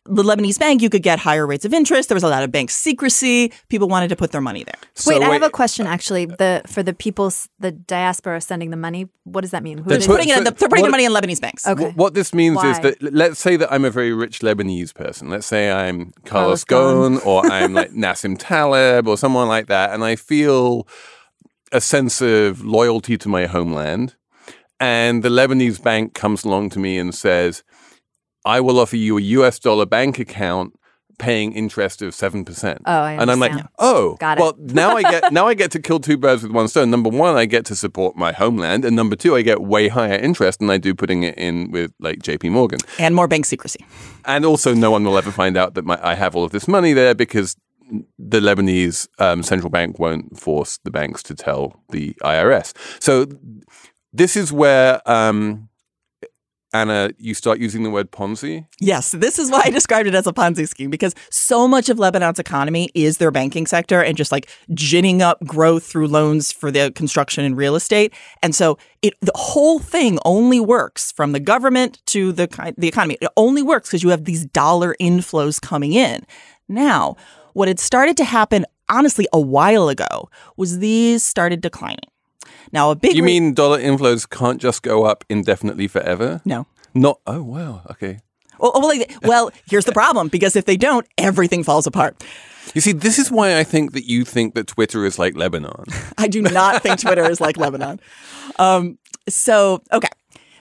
the 0.08 0.22
Lebanese 0.24 0.60
bank, 0.60 0.82
you 0.84 0.90
could 0.90 1.02
get 1.02 1.18
higher 1.20 1.48
rates 1.48 1.66
of 1.66 1.74
interest. 1.74 2.10
There 2.10 2.16
was 2.16 2.24
a 2.24 2.28
lot 2.30 2.44
of 2.44 2.52
bank 2.52 2.70
secrecy. 2.70 3.52
People 3.70 3.88
wanted 3.88 4.10
to 4.10 4.16
put 4.16 4.32
their 4.32 4.42
money 4.42 4.64
there. 4.64 4.76
wait, 5.08 5.22
I 5.24 5.34
have 5.34 5.42
a 5.44 5.50
question 5.50 5.88
actually. 5.88 6.26
The 6.26 6.62
for 6.68 6.84
the 6.84 6.94
people, 6.94 7.32
the 7.60 7.72
diaspora 7.72 8.40
sending 8.42 8.70
the 8.70 8.78
money. 8.78 9.10
What 9.24 9.42
does 9.42 9.52
that 9.52 9.64
mean? 9.64 9.80
Who 9.80 9.90
They're 9.90 9.98
put- 10.00 10.08
Putting 10.08 10.30
it 10.30 10.38
in 10.38 10.44
the, 10.44 10.52
they're 10.52 10.70
putting 10.70 10.84
what- 10.84 10.88
the 10.90 10.92
money 10.92 11.06
in 11.06 11.12
Lebanese 11.12 11.42
banks. 11.42 11.66
Okay. 11.68 11.90
Wh- 11.92 11.98
What 11.98 12.14
this 12.14 12.34
means 12.34 12.64
is 12.64 12.80
that 12.82 13.02
let's 13.02 13.40
say 13.40 13.56
that 13.58 13.72
I'm 13.74 13.84
a 13.84 13.90
very 13.90 14.14
rich 14.14 14.40
Lebanese 14.42 14.94
person. 14.94 15.30
Let's 15.30 15.48
say 15.48 15.72
I'm 15.72 16.12
Carlos 16.26 16.64
Carlos 16.64 16.66
Ghosn 16.66 17.26
or 17.30 17.46
I'm 17.48 17.74
like 17.74 17.92
Nassim 17.92 18.36
Taleb 18.38 19.08
or 19.08 19.18
someone 19.18 19.48
like 19.48 19.68
that, 19.68 19.92
and 19.92 20.04
I 20.04 20.16
feel 20.16 20.88
a 21.72 21.82
sense 21.82 22.22
of 22.22 22.64
loyalty 22.64 23.18
to 23.18 23.28
my 23.28 23.48
homeland. 23.48 24.16
And 24.80 25.24
the 25.24 25.30
Lebanese 25.30 25.82
bank 25.82 26.14
comes 26.14 26.44
along 26.44 26.70
to 26.72 26.80
me 26.80 26.98
and 27.00 27.16
says, 27.16 27.64
"I 28.46 28.62
will 28.62 28.80
offer 28.80 28.96
you 28.96 29.18
a 29.18 29.22
U.S. 29.22 29.60
dollar 29.60 29.86
bank 29.86 30.20
account." 30.20 30.74
Paying 31.18 31.54
interest 31.54 32.02
of 32.02 32.14
seven 32.14 32.44
percent, 32.44 32.82
Oh, 32.86 32.92
I 32.92 33.16
understand. 33.16 33.22
and 33.22 33.32
I'm 33.32 33.40
like, 33.40 33.66
oh, 33.80 34.16
Got 34.20 34.38
it. 34.38 34.42
well, 34.42 34.54
now 34.60 34.98
I 34.98 35.02
get 35.02 35.32
now 35.40 35.48
I 35.48 35.54
get 35.54 35.72
to 35.72 35.80
kill 35.80 36.02
two 36.02 36.18
birds 36.18 36.44
with 36.44 36.52
one 36.52 36.68
stone. 36.68 36.92
Number 36.92 37.08
one, 37.10 37.38
I 37.38 37.46
get 37.46 37.64
to 37.68 37.76
support 37.78 38.18
my 38.18 38.34
homeland, 38.34 38.84
and 38.84 38.98
number 38.98 39.16
two, 39.16 39.34
I 39.34 39.42
get 39.42 39.62
way 39.62 39.88
higher 39.88 40.18
interest 40.18 40.60
than 40.60 40.70
I 40.70 40.78
do 40.78 40.94
putting 40.94 41.24
it 41.24 41.38
in 41.38 41.72
with 41.72 41.94
like 42.02 42.22
J.P. 42.22 42.50
Morgan. 42.50 42.80
And 43.00 43.16
more 43.16 43.30
bank 43.30 43.46
secrecy. 43.46 43.86
And 44.26 44.44
also, 44.44 44.74
no 44.74 44.92
one 44.92 45.06
will 45.06 45.18
ever 45.18 45.32
find 45.32 45.56
out 45.56 45.76
that 45.76 45.86
my, 45.86 45.98
I 46.06 46.16
have 46.16 46.36
all 46.36 46.44
of 46.44 46.52
this 46.52 46.68
money 46.68 46.92
there 46.92 47.16
because 47.16 47.56
the 48.20 48.42
Lebanese 48.42 49.08
um, 49.18 49.42
central 49.42 49.70
bank 49.70 49.98
won't 49.98 50.38
force 50.38 50.80
the 50.84 50.92
banks 50.92 51.24
to 51.24 51.34
tell 51.34 51.82
the 51.92 52.14
IRS. 52.24 52.74
So 53.02 53.26
this 54.12 54.36
is 54.36 54.52
where 54.52 55.00
um, 55.10 55.70
Anna, 56.76 56.94
uh, 56.94 57.10
you 57.18 57.34
start 57.34 57.60
using 57.60 57.84
the 57.84 57.90
word 57.90 58.12
Ponzi. 58.12 58.66
Yes, 58.82 59.12
this 59.12 59.40
is 59.40 59.50
why 59.50 59.62
I 59.64 59.70
described 59.70 60.10
it 60.10 60.14
as 60.14 60.28
a 60.28 60.34
Ponzi 60.34 60.68
scheme 60.68 60.90
because 60.90 61.16
so 61.30 61.70
much 61.70 61.88
of 61.88 62.00
Lebanon's 62.00 62.38
economy 62.38 62.90
is 62.94 63.18
their 63.18 63.32
banking 63.32 63.66
sector 63.66 64.04
and 64.04 64.18
just 64.18 64.30
like 64.30 64.50
ginning 64.74 65.22
up 65.22 65.40
growth 65.46 65.86
through 65.86 66.10
loans 66.10 66.52
for 66.52 66.72
the 66.72 66.92
construction 66.92 67.46
and 67.46 67.56
real 67.56 67.76
estate. 67.76 68.14
And 68.44 68.54
so 68.54 68.78
it 69.02 69.14
the 69.22 69.32
whole 69.36 69.80
thing 69.80 70.20
only 70.26 70.60
works 70.60 71.14
from 71.14 71.32
the 71.32 71.40
government 71.40 72.02
to 72.08 72.34
the 72.34 72.74
the 72.78 72.90
economy. 72.90 73.18
It 73.22 73.30
only 73.38 73.64
works 73.64 73.88
because 73.88 74.04
you 74.04 74.10
have 74.10 74.26
these 74.26 74.46
dollar 74.46 74.98
inflows 75.00 75.62
coming 75.62 75.94
in. 75.94 76.26
Now, 76.68 77.16
what 77.54 77.70
had 77.70 77.80
started 77.80 78.18
to 78.18 78.26
happen 78.26 78.66
honestly 78.90 79.28
a 79.32 79.40
while 79.40 79.88
ago 79.88 80.30
was 80.58 80.80
these 80.80 81.24
started 81.24 81.62
declining. 81.62 82.10
Now, 82.72 82.92
a 82.92 82.96
big 82.96 83.16
You 83.16 83.24
re- 83.24 83.26
mean 83.40 83.54
dollar 83.54 83.80
inflows 83.80 84.30
can't 84.30 84.62
just 84.62 84.82
go 84.84 85.04
up 85.06 85.24
indefinitely 85.30 85.88
forever? 85.88 86.42
no. 86.46 86.68
Not. 86.98 87.20
Oh 87.28 87.44
wow. 87.44 87.82
Okay. 87.92 88.22
Well, 88.58 88.72
well, 88.76 88.94
well, 89.24 89.52
here's 89.70 89.84
the 89.84 89.92
problem 89.92 90.30
because 90.30 90.56
if 90.56 90.64
they 90.64 90.78
don't, 90.78 91.06
everything 91.18 91.62
falls 91.62 91.86
apart. 91.86 92.24
You 92.74 92.80
see, 92.80 92.94
this 92.94 93.20
is 93.20 93.30
why 93.30 93.60
I 93.60 93.66
think 93.66 93.92
that 93.92 94.08
you 94.10 94.24
think 94.24 94.56
that 94.56 94.68
Twitter 94.68 95.04
is 95.06 95.20
like 95.20 95.36
Lebanon. 95.36 95.84
I 96.18 96.30
do 96.30 96.42
not 96.42 96.82
think 96.82 97.02
Twitter 97.02 97.30
is 97.30 97.42
like 97.42 97.58
Lebanon. 97.58 98.00
Um, 98.58 98.98
so, 99.28 99.82
okay. 99.92 100.08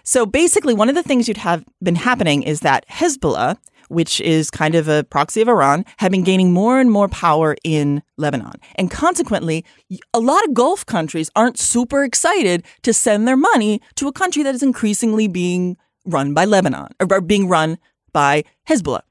So 0.02 0.26
basically, 0.26 0.74
one 0.74 0.88
of 0.88 0.96
the 0.96 1.04
things 1.04 1.28
you'd 1.28 1.36
have 1.36 1.64
been 1.80 1.94
happening 1.94 2.42
is 2.42 2.60
that 2.60 2.84
Hezbollah, 2.88 3.56
which 3.88 4.20
is 4.20 4.50
kind 4.50 4.74
of 4.74 4.88
a 4.88 5.04
proxy 5.04 5.40
of 5.42 5.48
Iran, 5.48 5.84
have 5.98 6.12
been 6.12 6.24
gaining 6.24 6.52
more 6.52 6.78
and 6.78 6.90
more 6.90 7.08
power 7.08 7.56
in 7.64 8.02
Lebanon. 8.16 8.54
And 8.76 8.90
consequently, 8.90 9.64
a 10.12 10.20
lot 10.20 10.44
of 10.44 10.54
Gulf 10.54 10.86
countries 10.86 11.30
aren't 11.36 11.58
super 11.58 12.04
excited 12.04 12.64
to 12.82 12.92
send 12.92 13.26
their 13.26 13.36
money 13.36 13.80
to 13.96 14.08
a 14.08 14.12
country 14.12 14.42
that 14.42 14.54
is 14.54 14.62
increasingly 14.62 15.28
being 15.28 15.76
run 16.06 16.34
by 16.34 16.44
Lebanon 16.44 16.88
or 17.00 17.20
being 17.20 17.48
run 17.48 17.78
by 18.12 18.44
Hezbollah, 18.68 19.02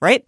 right? 0.00 0.26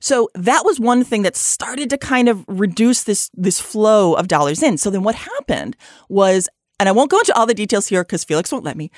So 0.00 0.28
that 0.34 0.66
was 0.66 0.78
one 0.78 1.02
thing 1.02 1.22
that 1.22 1.34
started 1.34 1.88
to 1.88 1.96
kind 1.96 2.28
of 2.28 2.44
reduce 2.46 3.04
this 3.04 3.30
this 3.32 3.58
flow 3.58 4.12
of 4.14 4.28
dollars 4.28 4.62
in. 4.62 4.76
So 4.76 4.90
then 4.90 5.02
what 5.02 5.14
happened 5.14 5.76
was 6.10 6.48
And 6.80 6.88
I 6.88 6.92
won't 6.92 7.10
go 7.10 7.18
into 7.18 7.34
all 7.34 7.46
the 7.46 7.54
details 7.54 7.86
here 7.86 8.02
because 8.04 8.24
Felix 8.24 8.52
won't 8.52 8.64
let 8.64 8.76
me. 8.76 8.90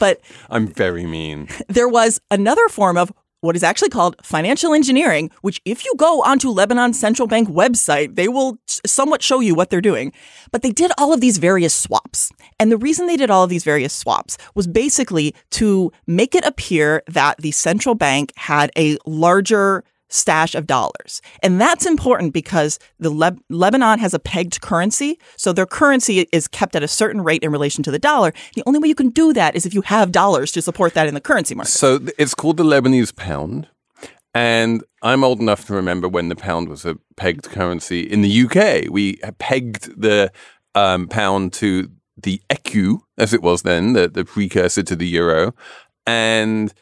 But 0.00 0.20
I'm 0.50 0.66
very 0.66 1.06
mean. 1.06 1.48
there 1.68 1.88
was 1.88 2.20
another 2.30 2.68
form 2.68 2.96
of 2.96 3.12
what 3.40 3.56
is 3.56 3.62
actually 3.62 3.88
called 3.88 4.16
financial 4.22 4.74
engineering, 4.74 5.30
which 5.42 5.60
if 5.64 5.84
you 5.84 5.94
go 5.96 6.22
onto 6.22 6.50
Lebanon's 6.50 6.98
central 6.98 7.28
bank 7.28 7.48
website, 7.48 8.16
they 8.16 8.28
will 8.28 8.58
somewhat 8.86 9.22
show 9.22 9.40
you 9.40 9.54
what 9.54 9.70
they're 9.70 9.80
doing. 9.80 10.12
But 10.50 10.62
they 10.62 10.70
did 10.70 10.90
all 10.98 11.12
of 11.12 11.20
these 11.20 11.38
various 11.38 11.74
swaps. 11.74 12.30
And 12.58 12.72
the 12.72 12.76
reason 12.76 13.06
they 13.06 13.16
did 13.16 13.30
all 13.30 13.44
of 13.44 13.50
these 13.50 13.64
various 13.64 13.92
swaps 13.92 14.38
was 14.54 14.66
basically 14.66 15.34
to 15.50 15.92
make 16.06 16.34
it 16.34 16.44
appear 16.44 17.02
that 17.06 17.38
the 17.38 17.52
central 17.52 17.94
bank 17.94 18.32
had 18.36 18.70
a 18.76 18.98
larger 19.06 19.84
stash 20.08 20.54
of 20.54 20.66
dollars. 20.66 21.20
And 21.42 21.60
that's 21.60 21.86
important 21.86 22.32
because 22.32 22.78
the 22.98 23.10
Leb- 23.10 23.40
Lebanon 23.50 23.98
has 23.98 24.14
a 24.14 24.18
pegged 24.18 24.60
currency. 24.60 25.18
So 25.36 25.52
their 25.52 25.66
currency 25.66 26.26
is 26.32 26.48
kept 26.48 26.74
at 26.76 26.82
a 26.82 26.88
certain 26.88 27.22
rate 27.22 27.42
in 27.42 27.52
relation 27.52 27.82
to 27.84 27.90
the 27.90 27.98
dollar. 27.98 28.32
The 28.54 28.62
only 28.66 28.78
way 28.78 28.88
you 28.88 28.94
can 28.94 29.10
do 29.10 29.32
that 29.32 29.54
is 29.54 29.66
if 29.66 29.74
you 29.74 29.82
have 29.82 30.12
dollars 30.12 30.52
to 30.52 30.62
support 30.62 30.94
that 30.94 31.06
in 31.06 31.14
the 31.14 31.20
currency 31.20 31.54
market. 31.54 31.70
So 31.70 32.00
it's 32.18 32.34
called 32.34 32.56
the 32.56 32.64
Lebanese 32.64 33.14
pound. 33.14 33.68
And 34.34 34.84
I'm 35.02 35.24
old 35.24 35.40
enough 35.40 35.66
to 35.66 35.74
remember 35.74 36.08
when 36.08 36.28
the 36.28 36.36
pound 36.36 36.68
was 36.68 36.84
a 36.84 36.96
pegged 37.16 37.44
currency 37.44 38.00
in 38.00 38.22
the 38.22 38.42
UK. 38.42 38.90
We 38.90 39.16
pegged 39.38 40.00
the 40.00 40.30
um, 40.74 41.08
pound 41.08 41.52
to 41.54 41.90
the 42.22 42.40
ECU, 42.50 43.00
as 43.16 43.32
it 43.32 43.42
was 43.42 43.62
then, 43.62 43.94
the, 43.94 44.08
the 44.08 44.24
precursor 44.24 44.82
to 44.82 44.96
the 44.96 45.06
euro. 45.06 45.54
And 46.06 46.72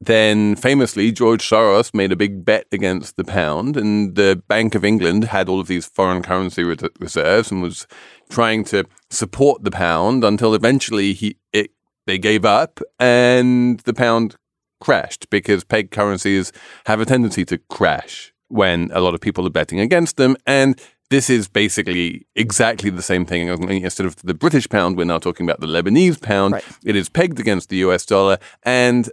then 0.00 0.56
famously, 0.56 1.12
George 1.12 1.48
Soros 1.48 1.94
made 1.94 2.12
a 2.12 2.16
big 2.16 2.44
bet 2.44 2.66
against 2.72 3.16
the 3.16 3.24
pound, 3.24 3.76
and 3.76 4.16
the 4.16 4.42
Bank 4.48 4.74
of 4.74 4.84
England 4.84 5.24
had 5.24 5.48
all 5.48 5.60
of 5.60 5.66
these 5.66 5.86
foreign 5.86 6.22
currency 6.22 6.62
re- 6.62 6.76
reserves 6.98 7.50
and 7.50 7.62
was 7.62 7.86
trying 8.28 8.64
to 8.64 8.84
support 9.10 9.64
the 9.64 9.70
pound 9.70 10.24
until 10.24 10.54
eventually 10.54 11.12
he 11.12 11.36
it, 11.52 11.70
they 12.06 12.18
gave 12.18 12.44
up 12.44 12.80
and 12.98 13.80
the 13.80 13.94
pound 13.94 14.36
crashed 14.80 15.30
because 15.30 15.64
peg 15.64 15.90
currencies 15.90 16.52
have 16.86 17.00
a 17.00 17.04
tendency 17.04 17.44
to 17.44 17.58
crash 17.70 18.32
when 18.48 18.90
a 18.92 19.00
lot 19.00 19.14
of 19.14 19.20
people 19.20 19.46
are 19.46 19.50
betting 19.50 19.80
against 19.80 20.16
them 20.16 20.36
and 20.46 20.80
this 21.10 21.30
is 21.30 21.48
basically 21.48 22.26
exactly 22.34 22.90
the 22.90 23.02
same 23.02 23.24
thing. 23.24 23.48
Instead 23.48 24.06
of 24.06 24.16
the 24.16 24.34
British 24.34 24.68
pound, 24.68 24.96
we're 24.96 25.04
now 25.04 25.18
talking 25.18 25.46
about 25.46 25.60
the 25.60 25.66
Lebanese 25.66 26.20
pound. 26.20 26.54
Right. 26.54 26.64
It 26.84 26.96
is 26.96 27.08
pegged 27.08 27.38
against 27.38 27.68
the 27.68 27.76
US 27.76 28.04
dollar. 28.06 28.38
And 28.62 29.08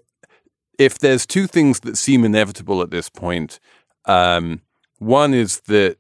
if 0.82 0.98
there's 0.98 1.28
two 1.28 1.46
things 1.46 1.82
that 1.82 1.96
seem 1.96 2.26
inevitable 2.26 2.82
at 2.82 2.90
this 2.90 3.08
point, 3.08 3.60
um, 4.06 4.62
one 4.98 5.32
is 5.32 5.60
that 5.68 5.98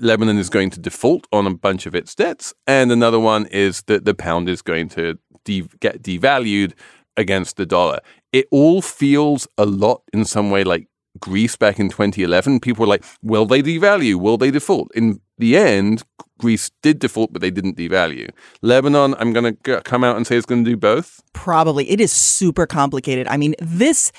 Lebanon 0.00 0.38
is 0.38 0.50
going 0.50 0.70
to 0.70 0.80
default 0.80 1.28
on 1.32 1.46
a 1.46 1.54
bunch 1.54 1.86
of 1.86 1.94
its 1.94 2.16
debts, 2.16 2.52
and 2.66 2.90
another 2.90 3.20
one 3.20 3.46
is 3.46 3.82
that 3.82 4.04
the 4.04 4.14
pound 4.14 4.48
is 4.48 4.60
going 4.60 4.88
to 4.88 5.16
de- 5.44 5.68
get 5.78 6.02
devalued 6.02 6.72
against 7.16 7.56
the 7.56 7.64
dollar. 7.64 8.00
It 8.32 8.48
all 8.50 8.82
feels 8.82 9.46
a 9.56 9.66
lot 9.66 10.02
in 10.12 10.24
some 10.24 10.50
way 10.50 10.64
like 10.64 10.88
Greece 11.20 11.56
back 11.56 11.78
in 11.78 11.88
2011. 11.88 12.60
People 12.60 12.82
were 12.82 12.88
like, 12.88 13.04
will 13.22 13.46
they 13.46 13.62
devalue? 13.62 14.16
Will 14.16 14.36
they 14.36 14.50
default? 14.50 14.90
In 14.94 15.20
the 15.38 15.56
end, 15.56 16.02
Greece 16.38 16.70
did 16.82 16.98
default, 16.98 17.32
but 17.32 17.40
they 17.40 17.50
didn't 17.50 17.76
devalue. 17.76 18.30
Lebanon, 18.62 19.14
I'm 19.18 19.32
going 19.32 19.56
to 19.56 19.80
come 19.82 20.04
out 20.04 20.16
and 20.16 20.26
say 20.26 20.36
it's 20.36 20.46
going 20.46 20.64
to 20.64 20.70
do 20.70 20.76
both. 20.76 21.22
Probably. 21.32 21.88
It 21.90 22.00
is 22.00 22.12
super 22.12 22.66
complicated. 22.66 23.28
I 23.28 23.36
mean, 23.36 23.54
this 23.60 24.12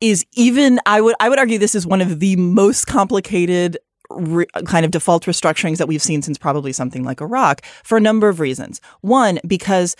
is 0.00 0.26
even 0.32 0.80
I 0.86 1.00
would 1.00 1.14
I 1.20 1.28
would 1.28 1.38
argue 1.38 1.58
this 1.58 1.74
is 1.74 1.86
one 1.86 2.00
of 2.00 2.20
the 2.20 2.36
most 2.36 2.86
complicated 2.86 3.78
re- 4.10 4.46
kind 4.66 4.84
of 4.84 4.90
default 4.90 5.24
restructurings 5.24 5.78
that 5.78 5.88
we've 5.88 6.02
seen 6.02 6.20
since 6.22 6.36
probably 6.36 6.72
something 6.72 7.04
like 7.04 7.20
Iraq 7.20 7.64
for 7.84 7.96
a 7.96 8.00
number 8.00 8.28
of 8.28 8.40
reasons. 8.40 8.80
One, 9.00 9.38
because 9.46 9.96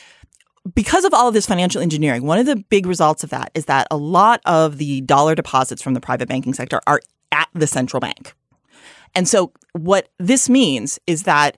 because 0.72 1.04
of 1.04 1.12
all 1.12 1.28
of 1.28 1.34
this 1.34 1.46
financial 1.46 1.82
engineering, 1.82 2.24
one 2.24 2.38
of 2.38 2.46
the 2.46 2.56
big 2.56 2.86
results 2.86 3.22
of 3.22 3.30
that 3.30 3.50
is 3.54 3.66
that 3.66 3.86
a 3.90 3.96
lot 3.96 4.40
of 4.46 4.78
the 4.78 5.02
dollar 5.02 5.34
deposits 5.34 5.82
from 5.82 5.94
the 5.94 6.00
private 6.00 6.28
banking 6.28 6.54
sector 6.54 6.80
are 6.86 7.00
at 7.32 7.48
the 7.52 7.66
central 7.66 8.00
bank. 8.00 8.34
And 9.14 9.28
so 9.28 9.52
what 9.72 10.08
this 10.18 10.48
means 10.48 10.98
is 11.06 11.24
that 11.24 11.56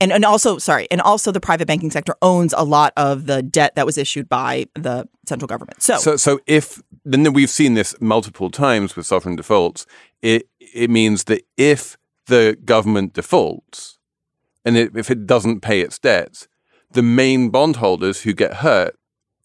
and, 0.00 0.12
and 0.12 0.24
also 0.24 0.58
sorry 0.58 0.86
and 0.90 1.00
also 1.00 1.32
the 1.32 1.40
private 1.40 1.66
banking 1.66 1.90
sector 1.90 2.14
owns 2.22 2.54
a 2.56 2.64
lot 2.64 2.92
of 2.96 3.26
the 3.26 3.42
debt 3.42 3.74
that 3.74 3.84
was 3.84 3.98
issued 3.98 4.28
by 4.28 4.66
the 4.74 5.08
central 5.26 5.48
government 5.48 5.82
so 5.82 5.98
so, 5.98 6.16
so 6.16 6.38
if 6.46 6.80
then 7.04 7.32
we've 7.32 7.50
seen 7.50 7.74
this 7.74 8.00
multiple 8.00 8.48
times 8.48 8.94
with 8.94 9.06
sovereign 9.06 9.34
defaults 9.34 9.86
it 10.22 10.48
it 10.60 10.88
means 10.88 11.24
that 11.24 11.42
if 11.56 11.96
the 12.26 12.56
government 12.64 13.12
defaults 13.14 13.98
and 14.64 14.76
it, 14.76 14.96
if 14.96 15.10
it 15.10 15.26
doesn't 15.26 15.60
pay 15.60 15.80
its 15.80 15.98
debts 15.98 16.46
the 16.90 17.02
main 17.02 17.50
bondholders 17.50 18.22
who 18.22 18.32
get 18.32 18.54
hurt 18.54 18.98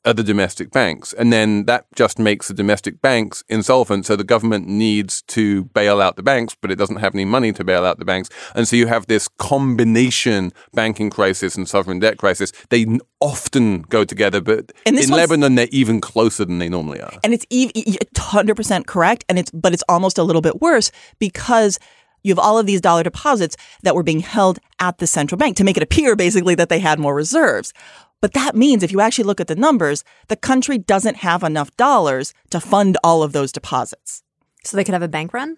are 0.06 0.14
the 0.14 0.24
domestic 0.24 0.72
banks. 0.72 1.14
And 1.14 1.32
then 1.32 1.66
that 1.66 1.86
just 1.96 2.20
makes 2.20 2.50
the 2.50 2.54
domestic 2.54 3.02
banks 3.02 3.44
insolvent. 3.48 4.06
So 4.06 4.16
the 4.16 4.24
government 4.24 4.68
needs 4.68 5.22
to 5.28 5.66
bail 5.66 6.02
out 6.02 6.18
the 6.18 6.24
banks, 6.24 6.56
but 6.60 6.72
it 6.72 6.76
doesn't 6.76 6.98
have 6.98 7.16
any 7.16 7.26
money 7.26 7.54
to 7.54 7.64
bail 7.64 7.86
out 7.86 8.00
the 8.00 8.06
banks. 8.06 8.30
And 8.54 8.68
so 8.68 8.76
you 8.76 8.88
have 8.88 9.08
this 9.08 9.28
combination 9.28 10.52
banking 10.74 11.10
crisis 11.10 11.56
and 11.56 11.70
sovereign 11.70 12.00
debt 12.00 12.18
crisis. 12.18 12.52
They 12.70 12.86
often 13.22 13.84
go 13.84 14.04
together, 14.04 14.42
but 14.42 14.74
in 14.86 14.96
Lebanon, 15.10 15.56
they're 15.56 15.68
even 15.72 16.02
closer 16.02 16.44
than 16.44 16.60
they 16.60 16.70
normally 16.70 17.02
are. 17.02 17.14
And 17.24 17.34
it's 17.34 17.46
100% 17.46 18.86
correct. 18.86 19.24
And 19.30 19.40
it's, 19.40 19.52
but 19.52 19.74
it's 19.74 19.84
almost 19.88 20.18
a 20.18 20.24
little 20.24 20.42
bit 20.42 20.62
worse 20.62 20.92
because 21.20 21.80
you 22.24 22.32
have 22.32 22.40
all 22.40 22.58
of 22.58 22.66
these 22.66 22.82
dollar 22.82 23.04
deposits 23.04 23.56
that 23.84 23.96
were 23.96 24.04
being 24.04 24.22
held 24.22 24.60
at 24.80 24.98
the 24.98 25.08
central 25.08 25.38
bank 25.38 25.56
to 25.58 25.64
make 25.64 25.78
it 25.78 25.84
appear 25.84 26.16
basically 26.16 26.56
that 26.56 26.70
they 26.70 26.80
had 26.80 27.00
more 27.00 27.16
reserves. 27.16 27.74
But 28.22 28.34
that 28.34 28.56
means 28.56 28.84
if 28.84 28.92
you 28.92 29.02
actually 29.02 29.26
look 29.26 29.42
at 29.42 29.48
the 29.48 29.56
numbers, 29.56 30.04
the 30.30 30.38
country 30.38 30.78
doesn't 30.78 31.18
have 31.18 31.44
enough 31.44 31.76
dollars 31.76 32.34
to 32.52 32.62
fund 32.62 32.98
all 33.04 33.22
of 33.22 33.34
those 33.34 33.52
deposits. 33.52 34.24
So 34.64 34.78
they 34.78 34.86
could 34.86 34.94
have 34.94 35.04
a 35.04 35.10
bank 35.10 35.34
run? 35.34 35.58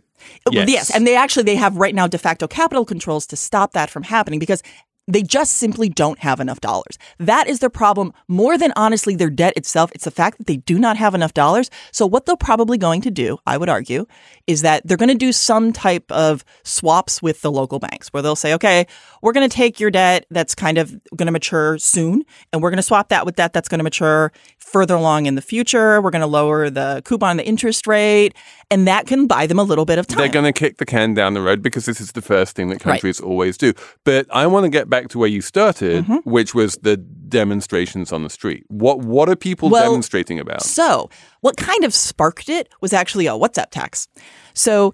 Yes. 0.49 0.69
yes. 0.69 0.95
And 0.95 1.05
they 1.05 1.15
actually 1.15 1.43
they 1.43 1.57
have 1.57 1.77
right 1.77 1.93
now 1.93 2.07
de 2.07 2.17
facto 2.17 2.47
capital 2.47 2.85
controls 2.85 3.27
to 3.27 3.35
stop 3.35 3.73
that 3.73 3.89
from 3.89 4.03
happening 4.03 4.39
because 4.39 4.63
they 5.07 5.21
just 5.21 5.53
simply 5.57 5.89
don't 5.89 6.19
have 6.19 6.39
enough 6.39 6.59
dollars. 6.61 6.97
That 7.19 7.47
is 7.47 7.59
their 7.59 7.69
problem 7.69 8.13
more 8.27 8.57
than 8.57 8.73
honestly 8.75 9.15
their 9.15 9.29
debt 9.29 9.53
itself. 9.55 9.91
It's 9.93 10.05
the 10.05 10.11
fact 10.11 10.37
that 10.39 10.47
they 10.47 10.57
do 10.57 10.79
not 10.79 10.97
have 10.97 11.13
enough 11.13 11.33
dollars. 11.33 11.69
So 11.91 12.05
what 12.07 12.25
they're 12.25 12.35
probably 12.35 12.77
going 12.77 13.01
to 13.01 13.11
do, 13.11 13.37
I 13.45 13.57
would 13.57 13.69
argue, 13.69 14.05
is 14.47 14.61
that 14.61 14.85
they're 14.85 14.97
going 14.97 15.09
to 15.09 15.15
do 15.15 15.31
some 15.31 15.71
type 15.73 16.11
of 16.11 16.43
swaps 16.63 17.21
with 17.21 17.41
the 17.41 17.51
local 17.51 17.79
banks 17.79 18.09
where 18.09 18.23
they'll 18.23 18.35
say, 18.35 18.53
okay, 18.53 18.87
we're 19.21 19.33
going 19.33 19.47
to 19.47 19.55
take 19.55 19.79
your 19.79 19.91
debt 19.91 20.25
that's 20.31 20.55
kind 20.55 20.77
of 20.77 20.91
going 21.15 21.27
to 21.27 21.31
mature 21.31 21.77
soon 21.77 22.23
and 22.51 22.61
we're 22.61 22.69
going 22.71 22.77
to 22.77 22.83
swap 22.83 23.09
that 23.09 23.25
with 23.25 23.35
debt 23.35 23.53
that's 23.53 23.69
going 23.69 23.79
to 23.79 23.83
mature 23.83 24.31
further 24.57 24.95
along 24.95 25.27
in 25.27 25.35
the 25.35 25.41
future. 25.41 26.01
We're 26.01 26.11
going 26.11 26.21
to 26.21 26.27
lower 26.27 26.69
the 26.69 27.01
coupon, 27.05 27.37
the 27.37 27.45
interest 27.45 27.85
rate, 27.87 28.33
and 28.71 28.87
that 28.87 29.07
can 29.07 29.27
buy 29.27 29.45
them 29.45 29.59
a 29.59 29.63
little 29.63 29.85
bit 29.85 29.99
of 29.99 30.07
time. 30.07 30.17
They're 30.17 30.29
going 30.29 30.51
to 30.51 30.53
kick 30.53 30.77
the 30.77 30.85
can 30.85 31.13
down 31.13 31.33
the 31.33 31.41
road 31.41 31.61
because 31.61 31.85
this 31.85 32.01
is 32.01 32.13
the 32.13 32.21
first 32.21 32.55
thing 32.55 32.69
that 32.69 32.79
countries 32.79 33.21
right. 33.21 33.27
always 33.27 33.57
do. 33.57 33.73
But 34.03 34.25
I 34.31 34.47
want 34.47 34.65
to 34.65 34.69
get 34.69 34.89
back 34.89 34.94
to 35.09 35.19
where 35.19 35.29
you 35.29 35.41
started, 35.41 36.05
mm-hmm. 36.05 36.29
which 36.29 36.53
was 36.55 36.77
the 36.77 36.97
demonstrations 36.97 38.11
on 38.11 38.23
the 38.23 38.29
street. 38.29 38.65
What 38.67 38.99
what 38.99 39.29
are 39.29 39.35
people 39.35 39.69
well, 39.69 39.83
demonstrating 39.83 40.39
about? 40.39 40.63
So, 40.63 41.09
what 41.41 41.57
kind 41.57 41.83
of 41.83 41.93
sparked 41.93 42.49
it 42.49 42.69
was 42.81 42.93
actually 42.93 43.27
a 43.27 43.31
WhatsApp 43.31 43.69
tax. 43.69 44.07
So, 44.53 44.93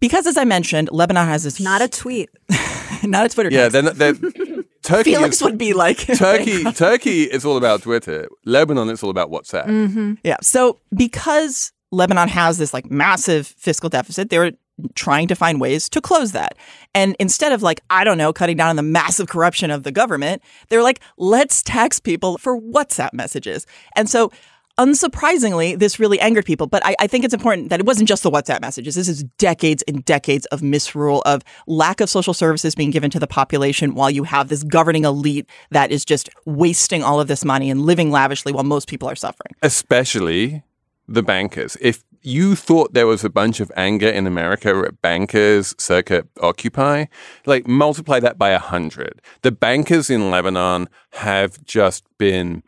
because 0.00 0.26
as 0.26 0.36
I 0.36 0.44
mentioned, 0.44 0.88
Lebanon 0.92 1.26
has 1.26 1.44
this 1.44 1.60
not 1.60 1.82
a 1.82 1.88
tweet, 1.88 2.30
not 3.02 3.26
a 3.26 3.28
Twitter. 3.28 3.50
Yeah, 3.50 3.68
text. 3.68 3.98
they're, 3.98 4.12
they're 4.12 4.64
Turkey 4.84 5.14
Felix 5.14 5.36
is, 5.36 5.42
would 5.42 5.58
be 5.58 5.72
like 5.72 5.98
Turkey. 6.16 6.62
Turkey 6.72 7.22
is 7.22 7.44
all 7.44 7.56
about 7.56 7.82
Twitter. 7.82 8.28
Lebanon 8.44 8.90
it's 8.90 9.02
all 9.02 9.10
about 9.10 9.30
WhatsApp. 9.30 9.66
Mm-hmm. 9.66 10.14
Yeah. 10.22 10.36
So 10.42 10.78
because 10.94 11.72
Lebanon 11.90 12.28
has 12.28 12.58
this 12.58 12.74
like 12.74 12.90
massive 12.90 13.46
fiscal 13.46 13.88
deficit, 13.88 14.28
they 14.28 14.38
were 14.38 14.52
trying 14.94 15.28
to 15.28 15.34
find 15.34 15.60
ways 15.60 15.88
to 15.90 16.00
close 16.00 16.32
that. 16.32 16.56
And 16.94 17.16
instead 17.18 17.52
of 17.52 17.62
like, 17.62 17.80
I 17.90 18.04
don't 18.04 18.18
know, 18.18 18.32
cutting 18.32 18.56
down 18.56 18.70
on 18.70 18.76
the 18.76 18.82
massive 18.82 19.28
corruption 19.28 19.70
of 19.70 19.82
the 19.82 19.92
government, 19.92 20.42
they're 20.68 20.82
like, 20.82 21.00
let's 21.16 21.62
tax 21.62 22.00
people 22.00 22.38
for 22.38 22.60
WhatsApp 22.60 23.12
messages. 23.12 23.66
And 23.96 24.08
so 24.08 24.30
unsurprisingly, 24.78 25.78
this 25.78 26.00
really 26.00 26.18
angered 26.20 26.44
people. 26.44 26.66
But 26.66 26.84
I, 26.84 26.96
I, 26.98 27.06
think 27.06 27.24
it's 27.24 27.34
important 27.34 27.70
that 27.70 27.78
it 27.78 27.86
wasn't 27.86 28.08
just 28.08 28.22
the 28.22 28.30
WhatsApp 28.30 28.60
messages. 28.60 28.96
This 28.96 29.08
is 29.08 29.22
decades 29.38 29.84
and 29.86 30.04
decades 30.04 30.46
of 30.46 30.62
misrule, 30.62 31.22
of 31.22 31.42
lack 31.66 32.00
of 32.00 32.10
social 32.10 32.34
services 32.34 32.74
being 32.74 32.90
given 32.90 33.10
to 33.12 33.20
the 33.20 33.26
population 33.26 33.94
while 33.94 34.10
you 34.10 34.24
have 34.24 34.48
this 34.48 34.64
governing 34.64 35.04
elite 35.04 35.48
that 35.70 35.92
is 35.92 36.04
just 36.04 36.28
wasting 36.44 37.02
all 37.04 37.20
of 37.20 37.28
this 37.28 37.44
money 37.44 37.70
and 37.70 37.82
living 37.82 38.10
lavishly 38.10 38.52
while 38.52 38.64
most 38.64 38.88
people 38.88 39.08
are 39.08 39.16
suffering. 39.16 39.54
Especially 39.62 40.62
the 41.06 41.22
bankers. 41.22 41.76
If 41.80 42.02
you 42.24 42.56
thought 42.56 42.94
there 42.94 43.06
was 43.06 43.24
a 43.24 43.30
bunch 43.30 43.60
of 43.60 43.70
anger 43.76 44.08
in 44.08 44.26
America 44.26 44.84
at 44.86 45.00
bankers 45.02 45.74
circa 45.78 46.26
Occupy, 46.40 47.06
like 47.46 47.66
multiply 47.66 48.18
that 48.20 48.38
by 48.38 48.50
a 48.50 48.58
hundred. 48.58 49.20
The 49.42 49.52
bankers 49.52 50.10
in 50.10 50.30
Lebanon 50.30 50.88
have 51.12 51.62
just 51.64 52.04
been 52.18 52.62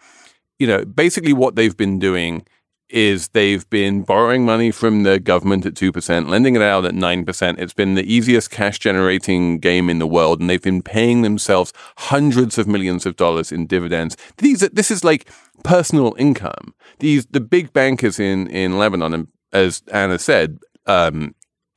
you 0.59 0.67
know, 0.67 0.85
basically 0.85 1.33
what 1.33 1.57
they've 1.57 1.77
been 1.77 1.99
doing 1.99 2.47
is 2.89 3.29
they've 3.29 3.69
been 3.69 4.03
borrowing 4.03 4.45
money 4.45 4.71
from 4.71 5.03
the 5.03 5.19
government 5.19 5.67
at 5.67 5.75
2%, 5.75 6.29
lending 6.29 6.55
it 6.55 6.63
out 6.63 6.85
at 6.85 6.95
9%. 6.95 7.59
It's 7.59 7.73
been 7.73 7.95
the 7.95 8.13
easiest 8.13 8.51
cash 8.51 8.79
generating 8.79 9.59
game 9.59 9.91
in 9.91 9.99
the 9.99 10.07
world, 10.07 10.41
and 10.41 10.49
they've 10.49 10.63
been 10.63 10.83
paying 10.83 11.23
themselves 11.23 11.73
hundreds 11.99 12.59
of 12.59 12.69
millions 12.69 13.05
of 13.05 13.17
dollars 13.17 13.51
in 13.51 13.67
dividends. 13.67 14.17
These 14.39 14.61
this 14.61 14.93
is 14.93 15.03
like 15.03 15.29
personal 15.65 16.15
income. 16.17 16.75
These 17.01 17.27
the 17.27 17.41
big 17.41 17.73
bankers 17.73 18.21
in 18.21 18.47
in 18.47 18.79
Lebanon, 18.79 19.13
and 19.13 19.29
as 19.53 19.82
Anna 19.92 20.18
said, 20.18 20.59
um, 20.86 21.34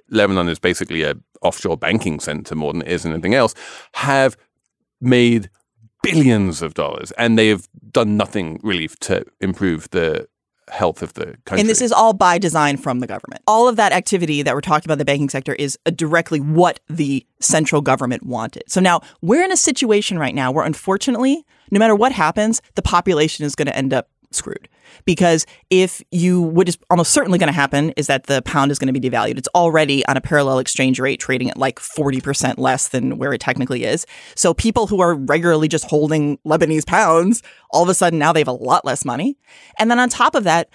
Lebanon 0.10 0.50
is 0.50 0.60
basically 0.60 1.04
a 1.04 1.16
offshore 1.42 1.78
banking 1.78 2.20
center 2.20 2.56
more 2.56 2.74
than 2.74 2.82
it 2.82 2.90
is 2.90 3.06
anything 3.06 3.36
else. 3.36 3.56
Have 3.94 4.38
made 5.02 5.50
billions 6.04 6.62
of 6.62 6.74
dollars, 6.74 7.12
and 7.12 7.38
they 7.38 7.48
have 7.50 7.68
done 7.92 8.18
nothing 8.18 8.60
really 8.64 8.88
to 9.02 9.26
improve 9.40 9.90
the 9.92 10.28
health 10.70 11.02
of 11.02 11.14
the 11.14 11.26
country. 11.46 11.62
And 11.62 11.70
this 11.70 11.82
is 11.82 11.92
all 11.92 12.14
by 12.14 12.38
design 12.38 12.78
from 12.78 13.00
the 13.00 13.08
government. 13.08 13.42
All 13.48 13.68
of 13.68 13.76
that 13.78 13.92
activity 13.92 14.42
that 14.44 14.54
we're 14.54 14.62
talking 14.62 14.88
about 14.88 15.00
the 15.00 15.06
banking 15.06 15.30
sector 15.30 15.54
is 15.54 15.78
uh, 15.86 15.92
directly 15.92 16.40
what 16.40 16.80
the 16.88 17.26
central 17.40 17.82
government 17.82 18.24
wanted. 18.24 18.64
So 18.68 18.80
now 18.80 19.02
we're 19.22 19.44
in 19.44 19.52
a 19.52 19.58
situation 19.58 20.20
right 20.20 20.36
now 20.36 20.52
where 20.52 20.66
unfortunately, 20.66 21.44
no 21.72 21.80
matter 21.80 21.96
what 21.96 22.12
happens, 22.12 22.62
the 22.76 22.82
population 22.82 23.46
is 23.46 23.56
going 23.56 23.68
to 23.68 23.76
end 23.76 23.94
up 23.94 24.10
screwed. 24.32 24.68
Because 25.06 25.46
if 25.70 26.02
you, 26.12 26.42
what 26.42 26.68
is 26.68 26.78
almost 26.90 27.12
certainly 27.12 27.38
going 27.40 27.48
to 27.48 27.54
happen 27.54 27.92
is 27.92 28.08
that 28.08 28.26
the 28.26 28.42
pound 28.42 28.72
is 28.72 28.80
going 28.80 28.94
to 28.94 29.00
be 29.00 29.10
devalued. 29.10 29.38
It's 29.38 29.48
already 29.50 30.06
on 30.08 30.18
a 30.18 30.22
parallel 30.22 30.60
exchange 30.60 31.00
rate, 31.00 31.20
trading 31.20 31.50
at 31.50 31.58
like 31.58 31.80
40% 31.80 32.58
less 32.58 32.90
than 32.90 33.18
where 33.18 33.34
it 33.34 33.42
technically 33.42 33.84
is. 33.84 34.06
So 34.36 34.54
people 34.54 34.88
who 34.88 35.02
are 35.02 35.16
regularly 35.16 35.68
just 35.68 35.86
holding 35.86 36.38
Lebanese 36.40 36.86
pounds, 36.86 37.44
all 37.72 37.84
of 37.84 37.90
a 37.90 37.94
sudden 37.94 38.20
now 38.20 38.34
they 38.34 38.40
have 38.40 38.48
a 38.48 38.54
lot 38.54 38.86
less 38.86 39.06
money. 39.06 39.38
And 39.78 39.90
then 39.90 40.00
on 40.00 40.10
top 40.10 40.36
of 40.36 40.44
that, 40.44 40.70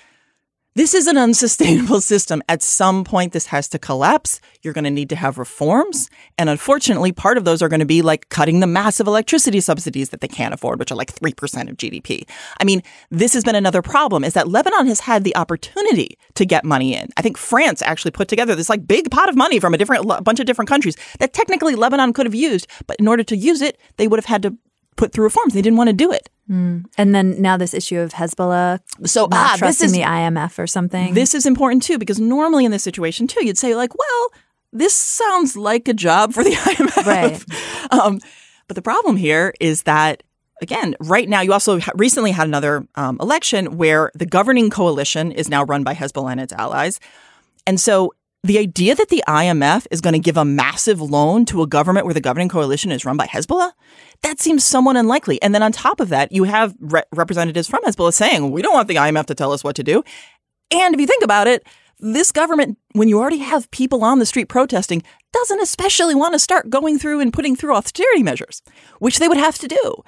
this 0.76 0.92
is 0.92 1.06
an 1.06 1.16
unsustainable 1.16 2.00
system. 2.12 2.42
At 2.48 2.62
some 2.62 3.04
point, 3.04 3.32
this 3.32 3.46
has 3.46 3.68
to 3.68 3.78
collapse. 3.78 4.40
You're 4.62 4.74
going 4.74 4.84
to 4.84 4.90
need 4.90 5.08
to 5.10 5.16
have 5.16 5.38
reforms. 5.38 6.10
And 6.36 6.48
unfortunately, 6.48 7.12
part 7.12 7.38
of 7.38 7.44
those 7.44 7.62
are 7.62 7.68
going 7.68 7.80
to 7.80 7.86
be 7.86 8.02
like 8.02 8.28
cutting 8.28 8.60
the 8.60 8.66
massive 8.66 9.06
electricity 9.06 9.60
subsidies 9.60 10.10
that 10.10 10.20
they 10.20 10.28
can't 10.28 10.52
afford, 10.52 10.78
which 10.78 10.90
are 10.90 10.96
like 10.96 11.14
3% 11.14 11.70
of 11.70 11.76
GDP. 11.76 12.28
I 12.60 12.64
mean, 12.64 12.82
this 13.10 13.34
has 13.34 13.44
been 13.44 13.54
another 13.54 13.82
problem 13.82 14.24
is 14.24 14.32
that 14.34 14.48
Lebanon 14.48 14.86
has 14.88 15.00
had 15.00 15.22
the 15.22 15.36
opportunity 15.36 16.18
to 16.34 16.44
get 16.44 16.64
money 16.64 16.96
in. 16.96 17.08
I 17.16 17.22
think 17.22 17.36
France 17.36 17.80
actually 17.82 18.10
put 18.10 18.28
together 18.28 18.54
this 18.54 18.68
like 18.68 18.86
big 18.86 19.10
pot 19.10 19.28
of 19.28 19.36
money 19.36 19.60
from 19.60 19.74
a 19.74 19.78
different 19.78 20.10
a 20.10 20.22
bunch 20.22 20.40
of 20.40 20.46
different 20.46 20.68
countries 20.68 20.96
that 21.20 21.32
technically 21.32 21.76
Lebanon 21.76 22.12
could 22.12 22.26
have 22.26 22.34
used. 22.34 22.66
But 22.86 22.96
in 22.98 23.06
order 23.06 23.22
to 23.22 23.36
use 23.36 23.62
it, 23.62 23.78
they 23.96 24.08
would 24.08 24.18
have 24.18 24.24
had 24.24 24.42
to 24.42 24.56
put 24.96 25.12
through 25.12 25.24
reforms. 25.24 25.54
They 25.54 25.62
didn't 25.62 25.76
want 25.76 25.88
to 25.88 25.94
do 25.94 26.12
it. 26.12 26.28
Mm. 26.50 26.84
And 26.98 27.14
then 27.14 27.40
now 27.40 27.56
this 27.56 27.72
issue 27.72 27.98
of 27.98 28.12
Hezbollah 28.12 28.80
so 29.06 29.28
ah, 29.32 29.54
trusting 29.56 29.66
this 29.66 29.80
is, 29.80 29.92
the 29.92 30.02
IMF 30.02 30.58
or 30.58 30.66
something. 30.66 31.14
This 31.14 31.34
is 31.34 31.46
important 31.46 31.82
too 31.82 31.98
because 31.98 32.20
normally 32.20 32.64
in 32.64 32.70
this 32.70 32.82
situation 32.82 33.26
too, 33.26 33.44
you'd 33.44 33.58
say 33.58 33.74
like, 33.74 33.96
well, 33.96 34.30
this 34.72 34.94
sounds 34.94 35.56
like 35.56 35.88
a 35.88 35.94
job 35.94 36.34
for 36.34 36.44
the 36.44 36.50
IMF. 36.52 37.06
Right. 37.06 37.92
um, 37.92 38.20
but 38.68 38.74
the 38.74 38.82
problem 38.82 39.16
here 39.16 39.54
is 39.60 39.84
that 39.84 40.22
again, 40.60 40.94
right 41.00 41.28
now 41.28 41.40
you 41.40 41.52
also 41.52 41.80
recently 41.94 42.30
had 42.30 42.46
another 42.46 42.86
um, 42.94 43.18
election 43.20 43.76
where 43.76 44.10
the 44.14 44.26
governing 44.26 44.70
coalition 44.70 45.32
is 45.32 45.48
now 45.48 45.64
run 45.64 45.82
by 45.82 45.94
Hezbollah 45.94 46.32
and 46.32 46.40
its 46.40 46.52
allies, 46.52 47.00
and 47.66 47.80
so 47.80 48.12
the 48.44 48.58
idea 48.58 48.94
that 48.94 49.08
the 49.08 49.24
IMF 49.26 49.86
is 49.90 50.02
going 50.02 50.12
to 50.12 50.18
give 50.18 50.36
a 50.36 50.44
massive 50.44 51.00
loan 51.00 51.46
to 51.46 51.62
a 51.62 51.66
government 51.66 52.04
where 52.04 52.12
the 52.12 52.20
governing 52.20 52.50
coalition 52.50 52.92
is 52.92 53.06
run 53.06 53.16
by 53.16 53.26
Hezbollah, 53.26 53.72
that 54.22 54.38
seems 54.38 54.62
somewhat 54.62 54.96
unlikely. 54.96 55.40
And 55.40 55.54
then 55.54 55.62
on 55.62 55.72
top 55.72 55.98
of 55.98 56.10
that, 56.10 56.30
you 56.30 56.44
have 56.44 56.74
re- 56.78 57.02
representatives 57.10 57.66
from 57.66 57.82
Hezbollah 57.84 58.12
saying, 58.12 58.50
we 58.50 58.60
don't 58.60 58.74
want 58.74 58.88
the 58.88 58.96
IMF 58.96 59.24
to 59.26 59.34
tell 59.34 59.52
us 59.52 59.64
what 59.64 59.74
to 59.76 59.82
do. 59.82 60.04
And 60.70 60.94
if 60.94 61.00
you 61.00 61.06
think 61.06 61.24
about 61.24 61.46
it, 61.46 61.66
this 62.00 62.30
government, 62.32 62.76
when 62.92 63.08
you 63.08 63.18
already 63.18 63.38
have 63.38 63.70
people 63.70 64.04
on 64.04 64.18
the 64.18 64.26
street 64.26 64.50
protesting, 64.50 65.02
doesn't 65.32 65.62
especially 65.62 66.14
want 66.14 66.34
to 66.34 66.38
start 66.38 66.68
going 66.68 66.98
through 66.98 67.20
and 67.20 67.32
putting 67.32 67.56
through 67.56 67.74
austerity 67.74 68.22
measures, 68.22 68.60
which 68.98 69.20
they 69.20 69.28
would 69.28 69.38
have 69.38 69.56
to 69.56 69.68
do, 69.68 70.02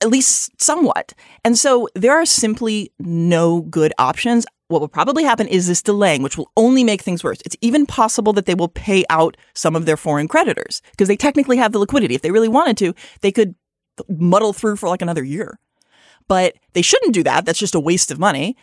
at 0.00 0.10
least 0.10 0.52
somewhat. 0.62 1.12
And 1.44 1.58
so 1.58 1.88
there 1.96 2.12
are 2.12 2.24
simply 2.24 2.92
no 3.00 3.62
good 3.62 3.92
options 3.98 4.46
what 4.68 4.80
will 4.80 4.88
probably 4.88 5.24
happen 5.24 5.46
is 5.46 5.66
this 5.66 5.82
delaying, 5.82 6.22
which 6.22 6.38
will 6.38 6.50
only 6.56 6.84
make 6.84 7.02
things 7.02 7.22
worse. 7.22 7.40
It's 7.44 7.56
even 7.60 7.86
possible 7.86 8.32
that 8.32 8.46
they 8.46 8.54
will 8.54 8.68
pay 8.68 9.04
out 9.10 9.36
some 9.52 9.76
of 9.76 9.84
their 9.84 9.96
foreign 9.96 10.28
creditors 10.28 10.80
because 10.92 11.08
they 11.08 11.16
technically 11.16 11.58
have 11.58 11.72
the 11.72 11.78
liquidity. 11.78 12.14
If 12.14 12.22
they 12.22 12.30
really 12.30 12.48
wanted 12.48 12.78
to, 12.78 12.94
they 13.20 13.30
could 13.30 13.54
muddle 14.08 14.52
through 14.52 14.76
for 14.76 14.88
like 14.88 15.02
another 15.02 15.22
year. 15.22 15.58
But 16.28 16.54
they 16.72 16.82
shouldn't 16.82 17.14
do 17.14 17.22
that. 17.24 17.44
That's 17.44 17.58
just 17.58 17.74
a 17.74 17.80
waste 17.80 18.10
of 18.10 18.18
money. 18.18 18.56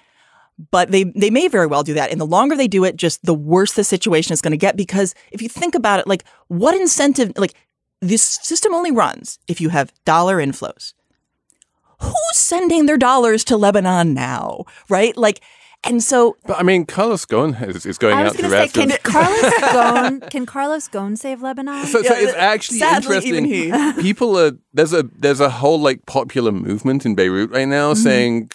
But 0.72 0.91
they 0.91 1.04
they 1.04 1.30
may 1.30 1.47
very 1.47 1.68
well 1.68 1.84
do 1.84 1.93
that. 1.93 2.12
And 2.12 2.20
the 2.20 2.26
longer 2.26 2.56
they 2.56 2.68
do 2.68 2.84
it, 2.84 2.95
just 2.95 3.24
the 3.24 3.34
worse 3.34 3.74
the 3.74 3.84
situation 3.84 4.34
is 4.34 4.41
going 4.41 4.52
to 4.52 4.58
get 4.58 4.76
because 4.76 5.16
if 5.32 5.41
you 5.41 5.49
think 5.49 5.76
about 5.76 5.99
it, 5.99 6.08
like 6.08 6.24
what 6.47 6.76
incentive 6.76 7.32
like 7.38 7.56
this 8.02 8.24
system 8.24 8.74
only 8.74 8.91
runs 8.91 9.39
if 9.47 9.62
you 9.62 9.70
have 9.70 9.93
dollar 10.06 10.38
inflows. 10.38 10.93
Who's 11.99 12.16
sending 12.34 12.88
their 12.88 12.97
dollars 12.97 13.43
to 13.45 13.58
Lebanon 13.58 14.16
now? 14.16 14.66
Right? 14.89 15.16
Like 15.16 15.41
and 15.84 16.04
so, 16.04 16.38
but 16.46 16.60
I 16.60 16.64
mean, 16.64 16.86
Carlos 16.86 17.26
Ghosn 17.26 17.68
is, 17.68 17.86
is 17.86 17.98
going 17.98 18.16
I 18.16 18.24
was 18.24 18.34
out 18.34 18.40
to 18.40 18.50
say, 18.50 18.68
can. 18.68 18.90
Carlos 19.04 19.42
Ghosn 19.54 20.30
can 20.30 20.46
Carlos 20.46 20.88
Ghosn 20.88 21.18
save 21.18 21.42
Lebanon? 21.42 21.86
So, 21.86 22.04
so 22.04 22.14
it's 22.14 22.34
actually 22.36 22.80
sadly, 22.80 23.18
interesting. 23.18 23.46
even 23.46 23.96
he. 23.96 24.02
People 24.02 24.38
are 24.38 24.52
there's 24.74 24.94
a 24.94 25.04
there's 25.18 25.40
a 25.40 25.50
whole 25.50 25.80
like 25.80 26.06
popular 26.06 26.52
movement 26.52 27.06
in 27.06 27.16
Beirut 27.16 27.50
right 27.52 27.68
now 27.68 27.94
Mm-hmm. 27.94 28.04
saying 28.04 28.52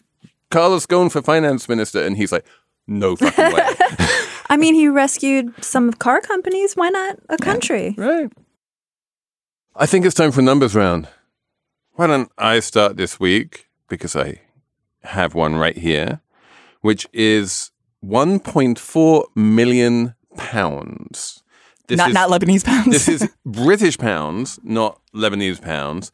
Carlos 0.51 0.87
Ghosn 0.87 1.11
for 1.11 1.21
finance 1.23 1.69
minister, 1.69 2.01
and 2.05 2.17
he's 2.17 2.31
like, 2.31 2.45
no 2.87 3.17
fucking 3.17 3.53
way. 3.53 3.75
I 4.49 4.57
mean, 4.57 4.75
he 4.75 4.87
rescued 4.89 5.53
some 5.65 5.93
car 5.93 6.21
companies. 6.21 6.75
Why 6.77 6.89
not 6.91 7.19
a 7.29 7.37
country? 7.37 7.95
right. 7.99 8.31
I 9.75 9.85
think 9.87 10.07
it's 10.07 10.15
time 10.15 10.31
for 10.33 10.41
numbers 10.41 10.75
round. 10.75 11.09
Why 11.95 12.07
don't 12.07 12.31
I 12.39 12.61
start 12.61 12.97
this 12.97 13.19
week 13.21 13.69
because 13.89 14.15
I 14.17 14.41
have 15.03 15.35
one 15.35 15.57
right 15.57 15.77
here, 15.77 16.21
which 16.87 17.07
is 17.13 17.73
1.4 18.05 19.25
million 19.35 20.15
pounds. 20.37 21.43
This 21.89 21.99
not 21.99 22.09
is- 22.11 22.15
not 22.15 22.31
Lebanese 22.31 22.65
pounds. 22.65 22.91
this 22.91 23.09
is 23.09 23.29
British 23.45 23.99
pounds, 23.99 24.59
not 24.63 25.01
Lebanese 25.15 25.61
pounds. 25.61 26.13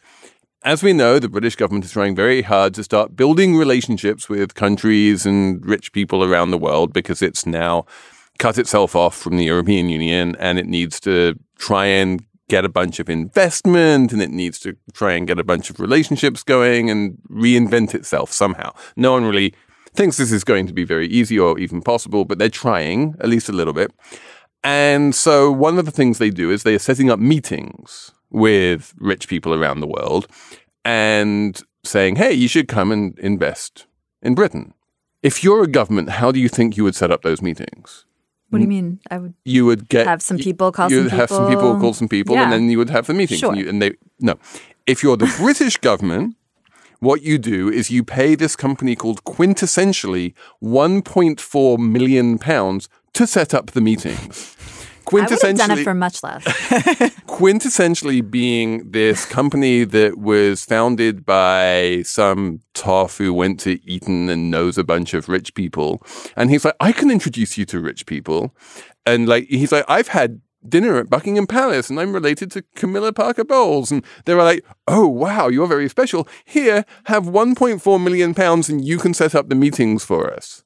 As 0.64 0.82
we 0.82 0.92
know, 0.92 1.18
the 1.18 1.28
British 1.28 1.56
government 1.56 1.84
is 1.84 1.92
trying 1.92 2.14
very 2.14 2.40
hard 2.42 2.72
to 2.74 2.84
start 2.84 3.16
building 3.16 3.56
relationships 3.56 4.28
with 4.28 4.54
countries 4.54 5.26
and 5.26 5.64
rich 5.66 5.92
people 5.92 6.22
around 6.24 6.52
the 6.52 6.58
world 6.58 6.92
because 6.92 7.20
it's 7.20 7.44
now 7.44 7.84
cut 8.38 8.56
itself 8.58 8.94
off 8.96 9.14
from 9.16 9.36
the 9.36 9.44
European 9.44 9.88
Union 9.88 10.36
and 10.38 10.58
it 10.58 10.66
needs 10.66 11.00
to 11.00 11.34
try 11.58 11.84
and 11.86 12.24
get 12.48 12.64
a 12.64 12.68
bunch 12.68 13.00
of 13.00 13.08
investment 13.10 14.12
and 14.12 14.22
it 14.22 14.30
needs 14.30 14.58
to 14.60 14.76
try 14.92 15.12
and 15.12 15.26
get 15.26 15.38
a 15.38 15.44
bunch 15.44 15.68
of 15.68 15.80
relationships 15.80 16.42
going 16.42 16.88
and 16.90 17.18
reinvent 17.30 17.94
itself 17.94 18.32
somehow. 18.32 18.70
No 18.96 19.12
one 19.12 19.24
really 19.24 19.52
thinks 19.94 20.16
this 20.16 20.32
is 20.32 20.44
going 20.44 20.66
to 20.66 20.72
be 20.72 20.84
very 20.84 21.06
easy 21.08 21.38
or 21.38 21.58
even 21.58 21.82
possible, 21.82 22.24
but 22.24 22.38
they're 22.38 22.48
trying 22.48 23.14
at 23.20 23.28
least 23.28 23.48
a 23.48 23.52
little 23.52 23.72
bit. 23.74 23.90
And 24.64 25.14
so 25.14 25.50
one 25.50 25.78
of 25.78 25.84
the 25.86 25.90
things 25.90 26.18
they 26.18 26.30
do 26.30 26.50
is 26.50 26.62
they 26.62 26.74
are 26.74 26.78
setting 26.78 27.10
up 27.10 27.18
meetings 27.18 28.12
with 28.30 28.94
rich 28.98 29.28
people 29.28 29.52
around 29.54 29.80
the 29.80 29.86
world 29.86 30.26
and 30.84 31.60
saying, 31.84 32.16
hey, 32.16 32.32
you 32.32 32.48
should 32.48 32.68
come 32.68 32.92
and 32.92 33.18
invest 33.18 33.86
in 34.22 34.34
Britain. 34.34 34.72
If 35.22 35.44
you're 35.44 35.62
a 35.62 35.66
government, 35.68 36.10
how 36.10 36.32
do 36.32 36.40
you 36.40 36.48
think 36.48 36.76
you 36.76 36.84
would 36.84 36.94
set 36.94 37.10
up 37.10 37.22
those 37.22 37.42
meetings? 37.42 38.04
What 38.50 38.58
do 38.58 38.62
you 38.64 38.68
mean? 38.68 39.00
I 39.10 39.18
would 39.18 39.34
You 39.44 39.64
would 39.66 39.88
get 39.88 40.06
have 40.06 40.20
some 40.20 40.36
people 40.36 40.72
call 40.72 40.90
You'd 40.90 41.08
some 41.08 41.18
have 41.18 41.28
some 41.30 41.48
people 41.48 41.62
people. 41.70 41.80
call 41.80 41.94
some 41.94 42.08
people, 42.08 42.34
Yeah. 42.34 42.44
and 42.44 42.52
then 42.52 42.68
you 42.68 42.76
would 42.78 42.90
have 42.90 43.06
the 43.06 43.14
meetings. 43.14 43.40
Sure. 43.40 43.50
And, 43.52 43.58
you, 43.60 43.68
and 43.68 43.80
they 43.80 43.92
no. 44.20 44.34
If 44.86 45.02
you're 45.02 45.16
the 45.16 45.32
British 45.38 45.78
government, 45.78 46.36
what 47.02 47.22
you 47.22 47.36
do 47.36 47.68
is 47.68 47.90
you 47.90 48.04
pay 48.04 48.36
this 48.36 48.54
company 48.54 48.94
called 48.94 49.24
quintessentially 49.24 50.34
1.4 50.62 51.78
million 51.78 52.38
pounds 52.38 52.88
to 53.14 53.26
set 53.26 53.52
up 53.52 53.72
the 53.72 53.80
meetings. 53.80 54.56
I 55.08 55.14
would 55.14 55.30
have 55.30 55.40
done 55.40 55.56
Quintessentially, 55.56 55.80
it 55.80 55.84
for 55.84 55.94
much 55.94 56.22
less. 56.22 56.44
quintessentially 57.26 58.30
being 58.30 58.88
this 58.88 59.24
company 59.24 59.82
that 59.82 60.16
was 60.16 60.64
founded 60.64 61.26
by 61.26 62.02
some 62.04 62.60
toff 62.72 63.18
who 63.18 63.34
went 63.34 63.58
to 63.60 63.84
Eton 63.84 64.28
and 64.28 64.48
knows 64.48 64.78
a 64.78 64.84
bunch 64.84 65.12
of 65.12 65.28
rich 65.28 65.54
people. 65.54 66.00
And 66.36 66.50
he's 66.50 66.64
like, 66.64 66.76
I 66.78 66.92
can 66.92 67.10
introduce 67.10 67.58
you 67.58 67.64
to 67.66 67.80
rich 67.80 68.06
people. 68.06 68.54
And 69.04 69.26
like, 69.26 69.48
he's 69.48 69.72
like, 69.72 69.84
I've 69.88 70.08
had 70.08 70.40
dinner 70.68 70.98
at 70.98 71.10
Buckingham 71.10 71.46
Palace 71.46 71.90
and 71.90 71.98
I'm 71.98 72.12
related 72.12 72.50
to 72.52 72.62
Camilla 72.74 73.12
Parker 73.12 73.44
Bowles. 73.44 73.90
And 73.90 74.04
they 74.24 74.34
were 74.34 74.44
like, 74.44 74.64
oh, 74.86 75.06
wow, 75.06 75.48
you're 75.48 75.66
very 75.66 75.88
special. 75.88 76.28
Here, 76.44 76.84
have 77.04 77.24
1.4 77.24 78.02
million 78.02 78.34
pounds 78.34 78.68
and 78.68 78.84
you 78.84 78.98
can 78.98 79.14
set 79.14 79.34
up 79.34 79.48
the 79.48 79.54
meetings 79.54 80.04
for 80.04 80.32
us. 80.32 80.64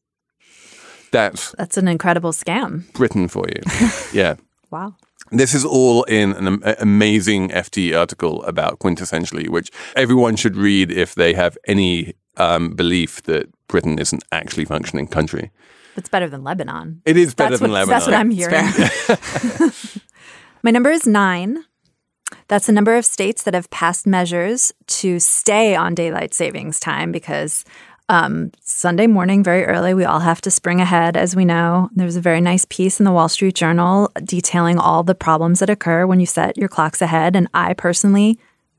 That's 1.12 1.52
That's 1.52 1.76
an 1.76 1.88
incredible 1.88 2.32
scam. 2.32 2.92
Britain 2.92 3.28
for 3.28 3.46
you. 3.48 3.62
yeah. 4.12 4.36
Wow. 4.70 4.96
This 5.30 5.54
is 5.54 5.64
all 5.64 6.04
in 6.04 6.32
an 6.32 6.62
amazing 6.78 7.48
FT 7.48 7.98
article 7.98 8.44
about 8.44 8.78
quintessentially, 8.78 9.48
which 9.48 9.70
everyone 9.96 10.36
should 10.36 10.56
read 10.56 10.90
if 10.90 11.14
they 11.14 11.34
have 11.34 11.58
any 11.66 12.14
um, 12.36 12.74
belief 12.74 13.22
that 13.24 13.48
Britain 13.66 13.98
is 13.98 14.12
an 14.12 14.20
actually 14.30 14.64
functioning 14.64 15.08
country. 15.08 15.50
It's 15.96 16.08
better 16.08 16.28
than 16.28 16.44
Lebanon. 16.44 17.02
It 17.04 17.16
is 17.16 17.34
better 17.34 17.56
That's 17.56 17.62
than 17.62 17.70
what- 17.70 17.86
Lebanon. 17.86 17.94
That's 17.94 18.06
what 18.06 18.14
I'm 18.14 18.30
hearing. 18.30 19.90
My 20.62 20.70
number 20.70 20.90
is 20.90 21.06
nine. 21.06 21.64
That's 22.48 22.66
the 22.66 22.72
number 22.72 22.96
of 22.96 23.04
states 23.04 23.44
that 23.44 23.54
have 23.54 23.70
passed 23.70 24.06
measures 24.06 24.72
to 24.88 25.20
stay 25.20 25.76
on 25.76 25.94
daylight 25.94 26.34
savings 26.34 26.80
time 26.80 27.12
because 27.12 27.64
um, 28.08 28.52
Sunday 28.60 29.06
morning, 29.06 29.42
very 29.42 29.64
early, 29.64 29.92
we 29.94 30.04
all 30.04 30.20
have 30.20 30.40
to 30.42 30.50
spring 30.50 30.80
ahead, 30.80 31.16
as 31.16 31.34
we 31.34 31.44
know. 31.44 31.88
There 31.94 32.06
was 32.06 32.16
a 32.16 32.20
very 32.20 32.40
nice 32.40 32.64
piece 32.68 33.00
in 33.00 33.04
the 33.04 33.12
Wall 33.12 33.28
Street 33.28 33.54
Journal 33.56 34.12
detailing 34.22 34.78
all 34.78 35.02
the 35.02 35.14
problems 35.14 35.58
that 35.58 35.70
occur 35.70 36.06
when 36.06 36.20
you 36.20 36.26
set 36.26 36.56
your 36.56 36.68
clocks 36.68 37.02
ahead. 37.02 37.34
And 37.34 37.48
I 37.52 37.74
personally 37.74 38.38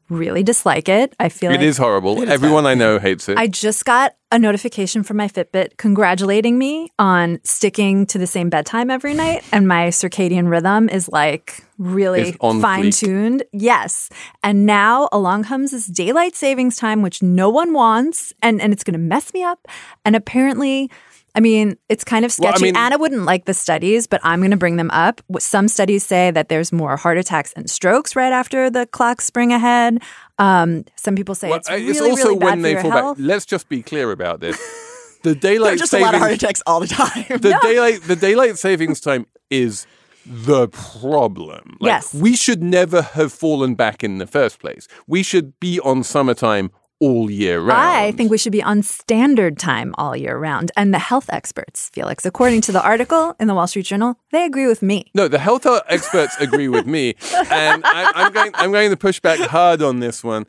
really 0.09 0.43
dislike 0.43 0.87
it. 0.89 1.13
I 1.19 1.29
feel 1.29 1.51
It 1.51 1.55
like 1.55 1.61
is 1.65 1.77
horrible. 1.77 2.29
Everyone 2.29 2.65
I 2.65 2.73
know 2.73 2.99
hates 2.99 3.27
it. 3.29 3.37
I 3.37 3.47
just 3.47 3.85
got 3.85 4.15
a 4.31 4.37
notification 4.39 5.03
from 5.03 5.17
my 5.17 5.27
Fitbit 5.27 5.77
congratulating 5.77 6.57
me 6.57 6.89
on 6.99 7.39
sticking 7.43 8.05
to 8.07 8.17
the 8.17 8.27
same 8.27 8.49
bedtime 8.49 8.89
every 8.89 9.13
night. 9.13 9.43
And 9.51 9.67
my 9.67 9.87
circadian 9.87 10.49
rhythm 10.49 10.89
is 10.89 11.07
like 11.09 11.63
really 11.77 12.21
Is 12.29 12.37
on 12.41 12.57
fleek. 12.57 12.61
fine 12.61 12.91
tuned. 12.91 13.43
Yes. 13.53 14.09
And 14.43 14.65
now 14.65 15.07
along 15.11 15.43
comes 15.45 15.71
this 15.71 15.87
daylight 15.87 16.35
savings 16.35 16.75
time, 16.75 17.01
which 17.01 17.21
no 17.23 17.49
one 17.49 17.71
wants. 17.73 18.33
And, 18.41 18.61
and 18.61 18.73
it's 18.73 18.83
going 18.83 18.93
to 18.93 18.99
mess 18.99 19.33
me 19.33 19.43
up. 19.43 19.65
And 20.03 20.15
apparently, 20.15 20.91
I 21.37 21.39
mean, 21.39 21.77
it's 21.87 22.03
kind 22.03 22.25
of 22.25 22.35
Well, 22.39 22.49
I 22.49 22.51
sketchy. 22.51 22.63
mean- 22.65 22.75
Anna 22.77 22.97
wouldn't 22.97 23.23
like 23.23 23.45
the 23.45 23.53
studies, 23.53 24.07
but 24.07 24.19
I'm 24.23 24.39
going 24.39 24.51
to 24.51 24.57
bring 24.57 24.75
them 24.77 24.89
up. 24.91 25.21
Some 25.39 25.67
studies 25.67 26.03
say 26.03 26.31
that 26.31 26.49
there's 26.49 26.71
more 26.73 26.97
heart 26.97 27.17
attacks 27.17 27.53
and 27.55 27.69
strokes 27.69 28.15
right 28.15 28.33
after 28.33 28.69
the 28.69 28.85
clocks 28.87 29.25
spring 29.25 29.53
ahead. 29.53 30.01
Um, 30.39 30.83
some 30.95 31.15
people 31.15 31.35
say 31.35 31.49
Well, 31.49 31.59
it's 31.59 31.69
uh, 31.69 31.73
really, 31.73 32.09
also 32.11 32.23
really 32.29 32.39
bad 32.39 32.45
when 32.45 32.57
for 32.59 32.63
they 32.63 32.71
your 32.71 32.81
fall 32.81 32.91
health. 32.91 33.17
back. 33.17 33.25
Let's 33.27 33.45
just 33.45 33.69
be 33.69 33.81
clear 33.83 34.11
about 34.11 34.39
this. 34.41 34.57
The 35.23 35.33
daylight 35.33 35.79
just 35.79 35.91
savings 35.91 36.03
a 36.03 36.05
lot 36.05 36.13
of 36.15 36.21
heart 36.21 36.33
attacks 36.33 36.61
all 36.67 36.79
the 36.79 36.87
time. 36.87 37.25
the 37.27 37.57
daylight 37.63 38.03
the 38.03 38.15
daylight 38.15 38.57
savings 38.59 39.01
time 39.01 39.25
is 39.49 39.85
the 40.25 40.67
problem. 40.69 41.77
Like, 41.79 41.89
Yes. 41.89 42.13
we 42.13 42.35
should 42.35 42.61
never 42.61 43.01
have 43.01 43.33
fallen 43.33 43.75
back 43.75 44.03
in 44.03 44.19
the 44.19 44.27
first 44.27 44.59
place. 44.59 44.87
We 45.07 45.23
should 45.23 45.59
be 45.59 45.79
on 45.79 46.03
summertime 46.03 46.69
all 46.99 47.29
year 47.29 47.59
round. 47.59 47.79
I 47.79 48.11
think 48.11 48.31
we 48.31 48.37
should 48.37 48.51
be 48.51 48.63
on 48.63 48.81
standard 48.81 49.57
time 49.59 49.93
all 49.97 50.15
year 50.15 50.37
round. 50.37 50.71
And 50.75 50.93
the 50.93 50.99
health 50.99 51.29
experts, 51.29 51.89
Felix, 51.93 52.25
according 52.25 52.61
to 52.61 52.71
the 52.71 52.81
article 52.81 53.35
in 53.39 53.47
the 53.47 53.53
Wall 53.53 53.67
Street 53.67 53.85
Journal, 53.85 54.15
they 54.31 54.45
agree 54.45 54.67
with 54.67 54.81
me. 54.81 55.11
No, 55.13 55.27
the 55.27 55.39
health 55.39 55.65
experts 55.87 56.35
agree 56.39 56.67
with 56.67 56.85
me, 56.87 57.15
and 57.51 57.83
I, 57.85 58.11
I'm 58.15 58.33
going. 58.33 58.51
I'm 58.55 58.71
going 58.71 58.89
to 58.89 58.97
push 58.97 59.19
back 59.19 59.39
hard 59.39 59.81
on 59.81 59.99
this 59.99 60.23
one. 60.23 60.45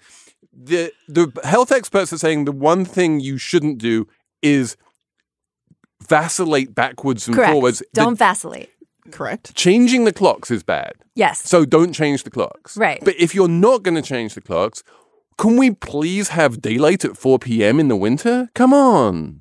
The 0.52 0.92
the 1.08 1.30
health 1.44 1.70
experts 1.70 2.12
are 2.12 2.18
saying 2.18 2.44
the 2.44 2.52
one 2.52 2.84
thing 2.84 3.20
you 3.20 3.38
shouldn't 3.38 3.78
do 3.78 4.06
is 4.42 4.76
vacillate 6.08 6.74
backwards 6.74 7.26
and 7.26 7.36
Correct. 7.36 7.52
forwards. 7.52 7.82
Don't 7.92 8.18
vacillate. 8.18 8.70
Correct. 9.10 9.54
changing 9.54 10.04
the 10.04 10.12
clocks 10.12 10.50
is 10.50 10.62
bad. 10.62 10.92
Yes. 11.14 11.40
So 11.40 11.64
don't 11.64 11.94
change 11.94 12.24
the 12.24 12.30
clocks. 12.30 12.76
Right. 12.76 13.02
But 13.02 13.14
if 13.18 13.34
you're 13.34 13.48
not 13.48 13.82
going 13.82 13.94
to 13.94 14.02
change 14.02 14.34
the 14.34 14.42
clocks, 14.42 14.82
can 15.38 15.56
we 15.56 15.70
please 15.70 16.28
have 16.30 16.60
daylight 16.60 17.04
at 17.04 17.16
4 17.16 17.38
p.m. 17.38 17.80
in 17.80 17.88
the 17.88 17.96
winter? 17.96 18.50
Come 18.54 18.74
on. 18.74 19.40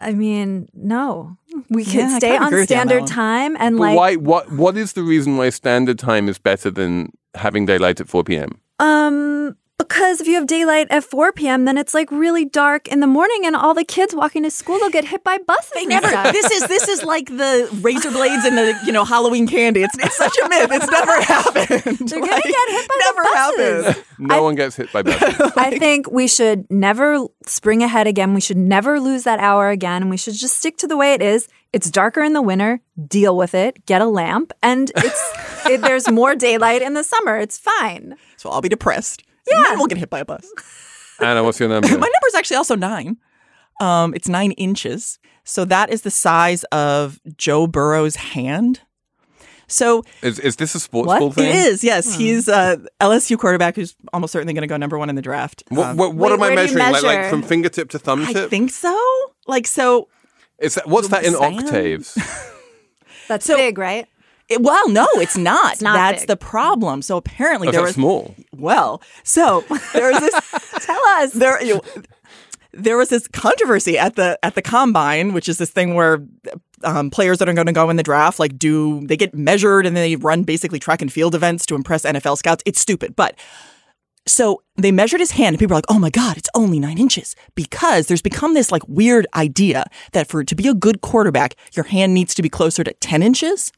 I 0.00 0.12
mean, 0.12 0.68
no. 0.74 1.36
We 1.70 1.84
could 1.84 1.94
Yeah, 1.94 2.18
stay 2.18 2.36
on 2.36 2.48
agree 2.48 2.62
with 2.62 2.70
you 2.70 2.76
on 2.78 2.88
standard 2.88 3.06
time 3.06 3.56
and 3.60 3.76
But 3.78 3.82
like 3.82 3.96
why? 3.96 4.16
What? 4.16 4.50
What 4.50 4.76
is 4.76 4.94
the 4.94 5.02
reason 5.04 5.36
why 5.36 5.50
standard 5.50 5.98
time 5.98 6.28
is 6.28 6.38
better 6.38 6.70
than 6.70 7.12
having 7.34 7.64
daylight 7.66 8.00
at 8.00 8.08
4 8.08 8.24
p.m.? 8.24 8.60
um 8.80 9.56
because 9.78 10.20
if 10.20 10.26
you 10.26 10.34
have 10.34 10.46
daylight 10.46 10.86
at 10.90 11.04
4 11.04 11.32
p.m., 11.32 11.64
then 11.64 11.76
it's 11.76 11.94
like 11.94 12.10
really 12.10 12.44
dark 12.44 12.86
in 12.88 13.00
the 13.00 13.06
morning, 13.06 13.42
and 13.44 13.56
all 13.56 13.74
the 13.74 13.84
kids 13.84 14.14
walking 14.14 14.42
to 14.44 14.50
school 14.50 14.76
will 14.78 14.90
get 14.90 15.04
hit 15.04 15.24
by 15.24 15.38
buses. 15.38 15.70
They 15.74 15.80
and 15.82 15.88
never. 15.90 16.08
stuff. 16.08 16.32
This 16.32 16.50
is 16.50 16.66
this 16.68 16.88
is 16.88 17.02
like 17.02 17.26
the 17.26 17.68
razor 17.82 18.10
blades 18.10 18.44
and 18.44 18.56
the 18.56 18.78
you 18.86 18.92
know 18.92 19.04
Halloween 19.04 19.46
candy. 19.46 19.82
It's 19.82 19.96
it's 19.98 20.16
such 20.16 20.36
a 20.44 20.48
myth. 20.48 20.70
It's 20.72 20.90
never 20.90 21.20
happened. 21.22 22.08
They're 22.08 22.20
gonna 22.20 22.42
get 22.42 22.68
hit 22.70 22.88
by 22.88 22.98
never 23.00 23.22
the 23.22 23.30
buses. 23.34 23.86
happened. 23.86 24.04
No 24.18 24.42
one 24.42 24.54
gets 24.54 24.76
hit 24.76 24.92
by 24.92 25.02
buses. 25.02 25.52
I 25.56 25.76
think 25.78 26.10
we 26.10 26.28
should 26.28 26.70
never 26.70 27.26
spring 27.46 27.82
ahead 27.82 28.06
again. 28.06 28.32
We 28.34 28.40
should 28.40 28.56
never 28.56 29.00
lose 29.00 29.24
that 29.24 29.40
hour 29.40 29.70
again. 29.70 30.02
And 30.02 30.10
we 30.10 30.16
should 30.16 30.34
just 30.34 30.56
stick 30.58 30.76
to 30.78 30.86
the 30.86 30.96
way 30.96 31.14
it 31.14 31.22
is. 31.22 31.48
It's 31.72 31.90
darker 31.90 32.22
in 32.22 32.32
the 32.34 32.42
winter. 32.42 32.80
Deal 33.08 33.36
with 33.36 33.54
it. 33.54 33.84
Get 33.86 34.00
a 34.00 34.06
lamp, 34.06 34.52
and 34.62 34.92
it's 34.96 35.32
it, 35.66 35.80
there's 35.80 36.08
more 36.08 36.36
daylight 36.36 36.82
in 36.82 36.94
the 36.94 37.02
summer. 37.02 37.36
It's 37.36 37.58
fine. 37.58 38.14
So 38.36 38.50
I'll 38.50 38.60
be 38.60 38.68
depressed. 38.68 39.24
Yeah, 39.46 39.56
and 39.56 39.66
then 39.66 39.78
we'll 39.78 39.86
get 39.86 39.98
hit 39.98 40.10
by 40.10 40.20
a 40.20 40.24
bus. 40.24 40.46
Anna, 41.20 41.42
what's 41.44 41.60
your 41.60 41.68
number? 41.68 41.86
My 41.88 41.92
number 41.94 42.26
is 42.28 42.34
actually 42.34 42.56
also 42.56 42.74
nine. 42.74 43.16
Um, 43.80 44.14
it's 44.14 44.28
nine 44.28 44.52
inches. 44.52 45.18
So 45.44 45.64
that 45.66 45.90
is 45.90 46.02
the 46.02 46.10
size 46.10 46.64
of 46.72 47.20
Joe 47.36 47.66
Burrow's 47.66 48.16
hand. 48.16 48.80
So 49.66 50.04
is, 50.22 50.38
is 50.38 50.56
this 50.56 50.74
a 50.74 50.80
sports 50.80 51.06
What? 51.06 51.20
ball 51.20 51.32
thing? 51.32 51.48
it 51.48 51.54
is, 51.54 51.82
yes. 51.84 52.14
He's 52.16 52.48
uh, 52.48 52.76
LSU 53.00 53.38
quarterback 53.38 53.76
who's 53.76 53.94
almost 54.12 54.32
certainly 54.32 54.52
going 54.54 54.62
to 54.62 54.66
go 54.68 54.76
number 54.76 54.98
one 54.98 55.08
in 55.08 55.16
the 55.16 55.22
draft. 55.22 55.62
What, 55.68 55.86
Um, 55.90 55.96
what, 55.96 56.14
what 56.14 56.30
Wait, 56.30 56.34
am 56.34 56.42
I 56.42 56.54
where 56.54 56.66
do 56.66 56.72
you 56.72 56.78
measuring? 56.78 57.02
Like, 57.04 57.18
like 57.22 57.30
from 57.30 57.42
fingertip 57.42 57.90
to 57.90 57.98
thumb 57.98 58.22
I 58.22 58.32
think 58.48 58.70
so. 58.70 58.96
Like 59.46 59.66
so. 59.66 60.08
Is 60.58 60.74
that, 60.76 60.86
what's 60.86 61.08
that 61.08 61.24
in 61.24 61.32
Sand? 61.34 61.60
octaves? 61.60 62.14
That's 63.28 63.46
So- 63.46 63.56
big, 63.56 63.78
right? 63.78 64.06
It, 64.50 64.60
well, 64.60 64.90
no, 64.90 65.06
it's 65.14 65.38
not. 65.38 65.72
It's 65.72 65.80
not 65.82 65.94
That's 65.94 66.22
big. 66.22 66.28
the 66.28 66.36
problem. 66.36 67.00
So 67.00 67.16
apparently 67.16 67.68
Oh, 67.68 67.70
there 67.72 67.80
that's 67.80 67.88
was 67.88 67.94
small. 67.94 68.34
Well. 68.60 69.02
So 69.22 69.64
there 69.92 70.10
was 70.10 70.20
this. 70.20 70.84
Tell 70.84 71.04
us. 71.06 71.32
there 71.32 71.62
you 71.62 71.80
there 72.76 72.96
was 72.96 73.08
this 73.08 73.28
controversy 73.28 73.98
at 73.98 74.16
the 74.16 74.38
at 74.42 74.54
the 74.54 74.62
combine, 74.62 75.32
which 75.32 75.48
is 75.48 75.58
this 75.58 75.70
thing 75.70 75.94
where 75.94 76.24
um, 76.82 77.10
players 77.10 77.38
that 77.38 77.48
are 77.48 77.54
going 77.54 77.66
to 77.66 77.72
go 77.72 77.88
in 77.90 77.96
the 77.96 78.02
draft 78.02 78.38
like 78.38 78.58
do 78.58 79.06
they 79.06 79.16
get 79.16 79.34
measured 79.34 79.86
and 79.86 79.96
they 79.96 80.16
run 80.16 80.42
basically 80.42 80.78
track 80.78 81.00
and 81.00 81.12
field 81.12 81.34
events 81.34 81.66
to 81.66 81.74
impress 81.74 82.04
NFL 82.04 82.36
scouts. 82.36 82.62
It's 82.66 82.80
stupid, 82.80 83.16
but 83.16 83.38
so 84.26 84.62
they 84.76 84.90
measured 84.90 85.20
his 85.20 85.32
hand 85.32 85.54
and 85.54 85.58
people 85.58 85.74
are 85.74 85.78
like, 85.78 85.84
oh 85.88 85.98
my 85.98 86.10
God, 86.10 86.36
it's 86.36 86.48
only 86.54 86.80
nine 86.80 86.98
inches. 86.98 87.36
Because 87.54 88.06
there's 88.06 88.22
become 88.22 88.54
this 88.54 88.72
like 88.72 88.86
weird 88.88 89.26
idea 89.34 89.84
that 90.12 90.28
for 90.28 90.42
to 90.44 90.54
be 90.54 90.66
a 90.66 90.74
good 90.74 91.00
quarterback, 91.02 91.56
your 91.74 91.84
hand 91.84 92.14
needs 92.14 92.34
to 92.34 92.42
be 92.42 92.48
closer 92.48 92.82
to 92.84 92.92
10 92.94 93.22
inches. 93.22 93.70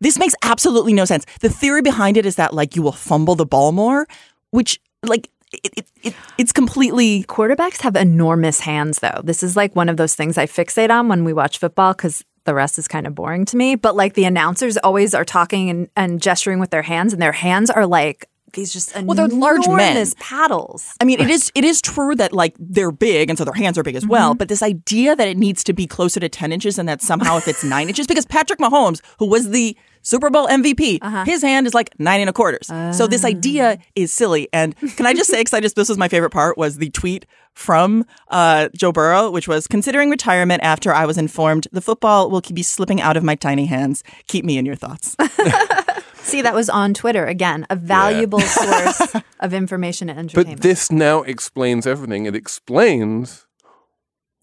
This 0.00 0.18
makes 0.18 0.34
absolutely 0.42 0.92
no 0.92 1.04
sense. 1.04 1.24
The 1.40 1.48
theory 1.48 1.82
behind 1.82 2.16
it 2.16 2.26
is 2.26 2.36
that 2.36 2.54
like 2.54 2.76
you 2.76 2.82
will 2.82 2.92
fumble 2.92 3.34
the 3.34 3.46
ball 3.46 3.72
more, 3.72 4.06
which 4.50 4.80
like 5.04 5.30
it, 5.52 5.74
it, 5.76 5.86
it 6.02 6.14
it's 6.38 6.52
completely 6.52 7.24
Quarterbacks 7.24 7.80
have 7.82 7.96
enormous 7.96 8.60
hands, 8.60 8.98
though. 8.98 9.20
This 9.22 9.42
is 9.42 9.56
like 9.56 9.76
one 9.76 9.88
of 9.88 9.96
those 9.96 10.14
things 10.14 10.38
I 10.38 10.46
fixate 10.46 10.90
on 10.90 11.08
when 11.08 11.24
we 11.24 11.32
watch 11.32 11.58
football 11.58 11.94
because 11.94 12.24
the 12.44 12.54
rest 12.54 12.78
is 12.78 12.88
kind 12.88 13.06
of 13.06 13.14
boring 13.14 13.44
to 13.46 13.56
me. 13.56 13.74
But 13.74 13.96
like 13.96 14.14
the 14.14 14.24
announcers 14.24 14.76
always 14.78 15.14
are 15.14 15.24
talking 15.24 15.70
and, 15.70 15.88
and 15.96 16.20
gesturing 16.20 16.58
with 16.58 16.70
their 16.70 16.82
hands, 16.82 17.12
and 17.12 17.22
their 17.22 17.32
hands 17.32 17.70
are 17.70 17.86
like 17.86 18.28
these 18.54 18.72
just 18.72 18.94
Well, 19.02 19.14
they're 19.14 19.28
large 19.28 19.66
men. 19.68 20.06
paddles. 20.18 20.94
I 21.00 21.04
mean, 21.04 21.20
it 21.20 21.30
is 21.30 21.52
it 21.54 21.64
is 21.64 21.80
true 21.82 22.14
that 22.16 22.32
like 22.32 22.54
they're 22.58 22.90
big 22.92 23.28
and 23.30 23.38
so 23.38 23.44
their 23.44 23.54
hands 23.54 23.76
are 23.78 23.82
big 23.82 23.96
as 23.96 24.06
well. 24.06 24.30
Mm-hmm. 24.30 24.38
But 24.38 24.48
this 24.48 24.62
idea 24.62 25.14
that 25.16 25.28
it 25.28 25.36
needs 25.36 25.62
to 25.64 25.72
be 25.72 25.86
closer 25.86 26.20
to 26.20 26.28
ten 26.28 26.52
inches 26.52 26.78
and 26.78 26.88
that 26.88 27.02
somehow 27.02 27.36
if 27.36 27.46
it's 27.48 27.62
nine 27.76 27.88
inches, 27.88 28.06
because 28.06 28.26
Patrick 28.26 28.58
Mahomes, 28.58 29.00
who 29.18 29.26
was 29.26 29.50
the 29.50 29.76
Super 30.02 30.28
Bowl 30.28 30.46
MVP, 30.48 30.98
Uh-huh. 31.00 31.24
his 31.24 31.40
hand 31.42 31.66
is 31.66 31.72
like 31.74 31.98
nine 31.98 32.20
and 32.20 32.28
a 32.28 32.32
quarters. 32.32 32.66
so 32.96 33.06
this 33.06 33.24
Ah. 33.24 33.28
idea 33.28 33.78
is 33.94 34.12
silly. 34.12 34.48
And 34.52 34.76
can 34.96 35.06
I 35.06 35.14
just 35.14 35.30
say, 35.30 35.40
because 35.40 35.54
I 35.54 35.60
just 35.60 35.76
this 35.76 35.88
was 35.88 35.96
my 35.98 36.08
favorite 36.08 36.30
part 36.30 36.58
was 36.58 36.76
the 36.76 36.90
tweet 36.90 37.24
from 37.54 38.04
uh, 38.28 38.68
Joe 38.76 38.90
Burrow, 38.92 39.30
which 39.30 39.46
was 39.48 39.66
considering 39.68 40.10
retirement 40.10 40.62
after 40.62 40.92
I 40.92 41.06
was 41.06 41.16
informed 41.16 41.68
the 41.72 41.80
football 41.80 42.28
will 42.28 42.40
keep 42.42 42.56
be 42.56 42.62
slipping 42.64 43.00
out 43.00 43.16
of 43.16 43.22
my 43.24 43.34
tiny 43.36 43.66
hands. 43.66 44.02
Keep 44.28 44.44
me 44.44 44.58
in 44.58 44.66
your 44.66 44.74
thoughts. 44.76 45.16
See, 46.24 46.42
that 46.42 46.54
was 46.54 46.68
on 46.70 46.94
Twitter 46.94 47.26
again, 47.26 47.66
a 47.70 47.76
valuable 47.76 48.40
source 48.58 49.14
of 49.40 49.52
information 49.54 50.08
and 50.10 50.18
entertainment. 50.18 50.56
But 50.58 50.62
this 50.62 50.90
now 50.90 51.22
explains 51.22 51.86
everything. 51.86 52.26
It 52.26 52.34
explains 52.34 53.46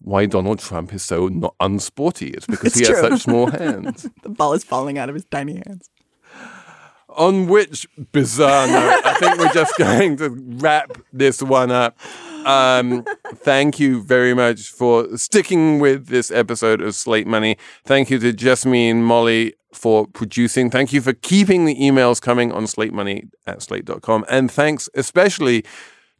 why 0.00 0.26
Donald 0.26 0.58
Trump 0.60 0.92
is 0.94 1.02
so 1.02 1.28
not 1.28 1.54
unsporty. 1.60 2.34
It's 2.34 2.46
because 2.46 2.76
It's 2.76 2.88
he 2.88 2.92
has 2.94 3.00
such 3.00 3.22
small 3.22 3.46
hands. 3.50 4.08
the 4.22 4.28
ball 4.30 4.52
is 4.52 4.64
falling 4.64 4.96
out 4.98 5.08
of 5.08 5.14
his 5.14 5.24
tiny 5.26 5.62
hands. 5.66 5.90
On 7.10 7.46
which 7.46 7.86
bizarre 8.12 8.66
note, 8.66 9.02
I 9.04 9.14
think 9.14 9.38
we're 9.38 9.52
just 9.52 9.76
going 9.78 10.16
to 10.16 10.30
wrap 10.30 10.96
this 11.12 11.42
one 11.42 11.70
up. 11.70 11.98
Um, 12.46 13.04
thank 13.36 13.78
you 13.78 14.02
very 14.02 14.34
much 14.34 14.68
for 14.68 15.16
sticking 15.16 15.78
with 15.78 16.06
this 16.06 16.30
episode 16.30 16.80
of 16.80 16.94
Slate 16.94 17.26
Money. 17.26 17.56
Thank 17.84 18.10
you 18.10 18.18
to 18.18 18.32
Jasmine 18.32 19.02
Molly 19.02 19.54
for 19.72 20.06
producing. 20.06 20.70
Thank 20.70 20.92
you 20.92 21.00
for 21.00 21.12
keeping 21.12 21.64
the 21.64 21.74
emails 21.76 22.20
coming 22.20 22.52
on 22.52 22.66
slate 22.66 22.92
money 22.92 23.24
at 23.46 23.62
slate.com. 23.62 24.24
And 24.28 24.50
thanks 24.50 24.88
especially 24.94 25.64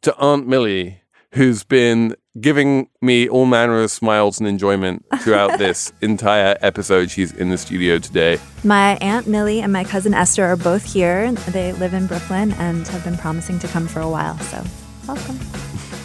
to 0.01 0.15
Aunt 0.17 0.47
Millie, 0.47 1.01
who's 1.31 1.63
been 1.63 2.15
giving 2.39 2.89
me 3.01 3.29
all 3.29 3.45
manner 3.45 3.81
of 3.81 3.91
smiles 3.91 4.39
and 4.39 4.47
enjoyment 4.47 5.05
throughout 5.21 5.59
this 5.59 5.93
entire 6.01 6.57
episode. 6.61 7.11
She's 7.11 7.31
in 7.31 7.49
the 7.49 7.57
studio 7.57 7.99
today. 7.99 8.39
My 8.63 8.97
Aunt 8.97 9.27
Millie 9.27 9.61
and 9.61 9.71
my 9.71 9.83
cousin 9.83 10.13
Esther 10.13 10.43
are 10.45 10.57
both 10.57 10.91
here. 10.91 11.31
They 11.31 11.73
live 11.73 11.93
in 11.93 12.07
Brooklyn 12.07 12.53
and 12.53 12.87
have 12.87 13.03
been 13.03 13.17
promising 13.17 13.59
to 13.59 13.67
come 13.67 13.87
for 13.87 13.99
a 14.01 14.09
while. 14.09 14.37
So, 14.39 14.63
welcome. 15.07 15.39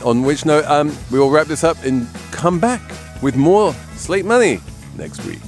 On 0.04 0.22
which 0.22 0.44
note, 0.44 0.64
um, 0.66 0.96
we 1.10 1.18
will 1.18 1.30
wrap 1.30 1.46
this 1.46 1.64
up 1.64 1.76
and 1.84 2.06
come 2.30 2.58
back 2.58 2.80
with 3.22 3.36
more 3.36 3.74
Slate 3.96 4.24
Money 4.24 4.60
next 4.96 5.24
week. 5.24 5.47